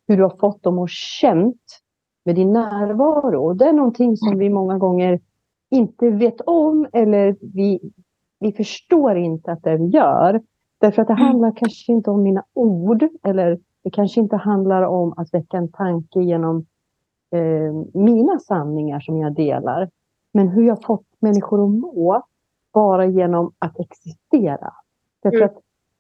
hur 0.09 0.17
du 0.17 0.23
har 0.23 0.37
fått 0.41 0.63
dem 0.63 0.79
att 0.79 0.91
känt 0.91 1.82
med 2.25 2.35
din 2.35 2.53
närvaro. 2.53 3.53
Det 3.53 3.65
är 3.65 3.73
någonting 3.73 4.17
som 4.17 4.39
vi 4.39 4.51
många 4.51 4.79
gånger 4.79 5.21
inte 5.71 6.11
vet 6.11 6.41
om 6.41 6.87
eller 6.93 7.37
vi, 7.41 7.93
vi 8.41 8.53
förstår 8.53 9.17
inte 9.17 9.53
att 9.53 9.63
det 9.63 9.77
vi 9.77 9.87
gör. 9.87 10.41
Därför 10.79 11.03
att 11.03 11.09
det 11.09 11.15
handlar 11.15 11.57
kanske 11.57 11.93
inte 11.93 12.11
om 12.11 12.23
mina 12.23 12.45
ord 12.55 13.09
eller 13.23 13.59
det 13.83 13.91
kanske 13.91 14.21
inte 14.21 14.37
handlar 14.37 14.83
om 14.83 15.15
att 15.17 15.35
väcka 15.35 15.57
en 15.57 15.73
tanke 15.73 16.21
genom 16.21 16.67
eh, 17.31 18.01
mina 18.01 18.39
sanningar 18.39 19.01
som 19.01 19.19
jag 19.19 19.35
delar. 19.35 19.91
Men 20.33 20.49
hur 20.49 20.63
jag 20.63 20.83
fått 20.83 21.07
människor 21.21 21.65
att 21.65 21.71
må 21.71 22.23
bara 22.73 23.07
genom 23.07 23.53
att 23.59 23.81
existera. 23.81 24.73
Därför 25.23 25.37
mm. 25.37 25.49
att 25.49 25.57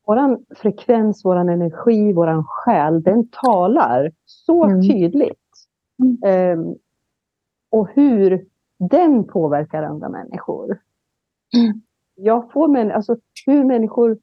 våran 0.07 0.45
frekvens, 0.57 1.25
våran 1.25 1.49
energi, 1.49 2.13
våran 2.13 2.45
själ, 2.45 3.03
den 3.03 3.29
talar 3.29 4.13
så 4.25 4.65
mm. 4.65 4.83
tydligt. 4.83 5.42
Mm. 5.99 6.59
Um, 6.59 6.79
och 7.71 7.89
hur 7.89 8.47
den 8.79 9.27
påverkar 9.27 9.83
andra 9.83 10.09
människor. 10.09 10.81
Mm. 11.57 11.81
Jag 12.15 12.53
får 12.53 12.69
män, 12.69 12.93
alltså 12.93 13.17
hur 13.47 13.65
människor 13.65 14.19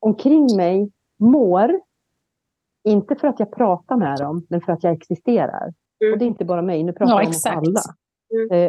omkring 0.00 0.56
mig 0.56 0.90
mår 1.16 1.80
inte 2.84 3.16
för 3.16 3.28
att 3.28 3.40
jag 3.40 3.52
pratar 3.52 3.96
med 3.96 4.18
dem, 4.18 4.46
men 4.48 4.60
för 4.60 4.72
att 4.72 4.84
jag 4.84 4.92
existerar. 4.92 5.74
Mm. 6.04 6.12
Och 6.12 6.18
det 6.18 6.24
är 6.24 6.26
inte 6.26 6.44
bara 6.44 6.62
mig, 6.62 6.82
nu 6.82 6.92
pratar 6.92 7.22
jag 7.22 7.34
ja, 7.44 7.52
om 7.52 7.58
alla. 7.58 7.80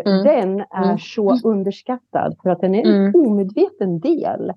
Mm. 0.06 0.24
Den 0.24 0.60
är 0.60 0.86
mm. 0.86 0.98
så 0.98 1.48
underskattad 1.48 2.38
för 2.44 2.50
att 2.50 2.62
den 2.62 2.76
är 2.76 2.86
en 2.86 3.16
omedveten 3.16 4.00
del 4.00 4.54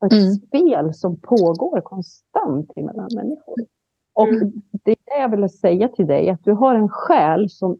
av 0.00 0.12
ett 0.12 0.42
spel 0.42 0.94
som 0.94 1.20
pågår 1.20 1.80
konstant 1.80 2.76
mellan 2.76 3.08
människor. 3.14 3.56
Och 4.18 4.28
det 4.84 4.90
är 4.90 4.96
det 5.04 5.20
jag 5.20 5.36
vill 5.36 5.48
säga 5.48 5.88
till 5.88 6.06
dig, 6.06 6.30
att 6.30 6.44
du 6.44 6.52
har 6.52 6.74
en 6.74 6.88
själ 6.88 7.50
som 7.50 7.78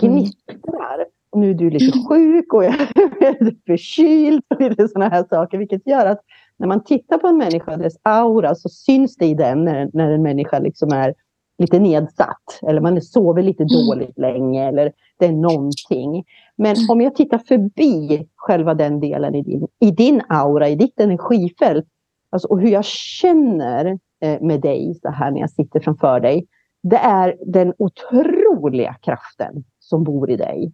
gnistrar. 0.00 1.06
Och 1.30 1.40
nu 1.40 1.50
är 1.50 1.54
du 1.54 1.70
lite 1.70 1.98
sjuk 2.08 2.52
och 2.52 2.64
jag 2.64 2.74
är 3.20 3.66
förkyld 3.66 4.42
och 4.48 4.60
lite 4.60 4.88
sådana 4.88 5.10
här 5.10 5.24
saker, 5.30 5.58
vilket 5.58 5.86
gör 5.86 6.06
att 6.06 6.20
när 6.56 6.66
man 6.66 6.84
tittar 6.84 7.18
på 7.18 7.26
en 7.26 7.36
människa, 7.36 7.76
dess 7.76 7.96
aura, 8.02 8.54
så 8.54 8.68
syns 8.68 9.16
det 9.16 9.26
i 9.26 9.34
den 9.34 9.64
när, 9.64 9.90
när 9.92 10.10
en 10.10 10.22
människa 10.22 10.58
liksom 10.58 10.92
är 10.92 11.14
lite 11.58 11.78
nedsatt. 11.78 12.60
Eller 12.68 12.80
man 12.80 13.02
sover 13.02 13.42
lite 13.42 13.62
mm. 13.62 13.86
dåligt 13.86 14.18
länge 14.18 14.68
eller 14.68 14.92
det 15.18 15.26
är 15.26 15.32
någonting. 15.32 16.24
Men 16.56 16.76
om 16.88 17.00
jag 17.00 17.14
tittar 17.14 17.38
förbi 17.38 18.28
själva 18.36 18.74
den 18.74 19.00
delen 19.00 19.34
i 19.34 19.42
din, 19.42 19.66
i 19.80 19.90
din 19.90 20.22
aura, 20.28 20.68
i 20.68 20.74
ditt 20.74 21.00
energifält. 21.00 21.86
Alltså, 22.30 22.48
och 22.48 22.60
hur 22.60 22.68
jag 22.68 22.84
känner 22.84 23.98
med 24.40 24.60
dig 24.60 24.94
så 25.02 25.10
här 25.10 25.30
när 25.30 25.40
jag 25.40 25.50
sitter 25.50 25.80
framför 25.80 26.20
dig. 26.20 26.46
Det 26.82 26.96
är 26.96 27.36
den 27.46 27.74
otroliga 27.78 28.94
kraften 28.94 29.64
som 29.78 30.04
bor 30.04 30.30
i 30.30 30.36
dig. 30.36 30.72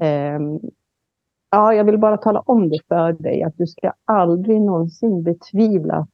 Mm. 0.00 0.42
Um, 0.42 0.60
Ja, 1.50 1.74
jag 1.74 1.84
vill 1.84 1.98
bara 1.98 2.16
tala 2.16 2.40
om 2.40 2.68
det 2.68 2.78
för 2.88 3.12
dig, 3.12 3.42
att 3.42 3.56
du 3.56 3.66
ska 3.66 3.92
aldrig 4.04 4.60
någonsin 4.60 5.22
betvivla 5.22 5.94
att 5.94 6.08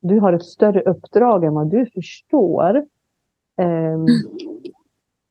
du 0.00 0.20
har 0.20 0.32
ett 0.32 0.44
större 0.44 0.82
uppdrag 0.82 1.44
än 1.44 1.54
vad 1.54 1.70
du 1.70 1.86
förstår. 1.94 2.76
Um, 3.56 4.06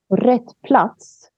på 0.09 0.15
rätt 0.15 0.61
plats 0.61 1.29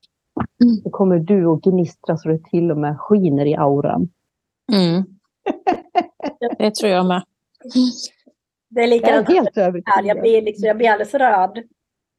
så 0.84 0.90
kommer 0.90 1.20
du 1.20 1.46
att 1.46 1.62
gnistra 1.62 2.18
så 2.18 2.30
det 2.30 2.44
till 2.44 2.72
och 2.72 2.78
med 2.78 3.00
skiner 3.00 3.46
i 3.46 3.56
auran. 3.56 4.10
Mm. 4.74 5.04
Det 6.58 6.76
tror 6.76 6.92
jag 6.92 7.06
med. 7.06 7.24
Det 8.76 8.84
är 8.84 8.88
likadant. 8.88 9.30
Jag 9.30 9.38
är 9.38 9.42
helt 9.42 9.58
övertygad. 9.58 10.06
Jag 10.06 10.22
blir, 10.22 10.42
liksom, 10.42 10.68
jag 10.68 10.78
blir 10.78 10.90
alldeles 10.90 11.14
rörd. 11.14 11.64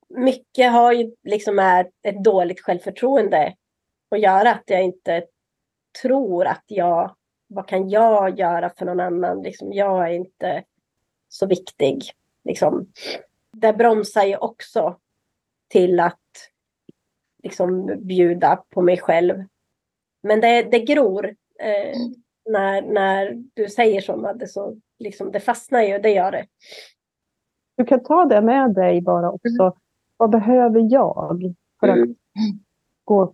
Mycket 0.09 0.73
har 0.73 0.93
ju 0.93 1.15
liksom 1.25 1.59
är 1.59 1.91
ett 2.03 2.25
dåligt 2.25 2.61
självförtroende 2.61 3.55
att 4.11 4.21
göra 4.21 4.51
att 4.51 4.63
jag 4.67 4.83
inte 4.83 5.25
tror 6.03 6.47
att 6.47 6.65
jag, 6.67 7.17
vad 7.47 7.69
kan 7.69 7.89
jag 7.91 8.39
göra 8.39 8.71
för 8.71 8.87
någon 8.87 9.01
annan? 9.01 9.43
Liksom, 9.43 9.73
jag 9.73 10.09
är 10.09 10.13
inte 10.13 10.65
så 11.29 11.47
viktig. 11.47 12.03
Liksom. 12.45 12.93
Det 13.53 13.73
bromsar 13.73 14.25
ju 14.25 14.37
också 14.37 14.99
till 15.69 16.01
att 16.01 16.51
liksom, 17.43 18.01
bjuda 18.07 18.57
på 18.57 18.83
mig 18.83 18.99
själv. 18.99 19.45
Men 20.23 20.41
det, 20.41 20.63
det 20.63 20.79
gror. 20.79 21.35
Eh, 21.61 21.97
när, 22.47 22.83
när 22.83 23.45
du 23.55 23.69
säger 23.69 24.01
så, 24.01 24.17
Madde, 24.17 24.47
så 24.47 24.77
liksom, 24.99 25.33
det 25.33 25.41
fastnar 25.41 25.83
ju, 25.83 25.99
det 25.99 26.11
gör 26.11 26.33
det. 26.33 26.47
Du 27.77 27.85
kan 27.85 28.03
ta 28.03 28.25
det 28.25 28.41
med 28.41 28.75
dig 28.75 29.01
bara 29.01 29.31
också. 29.31 29.63
Mm. 29.63 29.73
Vad 30.17 30.31
behöver 30.31 30.93
jag 30.93 31.55
för 31.81 31.89
att 31.89 31.97
mm. 31.97 32.15
gå 33.05 33.27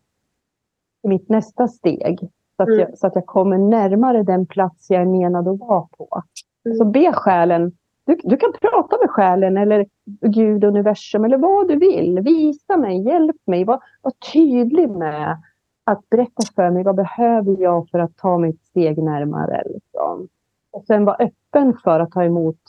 till 1.00 1.10
mitt 1.10 1.28
nästa 1.28 1.68
steg? 1.68 2.18
Så 2.56 2.62
att, 2.62 2.68
mm. 2.68 2.80
jag, 2.80 2.98
så 2.98 3.06
att 3.06 3.14
jag 3.14 3.26
kommer 3.26 3.58
närmare 3.58 4.22
den 4.22 4.46
plats 4.46 4.90
jag 4.90 5.02
är 5.02 5.06
menad 5.06 5.48
att 5.48 5.58
vara 5.58 5.88
på. 5.98 6.22
Mm. 6.64 6.78
Så 6.78 6.84
be 6.84 7.12
själen. 7.12 7.72
Du, 8.04 8.18
du 8.22 8.36
kan 8.36 8.52
prata 8.60 8.96
med 9.00 9.10
själen 9.10 9.56
eller 9.56 9.86
Gud, 10.20 10.64
universum 10.64 11.24
eller 11.24 11.38
vad 11.38 11.68
du 11.68 11.76
vill. 11.76 12.20
Visa 12.20 12.76
mig, 12.76 13.02
hjälp 13.02 13.36
mig. 13.46 13.64
Var, 13.64 13.80
var 14.02 14.12
tydlig 14.32 14.90
med 14.90 15.42
att 15.84 16.10
berätta 16.10 16.42
för 16.54 16.70
mig 16.70 16.82
vad 16.82 16.96
behöver 16.96 17.56
jag 17.60 17.88
för 17.90 17.98
att 17.98 18.16
ta 18.16 18.38
mig 18.38 18.50
ett 18.50 18.62
steg 18.62 19.02
närmare. 19.02 19.62
Liksom. 19.66 20.28
Och 20.72 20.84
sen 20.84 21.04
vara 21.04 21.16
öppen 21.16 21.76
för 21.84 22.00
att 22.00 22.10
ta 22.10 22.24
emot 22.24 22.60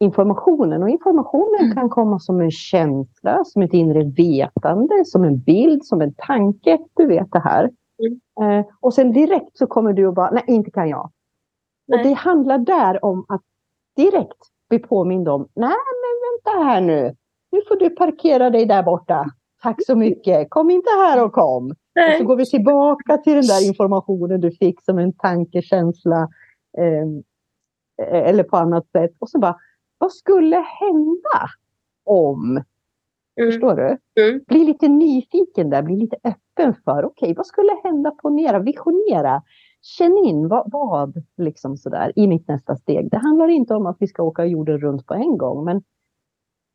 informationen. 0.00 0.82
Och 0.82 0.88
informationen 0.88 1.60
mm. 1.60 1.74
kan 1.74 1.88
komma 1.88 2.18
som 2.18 2.40
en 2.40 2.50
känsla, 2.50 3.44
som 3.44 3.62
ett 3.62 3.72
inre 3.72 4.04
vetande, 4.04 5.04
som 5.04 5.24
en 5.24 5.38
bild, 5.38 5.84
som 5.84 6.00
en 6.00 6.14
tanke. 6.14 6.78
Du 6.94 7.06
vet 7.06 7.32
det 7.32 7.40
här. 7.40 7.70
Mm. 7.98 8.58
Eh, 8.58 8.66
och 8.80 8.94
sen 8.94 9.12
direkt 9.12 9.58
så 9.58 9.66
kommer 9.66 9.92
du 9.92 10.06
och 10.06 10.14
bara, 10.14 10.30
nej 10.30 10.44
inte 10.46 10.70
kan 10.70 10.88
jag. 10.88 11.10
Nej. 11.86 11.98
Och 11.98 12.06
det 12.06 12.12
handlar 12.12 12.58
där 12.58 13.04
om 13.04 13.24
att 13.28 13.42
direkt 13.96 14.38
bli 14.68 14.78
påmind 14.78 15.28
om, 15.28 15.48
nej 15.54 15.76
men 16.02 16.54
vänta 16.54 16.64
här 16.64 16.80
nu. 16.80 17.16
Nu 17.50 17.60
får 17.68 17.76
du 17.76 17.90
parkera 17.90 18.50
dig 18.50 18.66
där 18.66 18.82
borta. 18.82 19.26
Tack 19.62 19.84
så 19.86 19.96
mycket. 19.96 20.50
Kom 20.50 20.70
inte 20.70 20.90
här 20.90 21.24
och 21.24 21.32
kom. 21.32 21.74
Nej. 21.96 22.12
Och 22.12 22.18
så 22.18 22.24
går 22.24 22.36
vi 22.36 22.46
tillbaka 22.46 23.16
till 23.16 23.34
den 23.34 23.46
där 23.46 23.68
informationen 23.68 24.40
du 24.40 24.50
fick 24.50 24.82
som 24.82 24.98
en 24.98 25.12
tankekänsla. 25.12 26.28
Eh, 26.78 27.06
eller 27.98 28.42
på 28.42 28.56
annat 28.56 28.90
sätt. 28.90 29.12
Och 29.18 29.28
så 29.28 29.38
bara, 29.38 29.56
vad 29.98 30.12
skulle 30.12 30.56
hända 30.56 31.48
om? 32.04 32.62
Mm. 33.40 33.52
Förstår 33.52 33.74
du? 33.74 34.22
Mm. 34.22 34.40
Bli 34.48 34.64
lite 34.64 34.88
nyfiken 34.88 35.70
där, 35.70 35.82
bli 35.82 35.96
lite 35.96 36.16
öppen 36.24 36.74
för, 36.84 37.04
okej, 37.04 37.26
okay, 37.26 37.34
vad 37.34 37.46
skulle 37.46 37.72
hända? 37.84 38.10
Ponera, 38.10 38.58
visionera. 38.58 39.42
Känn 39.82 40.18
in 40.24 40.48
vad, 40.48 40.72
vad 40.72 41.22
liksom 41.36 41.76
sådär, 41.76 42.12
i 42.16 42.26
mitt 42.26 42.48
nästa 42.48 42.76
steg. 42.76 43.10
Det 43.10 43.18
handlar 43.18 43.48
inte 43.48 43.74
om 43.74 43.86
att 43.86 43.96
vi 44.00 44.06
ska 44.06 44.22
åka 44.22 44.44
jorden 44.44 44.78
runt 44.78 45.06
på 45.06 45.14
en 45.14 45.38
gång, 45.38 45.64
men 45.64 45.82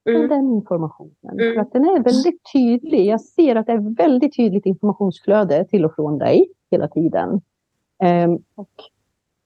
mm. 0.09 0.29
den 0.29 0.53
informationen. 0.53 1.39
Mm. 1.39 1.53
För 1.53 1.61
att 1.61 1.73
den 1.73 1.85
är 1.85 2.03
väldigt 2.03 2.41
tydlig. 2.53 3.05
Jag 3.05 3.21
ser 3.21 3.55
att 3.55 3.65
det 3.65 3.71
är 3.71 3.95
väldigt 3.95 4.35
tydligt 4.35 4.65
informationsflöde 4.65 5.65
till 5.65 5.85
och 5.85 5.95
från 5.95 6.17
dig 6.17 6.51
hela 6.71 6.87
tiden. 6.87 7.41
Um, 8.25 8.43
och, 8.55 8.69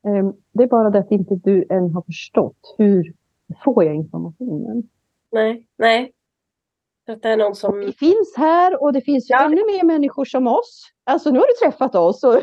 um, 0.03 0.33
det 0.51 0.63
är 0.63 0.67
bara 0.67 0.89
det 0.89 0.99
att 0.99 1.11
inte 1.11 1.35
du 1.35 1.65
än 1.69 1.93
har 1.93 2.01
förstått 2.01 2.75
hur 2.77 3.13
får 3.63 3.83
jag 3.83 3.95
informationen. 3.95 4.89
Nej, 5.31 5.67
nej. 5.77 6.11
Att 7.07 7.21
det 7.21 7.29
är 7.29 7.37
någon 7.37 7.55
som... 7.55 7.79
Vi 7.79 7.93
finns 7.93 8.33
här 8.37 8.83
och 8.83 8.93
det 8.93 9.01
finns 9.01 9.29
ja. 9.29 9.45
ännu 9.45 9.55
mer 9.55 9.83
människor 9.83 10.25
som 10.25 10.47
oss. 10.47 10.91
Alltså 11.03 11.31
nu 11.31 11.39
har 11.39 11.47
du 11.47 11.65
träffat 11.65 11.95
oss. 11.95 12.23
Och 12.23 12.33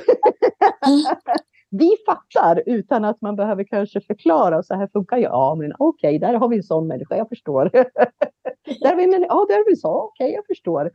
vi 1.74 1.96
fattar 2.06 2.62
utan 2.66 3.04
att 3.04 3.20
man 3.20 3.36
behöver 3.36 3.64
kanske 3.64 4.00
förklara. 4.00 4.62
Så 4.62 4.74
här 4.74 4.86
funkar 4.92 5.16
jag. 5.16 5.32
Ja, 5.32 5.54
men 5.54 5.72
okej, 5.78 6.16
okay, 6.16 6.18
där 6.18 6.34
har 6.38 6.48
vi 6.48 6.56
en 6.56 6.62
sån 6.62 6.86
människa. 6.86 7.16
Jag 7.16 7.28
förstår. 7.28 7.64
där 8.82 8.88
har 8.88 8.96
vi 8.96 9.04
en, 9.04 9.22
ja, 9.22 9.46
där 9.48 9.54
har 9.54 9.70
vi 9.70 9.76
så. 9.76 9.88
Okej, 9.88 10.24
okay, 10.24 10.34
jag 10.34 10.46
förstår. 10.46 10.90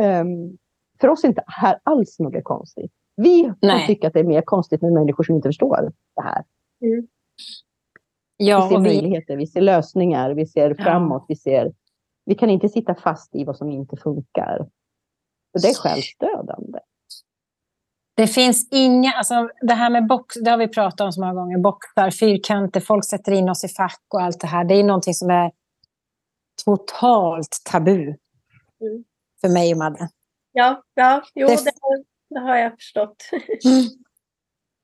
Um, 0.00 0.58
för 1.00 1.08
oss 1.08 1.24
är 1.24 1.28
inte 1.28 1.44
här 1.46 1.78
alls 1.82 2.18
något 2.18 2.44
konstigt. 2.44 2.92
Vi 3.16 3.52
tycker 3.86 4.08
att 4.08 4.14
det 4.14 4.20
är 4.20 4.24
mer 4.24 4.42
konstigt 4.42 4.82
med 4.82 4.92
människor 4.92 5.24
som 5.24 5.34
inte 5.34 5.48
förstår 5.48 5.92
det 6.16 6.22
här. 6.22 6.44
Mm. 6.82 7.06
Ja, 8.36 8.68
vi 8.68 8.74
ser 8.74 8.82
vi... 8.82 8.88
möjligheter, 8.88 9.36
vi 9.36 9.46
ser 9.46 9.60
lösningar, 9.60 10.30
vi 10.30 10.46
ser 10.46 10.74
framåt, 10.74 11.24
vi 11.28 11.36
ser... 11.36 11.72
Vi 12.24 12.34
kan 12.34 12.50
inte 12.50 12.68
sitta 12.68 12.94
fast 12.94 13.34
i 13.34 13.44
vad 13.44 13.56
som 13.56 13.70
inte 13.70 13.96
funkar. 13.96 14.68
För 15.52 15.62
det 15.62 15.68
är 15.68 15.74
självstödande. 15.74 16.78
Det 18.18 18.26
finns 18.26 18.68
inga, 18.70 19.12
alltså 19.12 19.48
det 19.60 19.74
här 19.74 19.90
med 19.90 20.06
box, 20.06 20.36
det 20.44 20.50
har 20.50 20.58
vi 20.58 20.68
pratat 20.68 21.00
om 21.00 21.12
så 21.12 21.20
många 21.20 21.34
gånger, 21.34 21.58
boxar, 21.58 22.10
fyrkanter, 22.10 22.80
folk 22.80 23.04
sätter 23.04 23.32
in 23.32 23.48
oss 23.48 23.64
i 23.64 23.68
fack 23.68 24.02
och 24.14 24.22
allt 24.22 24.40
det 24.40 24.46
här. 24.46 24.64
Det 24.64 24.74
är 24.74 24.84
någonting 24.84 25.14
som 25.14 25.30
är 25.30 25.52
totalt 26.64 27.62
tabu 27.64 28.02
mm. 28.02 28.16
för 29.40 29.48
mig 29.48 29.72
och 29.72 29.78
Madde. 29.78 30.08
Ja, 30.52 30.82
ja 30.94 31.22
jo, 31.34 31.48
det, 31.48 31.54
det, 31.54 31.72
det 32.30 32.40
har 32.40 32.56
jag 32.56 32.72
förstått. 32.72 33.16
Mm. 33.64 33.84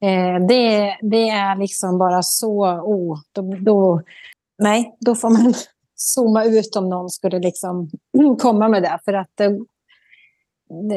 Eh, 0.04 0.46
det, 0.46 0.98
det 1.02 1.28
är 1.28 1.56
liksom 1.56 1.98
bara 1.98 2.22
så... 2.22 2.64
Oh, 2.64 3.18
då, 3.32 3.56
då, 3.60 4.02
nej, 4.58 4.96
då 5.00 5.14
får 5.14 5.30
man 5.30 5.54
zooma 5.94 6.44
ut 6.44 6.76
om 6.76 6.88
någon 6.88 7.10
skulle 7.10 7.38
liksom 7.38 7.90
komma 8.38 8.68
med 8.68 8.82
det. 8.82 8.98
För 9.04 9.12
att 9.12 9.40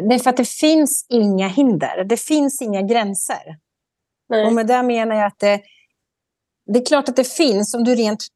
det, 0.09 0.15
är 0.15 0.20
för 0.20 0.30
att 0.30 0.38
det 0.38 0.49
finns 0.49 1.05
inga 1.09 1.47
hinder. 1.47 2.03
Det 2.03 2.18
finns 2.18 2.61
inga 2.61 2.82
gränser. 2.82 3.57
Nej. 4.30 4.45
Och 4.45 4.53
med 4.53 4.68
det 4.68 4.84
menar 4.84 5.15
jag 5.15 5.26
att 5.26 5.39
det, 5.39 5.61
det 6.74 6.80
är 6.80 6.86
klart 6.86 7.09
att 7.09 7.15
det 7.15 7.28
finns 7.28 7.74
om 7.74 7.84
du 7.84 7.95
rent 7.95 8.28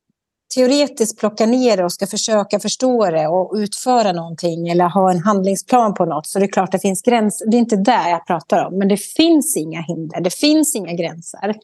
teoretiskt 0.55 1.19
plockar 1.19 1.47
ner 1.47 1.77
det 1.77 1.83
och 1.83 1.93
ska 1.93 2.07
försöka 2.07 2.59
förstå 2.59 3.11
det 3.11 3.27
och 3.27 3.53
utföra 3.55 4.11
någonting 4.11 4.69
eller 4.69 4.85
ha 4.85 5.11
en 5.11 5.19
handlingsplan 5.19 5.93
på 5.93 6.05
något 6.05 6.27
så 6.27 6.39
det 6.39 6.45
är 6.45 6.51
klart 6.51 6.67
att 6.67 6.71
det 6.71 6.79
finns 6.79 7.01
gränser. 7.01 7.51
Det 7.51 7.57
är 7.57 7.59
inte 7.59 7.75
det 7.75 8.09
jag 8.09 8.27
pratar 8.27 8.65
om, 8.65 8.77
men 8.77 8.87
det 8.87 8.97
finns 8.97 9.57
inga 9.57 9.81
hinder, 9.81 10.21
det 10.21 10.33
finns 10.33 10.75
inga 10.75 10.93
gränser. 10.93 11.55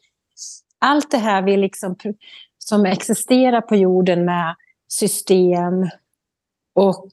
Allt 0.80 1.10
det 1.10 1.18
här 1.18 1.42
vi 1.42 1.56
liksom, 1.56 1.96
som 2.58 2.86
existerar 2.86 3.60
på 3.60 3.76
jorden 3.76 4.24
med 4.24 4.54
system 4.88 5.88
och 6.74 7.08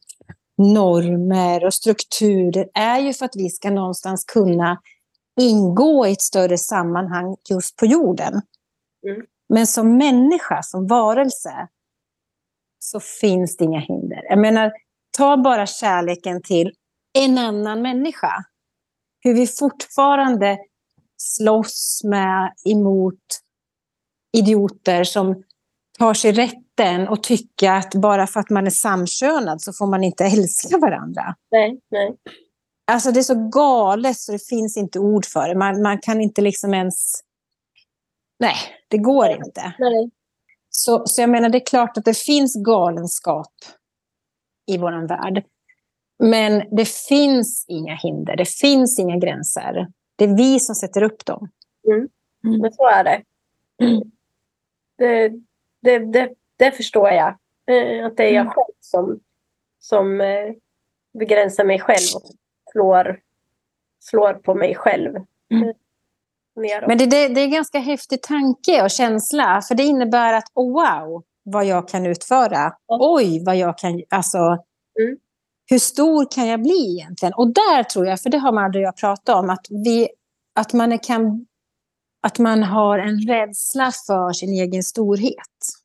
normer 0.58 1.66
och 1.66 1.74
strukturer 1.74 2.70
är 2.74 3.00
ju 3.00 3.14
för 3.14 3.26
att 3.26 3.36
vi 3.36 3.50
ska 3.50 3.70
någonstans 3.70 4.26
kunna 4.26 4.82
ingå 5.42 6.08
i 6.08 6.12
ett 6.12 6.22
större 6.22 6.58
sammanhang 6.58 7.36
just 7.50 7.76
på 7.76 7.86
jorden. 7.86 8.34
Mm. 9.08 9.26
Men 9.50 9.68
som 9.68 9.98
människa, 9.98 10.64
som 10.64 10.88
varelse, 10.88 11.68
så 12.80 13.00
finns 13.00 13.58
det 13.58 13.66
inga 13.66 13.80
hinder. 13.80 14.22
Jag 14.30 14.40
menar, 14.40 14.72
ta 15.18 15.38
bara 15.38 15.66
kärleken 15.66 16.42
till 16.42 16.72
en 17.14 17.38
annan 17.38 17.82
människa. 17.82 18.46
Hur 19.20 19.34
vi 19.34 19.48
fortfarande 19.48 20.58
slåss 21.18 22.02
med 22.04 22.54
emot 22.66 23.24
idioter 24.38 25.04
som 25.04 25.44
tar 26.00 26.14
sig 26.14 26.32
rätten 26.80 27.08
och 27.08 27.24
tycker 27.24 27.72
att 27.72 27.96
bara 27.96 28.28
för 28.28 28.40
att 28.40 28.50
man 28.50 28.66
är 28.66 28.72
samkönad 28.72 29.62
så 29.62 29.74
får 29.74 29.88
man 29.88 30.04
inte 30.04 30.24
älska 30.38 30.78
varandra. 30.78 31.36
Nej, 31.52 31.80
nej. 31.92 32.16
Alltså 32.88 33.12
det 33.12 33.20
är 33.20 33.24
så 33.24 33.50
galet 33.50 34.18
så 34.20 34.32
det 34.32 34.48
finns 34.48 34.78
inte 34.78 35.00
ord 35.00 35.26
för 35.26 35.48
det. 35.48 35.56
Man, 35.56 35.82
man 35.82 36.00
kan 36.00 36.22
inte 36.22 36.42
liksom 36.42 36.74
ens 36.74 37.22
Nej, 38.40 38.56
det 38.88 38.98
går 38.98 39.30
inte. 39.30 39.74
Nej. 39.80 40.10
Så, 40.70 41.04
så 41.06 41.22
jag 41.22 41.30
menar, 41.30 41.50
det 41.50 41.58
är 41.58 41.66
klart 41.66 41.98
att 41.98 42.06
det 42.06 42.18
finns 42.18 42.56
galenskap 42.66 43.54
i 44.68 44.78
vår 44.78 45.08
värld. 45.08 45.44
Men 46.20 46.76
det 46.76 46.90
finns 46.90 47.66
inga 47.68 47.96
hinder, 47.96 48.36
det 48.36 48.50
finns 48.50 49.00
inga 49.00 49.18
gränser. 49.18 49.88
Det 50.16 50.26
är 50.26 50.38
vi 50.38 50.60
som 50.60 50.76
sätter 50.76 51.04
upp 51.04 51.26
dem. 51.26 51.50
Mm. 51.88 52.08
Mm. 52.46 52.62
Men 52.62 52.74
så 52.74 52.88
är 52.88 53.04
det. 53.04 53.22
Mm. 53.84 54.02
Det, 54.98 55.30
det, 55.82 56.00
det, 56.00 56.30
det, 56.58 56.72
förstår 56.72 57.10
jag. 57.10 57.28
Eh, 57.68 58.06
att 58.06 58.18
det 58.18 58.24
är 58.24 58.34
jag 58.34 58.42
mm. 58.42 58.54
själv 58.54 58.76
som, 58.80 59.20
som 59.80 60.22
eh, 60.22 60.54
begränsar 61.20 61.64
mig 61.64 61.80
själv 61.80 62.16
och 62.16 62.30
slår, 62.72 63.20
slår 64.00 64.34
på 64.34 64.56
mig 64.56 64.76
själv. 64.76 65.16
Mm. 65.52 65.74
Neråt. 66.56 66.88
Men 66.88 66.98
det, 66.98 67.06
det, 67.06 67.28
det 67.28 67.42
är 67.42 67.46
en 67.46 67.52
ganska 67.52 67.80
häftig 67.80 68.22
tanke 68.22 68.84
och 68.84 68.92
känsla. 68.92 69.62
För 69.68 69.76
det 69.76 69.84
innebär 69.84 70.34
att 70.34 70.52
oh, 70.54 70.74
wow, 70.74 71.24
vad 71.44 71.66
jag 71.66 71.88
kan 71.88 72.06
utföra. 72.06 72.62
Mm. 72.62 72.74
Oj, 72.88 73.44
vad 73.46 73.56
jag 73.56 73.78
kan... 73.78 74.04
Alltså, 74.10 74.38
mm. 74.38 75.18
Hur 75.70 75.80
stor 75.80 76.32
kan 76.32 76.48
jag 76.48 76.62
bli 76.62 76.98
egentligen? 77.00 77.34
Och 77.34 77.54
där 77.54 77.84
tror 77.84 78.06
jag, 78.06 78.22
för 78.22 78.30
det 78.30 78.38
har 78.38 78.52
Madde 78.52 78.80
och 78.80 78.84
jag 78.84 78.98
pratat 78.98 79.36
om, 79.36 79.50
att, 79.50 79.66
vi, 79.70 80.10
att, 80.56 80.74
man 80.74 81.00
kan, 81.00 81.46
att 82.22 82.40
man 82.40 82.64
har 82.64 83.00
en 83.00 83.20
rädsla 83.20 83.92
för 84.08 84.34
sin 84.34 84.54
egen 84.54 84.84
storhet. 84.84 85.85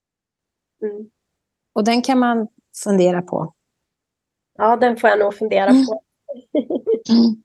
Mm. 0.83 1.11
Och 1.73 1.85
den 1.85 2.03
kan 2.03 2.19
man 2.19 2.49
fundera 2.85 3.23
på. 3.23 3.55
Ja, 4.59 4.77
den 4.77 4.97
får 4.97 5.11
jag 5.11 5.19
nog 5.19 5.35
fundera 5.35 5.71
Mm. 5.71 5.87
på. 5.87 6.01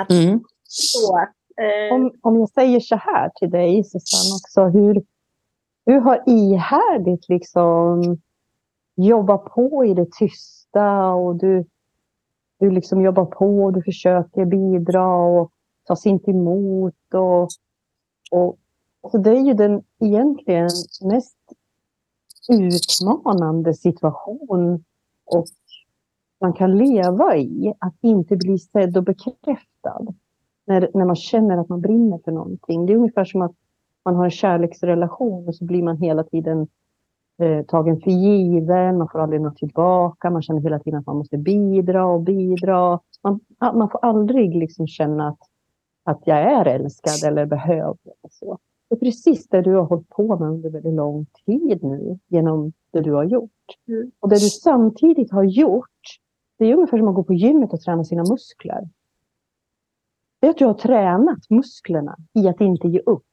Att 0.00 0.10
Mm. 0.10 0.40
så, 0.62 1.18
eh, 1.62 1.94
Om, 1.94 2.12
om 2.22 2.36
jag 2.38 2.48
säger 2.50 2.80
så 2.80 2.96
här 2.96 3.30
till 3.34 3.50
dig, 3.50 3.84
Susanne, 3.84 4.34
också. 4.44 4.78
Hur, 4.78 5.02
du 5.84 5.98
har 5.98 6.22
ihärdigt 6.26 7.28
liksom 7.28 8.02
jobbat 8.96 9.44
på 9.44 9.84
i 9.84 9.94
det 9.94 10.12
tysta 10.18 11.08
och 11.12 11.36
du, 11.36 11.64
du 12.58 12.70
liksom 12.70 13.02
jobbar 13.04 13.24
på 13.24 13.64
och 13.64 13.72
du 13.72 13.82
försöker 13.82 14.44
bidra 14.44 15.16
och 15.16 15.50
tas 15.84 16.06
inte 16.06 16.30
emot. 16.30 17.14
Och, 17.14 17.48
och, 18.30 18.58
så 19.10 19.18
det 19.18 19.30
är 19.30 19.40
ju 19.40 19.54
den 19.54 19.82
egentligen 20.00 20.70
mest 21.04 21.38
utmanande 22.48 23.74
situation 23.74 24.84
och 25.24 25.46
man 26.40 26.52
kan 26.52 26.78
leva 26.78 27.36
i, 27.36 27.74
att 27.78 27.94
inte 28.00 28.36
bli 28.36 28.58
sedd 28.58 28.96
och 28.96 29.04
bekräftad 29.04 30.06
när, 30.66 30.90
när 30.94 31.04
man 31.04 31.16
känner 31.16 31.58
att 31.58 31.68
man 31.68 31.80
brinner 31.80 32.18
för 32.24 32.32
någonting. 32.32 32.86
Det 32.86 32.92
är 32.92 32.96
ungefär 32.96 33.24
som 33.24 33.42
att 33.42 33.54
man 34.04 34.16
har 34.16 34.24
en 34.24 34.30
kärleksrelation 34.30 35.48
och 35.48 35.54
så 35.54 35.64
blir 35.64 35.82
man 35.82 35.96
hela 35.96 36.24
tiden 36.24 36.68
eh, 37.38 37.64
tagen 37.64 38.00
för 38.00 38.10
given, 38.10 38.98
man 38.98 39.08
får 39.08 39.20
aldrig 39.20 39.40
något 39.40 39.56
tillbaka, 39.56 40.30
man 40.30 40.42
känner 40.42 40.60
hela 40.60 40.78
tiden 40.78 41.00
att 41.00 41.06
man 41.06 41.16
måste 41.16 41.38
bidra 41.38 42.06
och 42.06 42.20
bidra. 42.20 43.00
Man, 43.22 43.40
man 43.60 43.90
får 43.90 44.04
aldrig 44.04 44.56
liksom 44.56 44.86
känna 44.86 45.28
att, 45.28 45.38
att 46.04 46.22
jag 46.24 46.38
är 46.38 46.64
älskad 46.64 47.30
eller 47.30 47.46
behövd. 47.46 47.98
Eller 48.04 48.30
så. 48.30 48.58
Det 48.88 48.94
är 48.94 48.98
precis 48.98 49.48
det 49.48 49.62
du 49.62 49.74
har 49.74 49.82
hållit 49.82 50.08
på 50.08 50.38
med 50.38 50.48
under 50.48 50.70
väldigt 50.70 50.94
lång 50.94 51.26
tid 51.46 51.82
nu 51.82 52.18
genom 52.28 52.72
det 52.90 53.00
du 53.00 53.12
har 53.12 53.24
gjort. 53.24 53.50
Mm. 53.88 54.10
Och 54.20 54.28
det 54.28 54.34
du 54.34 54.48
samtidigt 54.48 55.32
har 55.32 55.44
gjort, 55.44 56.18
det 56.58 56.64
är 56.64 56.74
ungefär 56.74 56.98
som 56.98 57.08
att 57.08 57.14
gå 57.14 57.24
på 57.24 57.34
gymmet 57.34 57.72
och 57.72 57.80
träna 57.80 58.04
sina 58.04 58.22
muskler. 58.30 58.88
Det 60.40 60.46
är 60.46 60.50
att 60.50 60.58
du 60.58 60.66
har 60.66 60.74
tränat 60.74 61.50
musklerna 61.50 62.16
i 62.32 62.48
att 62.48 62.60
inte 62.60 62.88
ge 62.88 63.00
upp. 63.00 63.26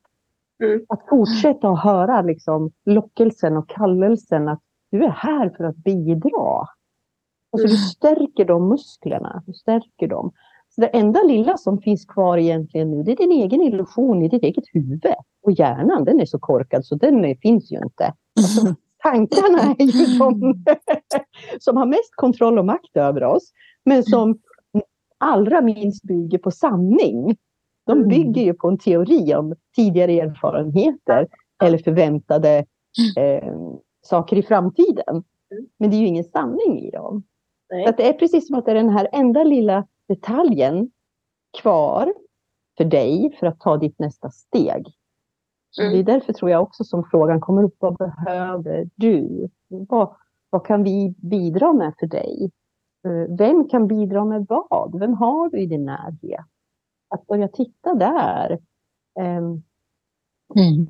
Mm. 0.63 0.85
Att 0.89 1.07
fortsätta 1.09 1.69
att 1.69 1.83
höra 1.83 2.21
liksom 2.21 2.71
lockelsen 2.85 3.57
och 3.57 3.69
kallelsen 3.69 4.47
att 4.47 4.61
du 4.89 5.03
är 5.03 5.09
här 5.09 5.49
för 5.49 5.63
att 5.63 5.75
bidra. 5.75 6.67
Och 7.51 7.59
så 7.59 7.67
du 7.67 7.75
stärker 7.77 8.45
de 8.45 8.69
musklerna. 8.69 9.43
Du 9.45 9.53
stärker 9.53 10.07
dem. 10.07 10.31
Så 10.75 10.81
det 10.81 10.87
enda 10.87 11.23
lilla 11.23 11.57
som 11.57 11.81
finns 11.81 12.05
kvar 12.05 12.37
egentligen 12.37 12.91
nu, 12.91 13.03
det 13.03 13.11
är 13.11 13.15
din 13.15 13.31
egen 13.31 13.61
illusion 13.61 14.23
i 14.23 14.27
ditt 14.29 14.43
eget 14.43 14.63
huvud. 14.73 15.05
Och 15.43 15.51
hjärnan, 15.51 16.03
den 16.05 16.19
är 16.19 16.25
så 16.25 16.39
korkad 16.39 16.85
så 16.85 16.95
den 16.95 17.25
är, 17.25 17.35
finns 17.35 17.71
ju 17.71 17.77
inte. 17.77 18.13
Alltså, 18.39 18.75
tankarna 19.03 19.75
är 19.79 19.83
ju 19.83 20.17
de 20.19 20.63
som 21.59 21.77
har 21.77 21.85
mest 21.85 22.15
kontroll 22.15 22.59
och 22.59 22.65
makt 22.65 22.97
över 22.97 23.23
oss. 23.23 23.51
Men 23.85 24.03
som 24.03 24.39
allra 25.17 25.61
minst 25.61 26.03
bygger 26.03 26.37
på 26.37 26.51
sanning. 26.51 27.35
De 27.85 27.97
Mm. 27.97 28.07
bygger 28.09 28.41
ju 28.41 28.53
på 28.53 28.67
en 28.67 28.77
teori 28.77 29.35
om 29.35 29.55
tidigare 29.75 30.11
erfarenheter 30.19 31.27
eller 31.63 31.77
förväntade 31.77 32.65
eh, 33.17 33.53
saker 34.01 34.37
i 34.37 34.43
framtiden. 34.43 35.23
Men 35.79 35.89
det 35.89 35.95
är 35.95 35.99
ju 35.99 36.07
ingen 36.07 36.23
sanning 36.23 36.79
i 36.79 36.91
dem. 36.91 37.23
nej. 37.69 37.83
Så 37.83 37.89
att 37.89 37.97
det 37.97 38.09
är 38.09 38.13
precis 38.13 38.47
som 38.47 38.55
att 38.59 38.65
det 38.65 38.71
är 38.71 38.75
den 38.75 38.89
här 38.89 39.07
enda 39.11 39.43
lilla 39.43 39.87
detaljen 40.15 40.91
kvar 41.61 42.13
för 42.77 42.85
dig 42.85 43.37
för 43.39 43.47
att 43.47 43.59
ta 43.59 43.77
ditt 43.77 43.99
nästa 43.99 44.29
steg. 44.29 44.87
Mm. 45.81 45.93
Det 45.93 45.99
är 45.99 46.03
därför 46.03 46.33
tror 46.33 46.51
jag 46.51 46.61
också 46.63 46.83
som 46.83 47.03
frågan 47.11 47.39
kommer 47.39 47.63
upp. 47.63 47.75
Vad 47.79 47.97
behöver 47.97 48.89
du? 48.95 49.49
Vad, 49.67 50.15
vad 50.49 50.65
kan 50.65 50.83
vi 50.83 51.15
bidra 51.17 51.73
med 51.73 51.93
för 51.99 52.07
dig? 52.07 52.51
Eh, 53.05 53.35
Vem 53.37 53.69
kan 53.69 53.87
bidra 53.87 54.25
med 54.25 54.45
vad? 54.49 54.99
Vem 54.99 55.13
har 55.13 55.49
du 55.49 55.59
i 55.59 55.65
din 55.65 55.85
närhet? 55.85 56.45
Att 57.09 57.27
börja 57.27 57.47
titta 57.47 57.93
där. 57.93 58.59
Ehm, 59.19 59.63
Mm. 60.55 60.87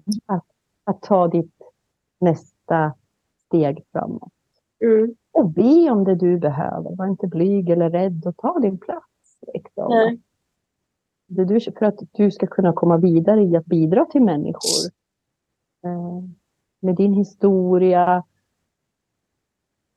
Att 0.84 1.02
ta 1.02 1.28
ditt 1.28 1.56
nästa 2.20 2.94
steg 3.46 3.86
framåt. 3.92 4.34
Mm. 4.86 5.16
Och 5.32 5.50
be 5.50 5.92
om 5.92 6.04
det 6.04 6.16
du 6.16 6.38
behöver. 6.40 6.96
Var 6.96 7.08
inte 7.08 7.28
blyg 7.28 7.70
eller 7.70 7.90
rädd 7.90 8.26
och 8.28 8.38
ta 8.38 8.60
din 8.60 8.78
plats. 8.78 9.06
Liksom. 9.54 9.89
Nej. 9.89 10.20
Det 11.28 11.46
du, 11.46 11.60
för 11.60 11.86
att 11.86 12.00
du 12.12 12.32
ska 12.32 12.48
kunna 12.48 12.74
komma 12.74 12.98
vidare 12.98 13.44
i 13.44 13.56
att 13.56 13.66
bidra 13.66 14.06
till 14.06 14.22
människor. 14.22 14.92
Eh, 15.84 16.24
med 16.80 16.96
din 16.96 17.14
historia 17.14 18.24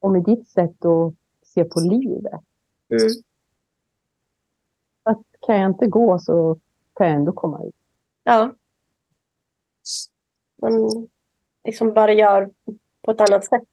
och 0.01 0.11
med 0.11 0.25
ditt 0.25 0.49
sätt 0.49 0.85
att 0.85 1.15
se 1.43 1.65
på 1.65 1.81
livet. 1.81 2.41
Mm. 2.89 3.09
Att 5.03 5.23
kan 5.41 5.61
jag 5.61 5.71
inte 5.71 5.87
gå 5.87 6.19
så 6.19 6.59
kan 6.95 7.07
jag 7.07 7.17
ändå 7.17 7.33
komma 7.33 7.65
ut. 7.65 7.75
Ja. 8.25 8.55
Man 10.57 10.73
liksom 11.65 11.93
bara 11.93 12.13
gör 12.13 12.51
på 13.03 13.11
ett 13.11 13.21
annat 13.21 13.45
sätt. 13.45 13.69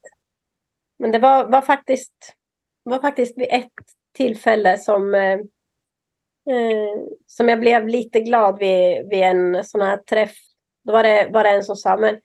Men 0.98 1.12
det 1.12 1.20
var, 1.20 1.46
var, 1.46 1.62
faktiskt, 1.62 2.36
var 2.84 3.00
faktiskt 3.00 3.38
vid 3.38 3.48
ett 3.50 3.72
tillfälle 4.12 4.78
som, 4.78 5.16
eh, 6.50 7.02
som 7.28 7.50
jag 7.50 7.60
blev 7.60 7.88
lite 7.88 8.20
glad 8.22 8.60
vid, 8.60 9.10
vid 9.10 9.24
en 9.24 9.64
sån 9.64 9.82
här 9.82 9.98
träff. 9.98 10.36
Då 10.84 10.92
var 10.94 11.04
det, 11.04 11.30
var 11.34 11.44
det 11.44 11.50
en 11.50 11.64
som 11.64 11.76
sa, 11.76 11.98
men 11.98 12.20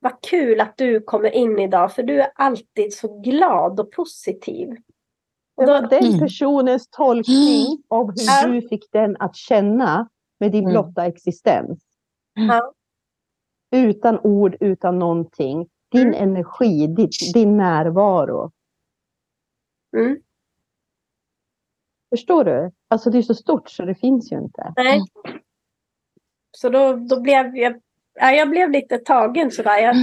vad 0.00 0.22
kul 0.22 0.60
att 0.60 0.76
du 0.76 1.00
kommer 1.00 1.30
in 1.30 1.58
idag, 1.58 1.92
för 1.92 2.02
du 2.02 2.20
är 2.22 2.30
alltid 2.34 2.94
så 2.94 3.20
glad 3.20 3.80
och 3.80 3.92
positiv. 3.92 4.68
Det 5.56 5.66
var 5.66 5.80
den 5.88 6.04
Mm. 6.06 6.18
personens 6.18 6.88
tolkning 6.90 7.82
av 7.88 8.06
hur 8.06 8.52
du 8.52 8.68
fick 8.68 8.92
den 8.92 9.16
att 9.16 9.36
känna 9.36 10.08
med 10.40 10.52
din 10.52 10.60
Mm. 10.64 10.72
blotta 10.72 11.06
existens. 11.06 11.80
Ja. 12.34 12.72
Utan 13.70 14.18
ord, 14.22 14.56
utan 14.60 14.98
någonting. 14.98 15.68
Din 15.92 16.08
Mm. 16.14 16.22
energi, 16.22 16.86
din, 16.86 17.08
din 17.34 17.56
närvaro. 17.56 18.50
Mm. 19.96 20.18
Förstår 22.10 22.44
du? 22.44 22.70
Alltså 22.88 23.10
det 23.10 23.18
är 23.18 23.22
så 23.22 23.34
stort 23.34 23.70
så 23.70 23.84
det 23.84 23.94
finns 23.94 24.32
ju 24.32 24.36
inte. 24.38 24.72
Nej. 24.76 25.00
Så 26.56 26.68
då, 26.68 26.92
då 26.92 27.20
blev 27.20 27.56
jag, 27.56 27.80
ja, 28.14 28.30
jag 28.32 28.50
blev 28.50 28.70
lite 28.70 28.98
tagen 28.98 29.50
sådär. 29.50 29.78
Jag, 29.78 29.96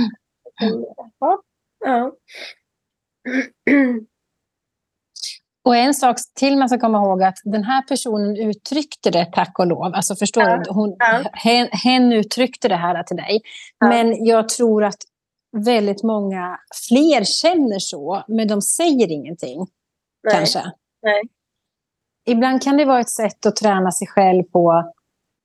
ja. 1.20 1.42
Ja. 1.86 2.12
Och 5.66 5.76
en 5.76 5.94
sak 5.94 6.18
till 6.36 6.58
man 6.58 6.70
ska 6.70 6.80
komma 6.80 6.98
ihåg 6.98 7.24
att 7.24 7.38
den 7.44 7.64
här 7.64 7.82
personen 7.82 8.38
uttryckte 8.38 9.12
det 9.12 9.30
tack 9.34 9.60
och 9.60 9.68
lov. 9.68 9.94
Alltså 9.96 10.16
förstår 10.16 10.44
Ja. 10.44 10.58
du? 10.58 10.72
Hon, 10.72 10.96
Ja. 11.00 11.24
hen, 11.34 11.68
hen 11.72 12.12
uttryckte 12.14 12.68
det 12.68 12.76
här 12.76 13.04
till 13.04 13.18
dig. 13.18 13.42
Ja. 13.80 13.88
Men 13.88 14.26
jag 14.26 14.50
tror 14.50 14.84
att 14.84 14.98
väldigt 15.58 16.04
många 16.04 16.60
fler 16.90 17.24
känner 17.24 17.80
så, 17.80 18.24
men 18.28 18.48
de 18.48 18.62
säger 18.62 19.12
ingenting. 19.12 19.60
Nej. 20.24 20.34
Kanske. 20.36 20.64
Nej. 21.02 21.22
Ibland 22.26 22.62
kan 22.62 22.78
det 22.78 22.86
vara 22.86 23.00
ett 23.00 23.10
sätt 23.10 23.46
att 23.46 23.56
träna 23.56 23.92
sig 23.92 24.08
själv 24.08 24.44
på 24.44 24.94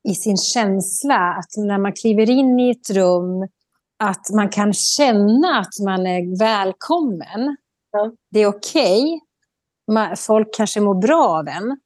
i 0.08 0.14
sin 0.14 0.36
känsla. 0.36 1.34
Att 1.34 1.56
när 1.56 1.78
man 1.78 1.92
kliver 1.92 2.30
in 2.30 2.60
i 2.60 2.70
ett 2.70 2.90
rum, 2.90 3.48
att 4.02 4.30
man 4.34 4.48
kan 4.48 4.72
känna 4.72 5.58
att 5.58 5.84
man 5.84 6.06
är 6.06 6.38
välkommen. 6.38 7.56
Ja. 7.92 8.12
Det 8.30 8.40
är 8.40 8.46
okej. 8.46 9.20
Ma- 9.92 10.16
Folk 10.16 10.48
kanske 10.56 10.80
mår 10.80 10.94
bra 10.94 11.28
av 11.28 11.48
en. 11.48 11.80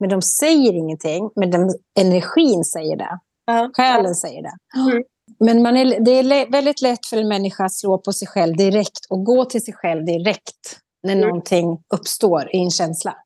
Men 0.00 0.08
de 0.10 0.22
säger 0.22 0.72
ingenting. 0.72 1.30
Men 1.36 1.50
den, 1.50 1.70
energin 2.00 2.64
säger 2.64 2.96
det. 2.96 3.18
Ja. 3.46 3.70
Själen 3.74 4.14
säger 4.14 4.42
det. 4.42 4.52
Mm. 4.90 5.02
Men 5.38 5.62
man 5.62 5.76
är, 5.76 6.00
det 6.00 6.10
är 6.10 6.50
väldigt 6.50 6.82
lätt 6.82 7.06
för 7.06 7.16
en 7.16 7.28
människa 7.28 7.64
att 7.64 7.72
slå 7.74 7.98
på 7.98 8.12
sig 8.12 8.28
själv 8.28 8.56
direkt 8.56 9.06
och 9.10 9.24
gå 9.24 9.44
till 9.44 9.64
sig 9.64 9.74
själv 9.74 10.04
direkt 10.04 10.78
när 11.02 11.12
Mm. 11.12 11.28
någonting 11.28 11.78
uppstår 11.94 12.54
i 12.56 12.58
en 12.58 12.70
känsla. 12.70 13.16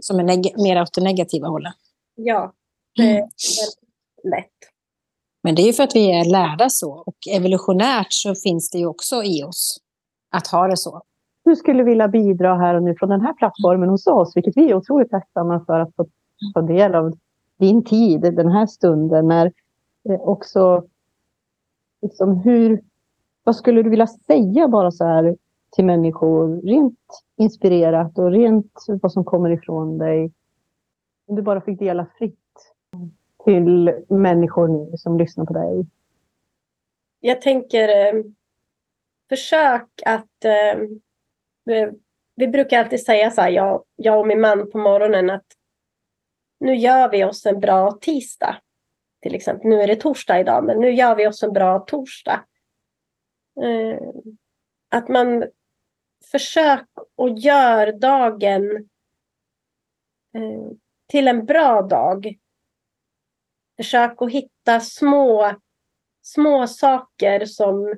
Som 0.00 0.20
är 0.20 0.62
mer 0.62 0.82
åt 0.82 0.94
det 0.94 1.04
negativa 1.04 1.48
hållet. 1.48 1.74
Ja, 2.14 2.52
det 2.96 3.02
är 3.02 3.14
väldigt 3.14 3.78
lätt. 4.24 4.72
Men 5.42 5.54
det 5.54 5.62
är 5.62 5.66
ju 5.66 5.72
för 5.72 5.82
att 5.82 5.96
vi 5.96 6.12
är 6.12 6.24
lärda 6.24 6.70
så 6.70 6.92
och 7.06 7.16
evolutionärt 7.30 8.06
så 8.10 8.34
finns 8.34 8.70
det 8.70 8.78
ju 8.78 8.86
också 8.86 9.22
i 9.22 9.42
oss 9.44 9.78
att 10.30 10.46
ha 10.46 10.68
det 10.68 10.76
så. 10.76 11.02
Du 11.44 11.56
skulle 11.56 11.82
vilja 11.82 12.08
bidra 12.08 12.54
här 12.54 12.74
och 12.74 12.82
nu 12.82 12.94
från 12.98 13.08
den 13.08 13.20
här 13.20 13.32
plattformen 13.32 13.88
hos 13.88 14.06
oss, 14.06 14.36
vilket 14.36 14.56
vi 14.56 14.70
är 14.70 14.74
otroligt 14.74 15.10
tacksamma 15.10 15.64
för 15.64 15.80
att 15.80 15.94
få 15.96 16.06
ta 16.54 16.62
del 16.62 16.94
av 16.94 17.12
din 17.58 17.84
tid, 17.84 18.20
den 18.20 18.48
här 18.48 18.66
stunden. 18.66 19.28
När 19.28 19.52
eh, 20.08 20.20
också, 20.20 20.84
liksom 22.02 22.36
hur, 22.36 22.82
vad 23.44 23.56
skulle 23.56 23.82
du 23.82 23.90
vilja 23.90 24.06
säga 24.06 24.68
bara 24.68 24.90
så 24.90 25.04
här 25.04 25.36
till 25.72 25.84
människor, 25.84 26.60
rent 26.62 26.98
inspirerat 27.36 28.18
och 28.18 28.30
rent 28.30 28.72
vad 28.86 29.12
som 29.12 29.24
kommer 29.24 29.50
ifrån 29.50 29.98
dig? 29.98 30.32
Om 31.26 31.36
du 31.36 31.42
bara 31.42 31.60
fick 31.60 31.78
dela 31.78 32.06
fritt 32.18 32.38
till 33.44 34.04
människor 34.08 34.68
nu 34.68 34.96
som 34.96 35.18
lyssnar 35.18 35.44
på 35.44 35.52
dig. 35.52 35.86
Jag 37.20 37.40
tänker, 37.42 37.88
eh, 37.88 38.22
försök 39.28 39.88
att... 40.06 40.44
Eh, 40.44 40.80
vi, 41.64 41.90
vi 42.36 42.48
brukar 42.48 42.78
alltid 42.78 43.04
säga 43.04 43.30
så 43.30 43.40
här, 43.40 43.50
jag, 43.50 43.84
jag 43.96 44.20
och 44.20 44.26
min 44.26 44.40
man 44.40 44.70
på 44.70 44.78
morgonen 44.78 45.30
att 45.30 45.46
nu 46.60 46.74
gör 46.74 47.10
vi 47.10 47.24
oss 47.24 47.46
en 47.46 47.60
bra 47.60 47.92
tisdag. 48.00 48.56
Till 49.22 49.34
exempel, 49.34 49.70
nu 49.70 49.80
är 49.80 49.86
det 49.86 49.96
torsdag 49.96 50.40
idag, 50.40 50.64
men 50.64 50.80
nu 50.80 50.90
gör 50.90 51.14
vi 51.14 51.26
oss 51.26 51.42
en 51.42 51.52
bra 51.52 51.78
torsdag. 51.78 52.44
Eh, 53.62 53.98
att 54.88 55.08
man 55.08 55.44
Försök 56.30 56.88
och 57.16 57.38
gör 57.38 57.92
dagen 57.92 58.76
eh, 60.34 60.70
till 61.06 61.28
en 61.28 61.44
bra 61.44 61.82
dag. 61.82 62.38
Försök 63.76 64.22
att 64.22 64.32
hitta 64.32 64.80
små, 64.80 65.54
små 66.22 66.66
saker 66.66 67.46
som, 67.46 67.94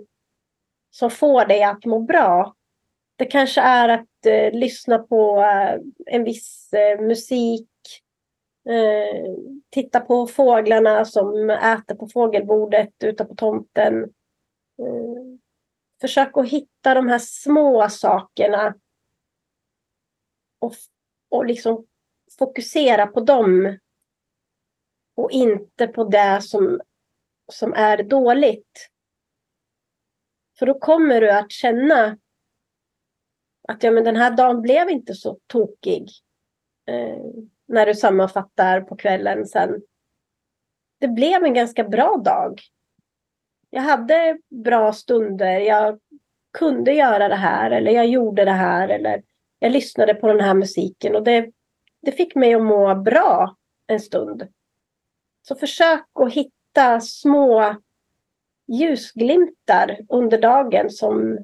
som 0.90 1.10
får 1.10 1.44
dig 1.44 1.62
att 1.62 1.84
må 1.84 1.98
bra. 1.98 2.54
Det 3.16 3.24
kanske 3.24 3.60
är 3.60 3.88
att 3.88 4.26
eh, 4.26 4.52
lyssna 4.52 4.98
på 4.98 5.42
eh, 5.42 5.80
en 6.06 6.24
viss 6.24 6.72
eh, 6.72 7.00
musik. 7.00 7.68
Eh, 8.68 9.34
titta 9.70 10.00
på 10.00 10.26
fåglarna 10.26 11.04
som 11.04 11.50
äter 11.50 11.94
på 11.94 12.08
fågelbordet 12.08 12.92
ute 13.04 13.24
på 13.24 13.34
tomten. 13.34 14.02
Eh, 14.78 15.43
Försök 16.04 16.36
att 16.36 16.48
hitta 16.48 16.94
de 16.94 17.08
här 17.08 17.18
små 17.18 17.88
sakerna. 17.88 18.74
Och, 20.58 20.74
och 21.30 21.46
liksom 21.46 21.86
fokusera 22.38 23.06
på 23.06 23.20
dem. 23.20 23.78
Och 25.16 25.30
inte 25.30 25.86
på 25.86 26.04
det 26.04 26.42
som, 26.42 26.80
som 27.52 27.72
är 27.72 28.02
dåligt. 28.02 28.90
För 30.58 30.66
då 30.66 30.78
kommer 30.78 31.20
du 31.20 31.30
att 31.30 31.52
känna 31.52 32.18
att 33.68 33.82
ja, 33.82 33.90
men 33.90 34.04
den 34.04 34.16
här 34.16 34.36
dagen 34.36 34.62
blev 34.62 34.90
inte 34.90 35.14
så 35.14 35.38
tokig. 35.46 36.08
Eh, 36.86 37.24
när 37.66 37.86
du 37.86 37.94
sammanfattar 37.94 38.80
på 38.80 38.96
kvällen 38.96 39.46
sen. 39.46 39.82
Det 41.00 41.08
blev 41.08 41.44
en 41.44 41.54
ganska 41.54 41.84
bra 41.84 42.16
dag. 42.16 42.60
Jag 43.74 43.82
hade 43.82 44.38
bra 44.50 44.92
stunder. 44.92 45.60
Jag 45.60 46.00
kunde 46.58 46.92
göra 46.92 47.28
det 47.28 47.34
här 47.34 47.70
eller 47.70 47.92
jag 47.92 48.06
gjorde 48.06 48.44
det 48.44 48.50
här 48.50 48.88
eller 48.88 49.22
jag 49.58 49.72
lyssnade 49.72 50.14
på 50.14 50.28
den 50.28 50.40
här 50.40 50.54
musiken 50.54 51.16
och 51.16 51.22
det, 51.22 51.50
det 52.02 52.12
fick 52.12 52.34
mig 52.34 52.54
att 52.54 52.62
må 52.62 52.94
bra 52.94 53.56
en 53.86 54.00
stund. 54.00 54.48
Så 55.42 55.54
försök 55.54 56.04
att 56.14 56.32
hitta 56.32 57.00
små 57.00 57.76
ljusglimtar 58.66 59.98
under 60.08 60.40
dagen 60.40 60.90
som, 60.90 61.38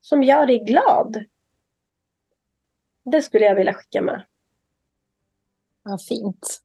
som 0.00 0.22
gör 0.22 0.46
dig 0.46 0.58
glad. 0.58 1.24
Det 3.04 3.22
skulle 3.22 3.44
jag 3.44 3.54
vilja 3.54 3.74
skicka 3.74 4.02
med. 4.02 4.24
Vad 5.82 6.02
fint. 6.02 6.62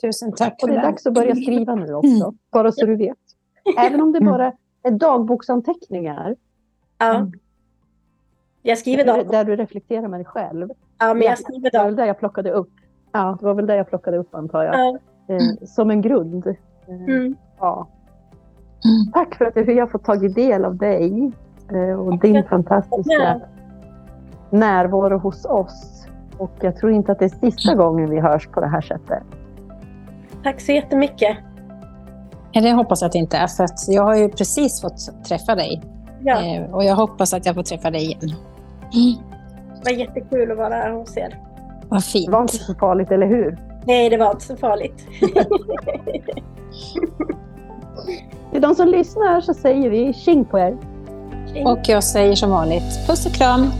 Tusen 0.00 0.32
tack 0.32 0.62
Och 0.62 0.68
det 0.68 0.74
är 0.74 0.82
dags 0.82 1.06
att 1.06 1.14
börja 1.14 1.34
skriva 1.34 1.74
nu 1.74 1.94
också, 1.94 2.34
bara 2.50 2.72
så 2.72 2.86
du 2.86 2.96
vet. 2.96 3.29
Även 3.86 4.00
om 4.00 4.12
det 4.12 4.20
bara 4.20 4.52
är 4.82 4.90
dagboksanteckningar. 4.90 6.36
Ja. 6.98 7.14
Mm. 7.14 7.32
Jag 8.62 8.78
skriver 8.78 9.04
dagbok. 9.04 9.30
där 9.32 9.44
du 9.44 9.56
reflekterar 9.56 10.08
med 10.08 10.20
dig 10.20 10.24
själv. 10.24 10.68
Ja, 10.98 11.14
men 11.14 11.22
Ja, 11.22 11.28
jag 11.28 11.38
skriver 11.38 11.70
Det 11.70 11.78
var 11.78 11.84
väl 11.84 11.90
dagbok. 11.94 11.96
där 11.96 12.06
jag 12.06 12.18
plockade 12.18 12.50
upp. 12.50 12.70
Ja, 13.12 13.36
det 13.40 13.46
var 13.46 13.54
väl 13.54 13.66
där 13.66 13.76
jag 13.76 13.88
plockade 13.88 14.16
upp 14.18 14.34
antar 14.34 14.64
jag. 14.64 14.74
Ja. 14.74 14.98
Eh, 15.34 15.66
som 15.66 15.90
en 15.90 16.00
grund. 16.02 16.46
Eh, 16.46 16.54
Mm. 16.88 17.36
ja. 17.60 17.88
Mm. 18.84 19.12
Tack 19.12 19.34
för 19.34 19.44
att 19.44 19.56
jag 19.56 19.76
har 19.82 19.86
fått 19.86 20.04
tagit 20.04 20.34
del 20.34 20.64
av 20.64 20.76
dig 20.76 21.32
eh, 21.72 22.00
och 22.00 22.18
din 22.18 22.44
fantastiska 22.44 23.40
närvaro 24.50 25.18
hos 25.18 25.44
oss. 25.44 26.06
Och 26.38 26.50
jag 26.60 26.76
tror 26.76 26.92
inte 26.92 27.12
att 27.12 27.18
det 27.18 27.24
är 27.24 27.50
sista 27.50 27.74
gången 27.74 28.10
vi 28.10 28.20
hörs 28.20 28.46
på 28.48 28.60
det 28.60 28.66
här 28.66 28.80
sättet. 28.80 29.22
Tack 30.42 30.60
så 30.60 30.72
jättemycket. 30.72 31.36
Ja, 32.52 32.60
Det 32.60 32.72
hoppas 32.72 33.00
jag 33.02 33.06
att 33.06 33.12
det 33.12 33.18
inte 33.18 33.36
är, 33.36 33.46
för 33.46 33.64
att 33.64 33.84
jag 33.88 34.02
har 34.02 34.16
ju 34.16 34.28
precis 34.28 34.80
fått 34.80 35.24
träffa 35.28 35.54
dig. 35.54 35.82
Ja, 36.24 36.40
Eh, 36.44 36.62
Och 36.74 36.84
jag 36.84 36.94
hoppas 36.96 37.34
att 37.34 37.46
jag 37.46 37.54
får 37.54 37.62
träffa 37.62 37.90
dig 37.90 38.04
igen. 38.04 38.34
det 39.84 39.90
var 39.92 39.98
jättekul 39.98 40.50
att 40.50 40.58
vara 40.58 40.92
hos 40.92 41.16
er. 41.16 41.38
Vad 41.88 42.02
Det 42.14 42.30
var 42.30 42.40
inte 42.42 42.52
fint. 42.56 42.62
så 42.66 42.74
farligt, 42.74 43.10
eller 43.10 43.26
hur? 43.26 43.58
Nej, 43.86 44.10
det 44.10 44.16
var 44.16 44.30
inte 44.30 44.44
så 44.46 44.56
farligt. 44.56 45.06
Till 48.52 48.60
de 48.62 48.74
som 48.74 48.88
lyssnar 48.88 49.40
så 49.40 49.54
säger 49.54 49.90
vi 49.90 50.12
tjing 50.12 50.44
på 50.44 50.58
er. 50.58 50.76
Och 51.64 51.78
jag 51.88 52.04
säger 52.04 52.34
som 52.34 52.50
vanligt, 52.50 53.06
puss 53.06 53.26
och 53.26 53.32
kram. 53.32 53.70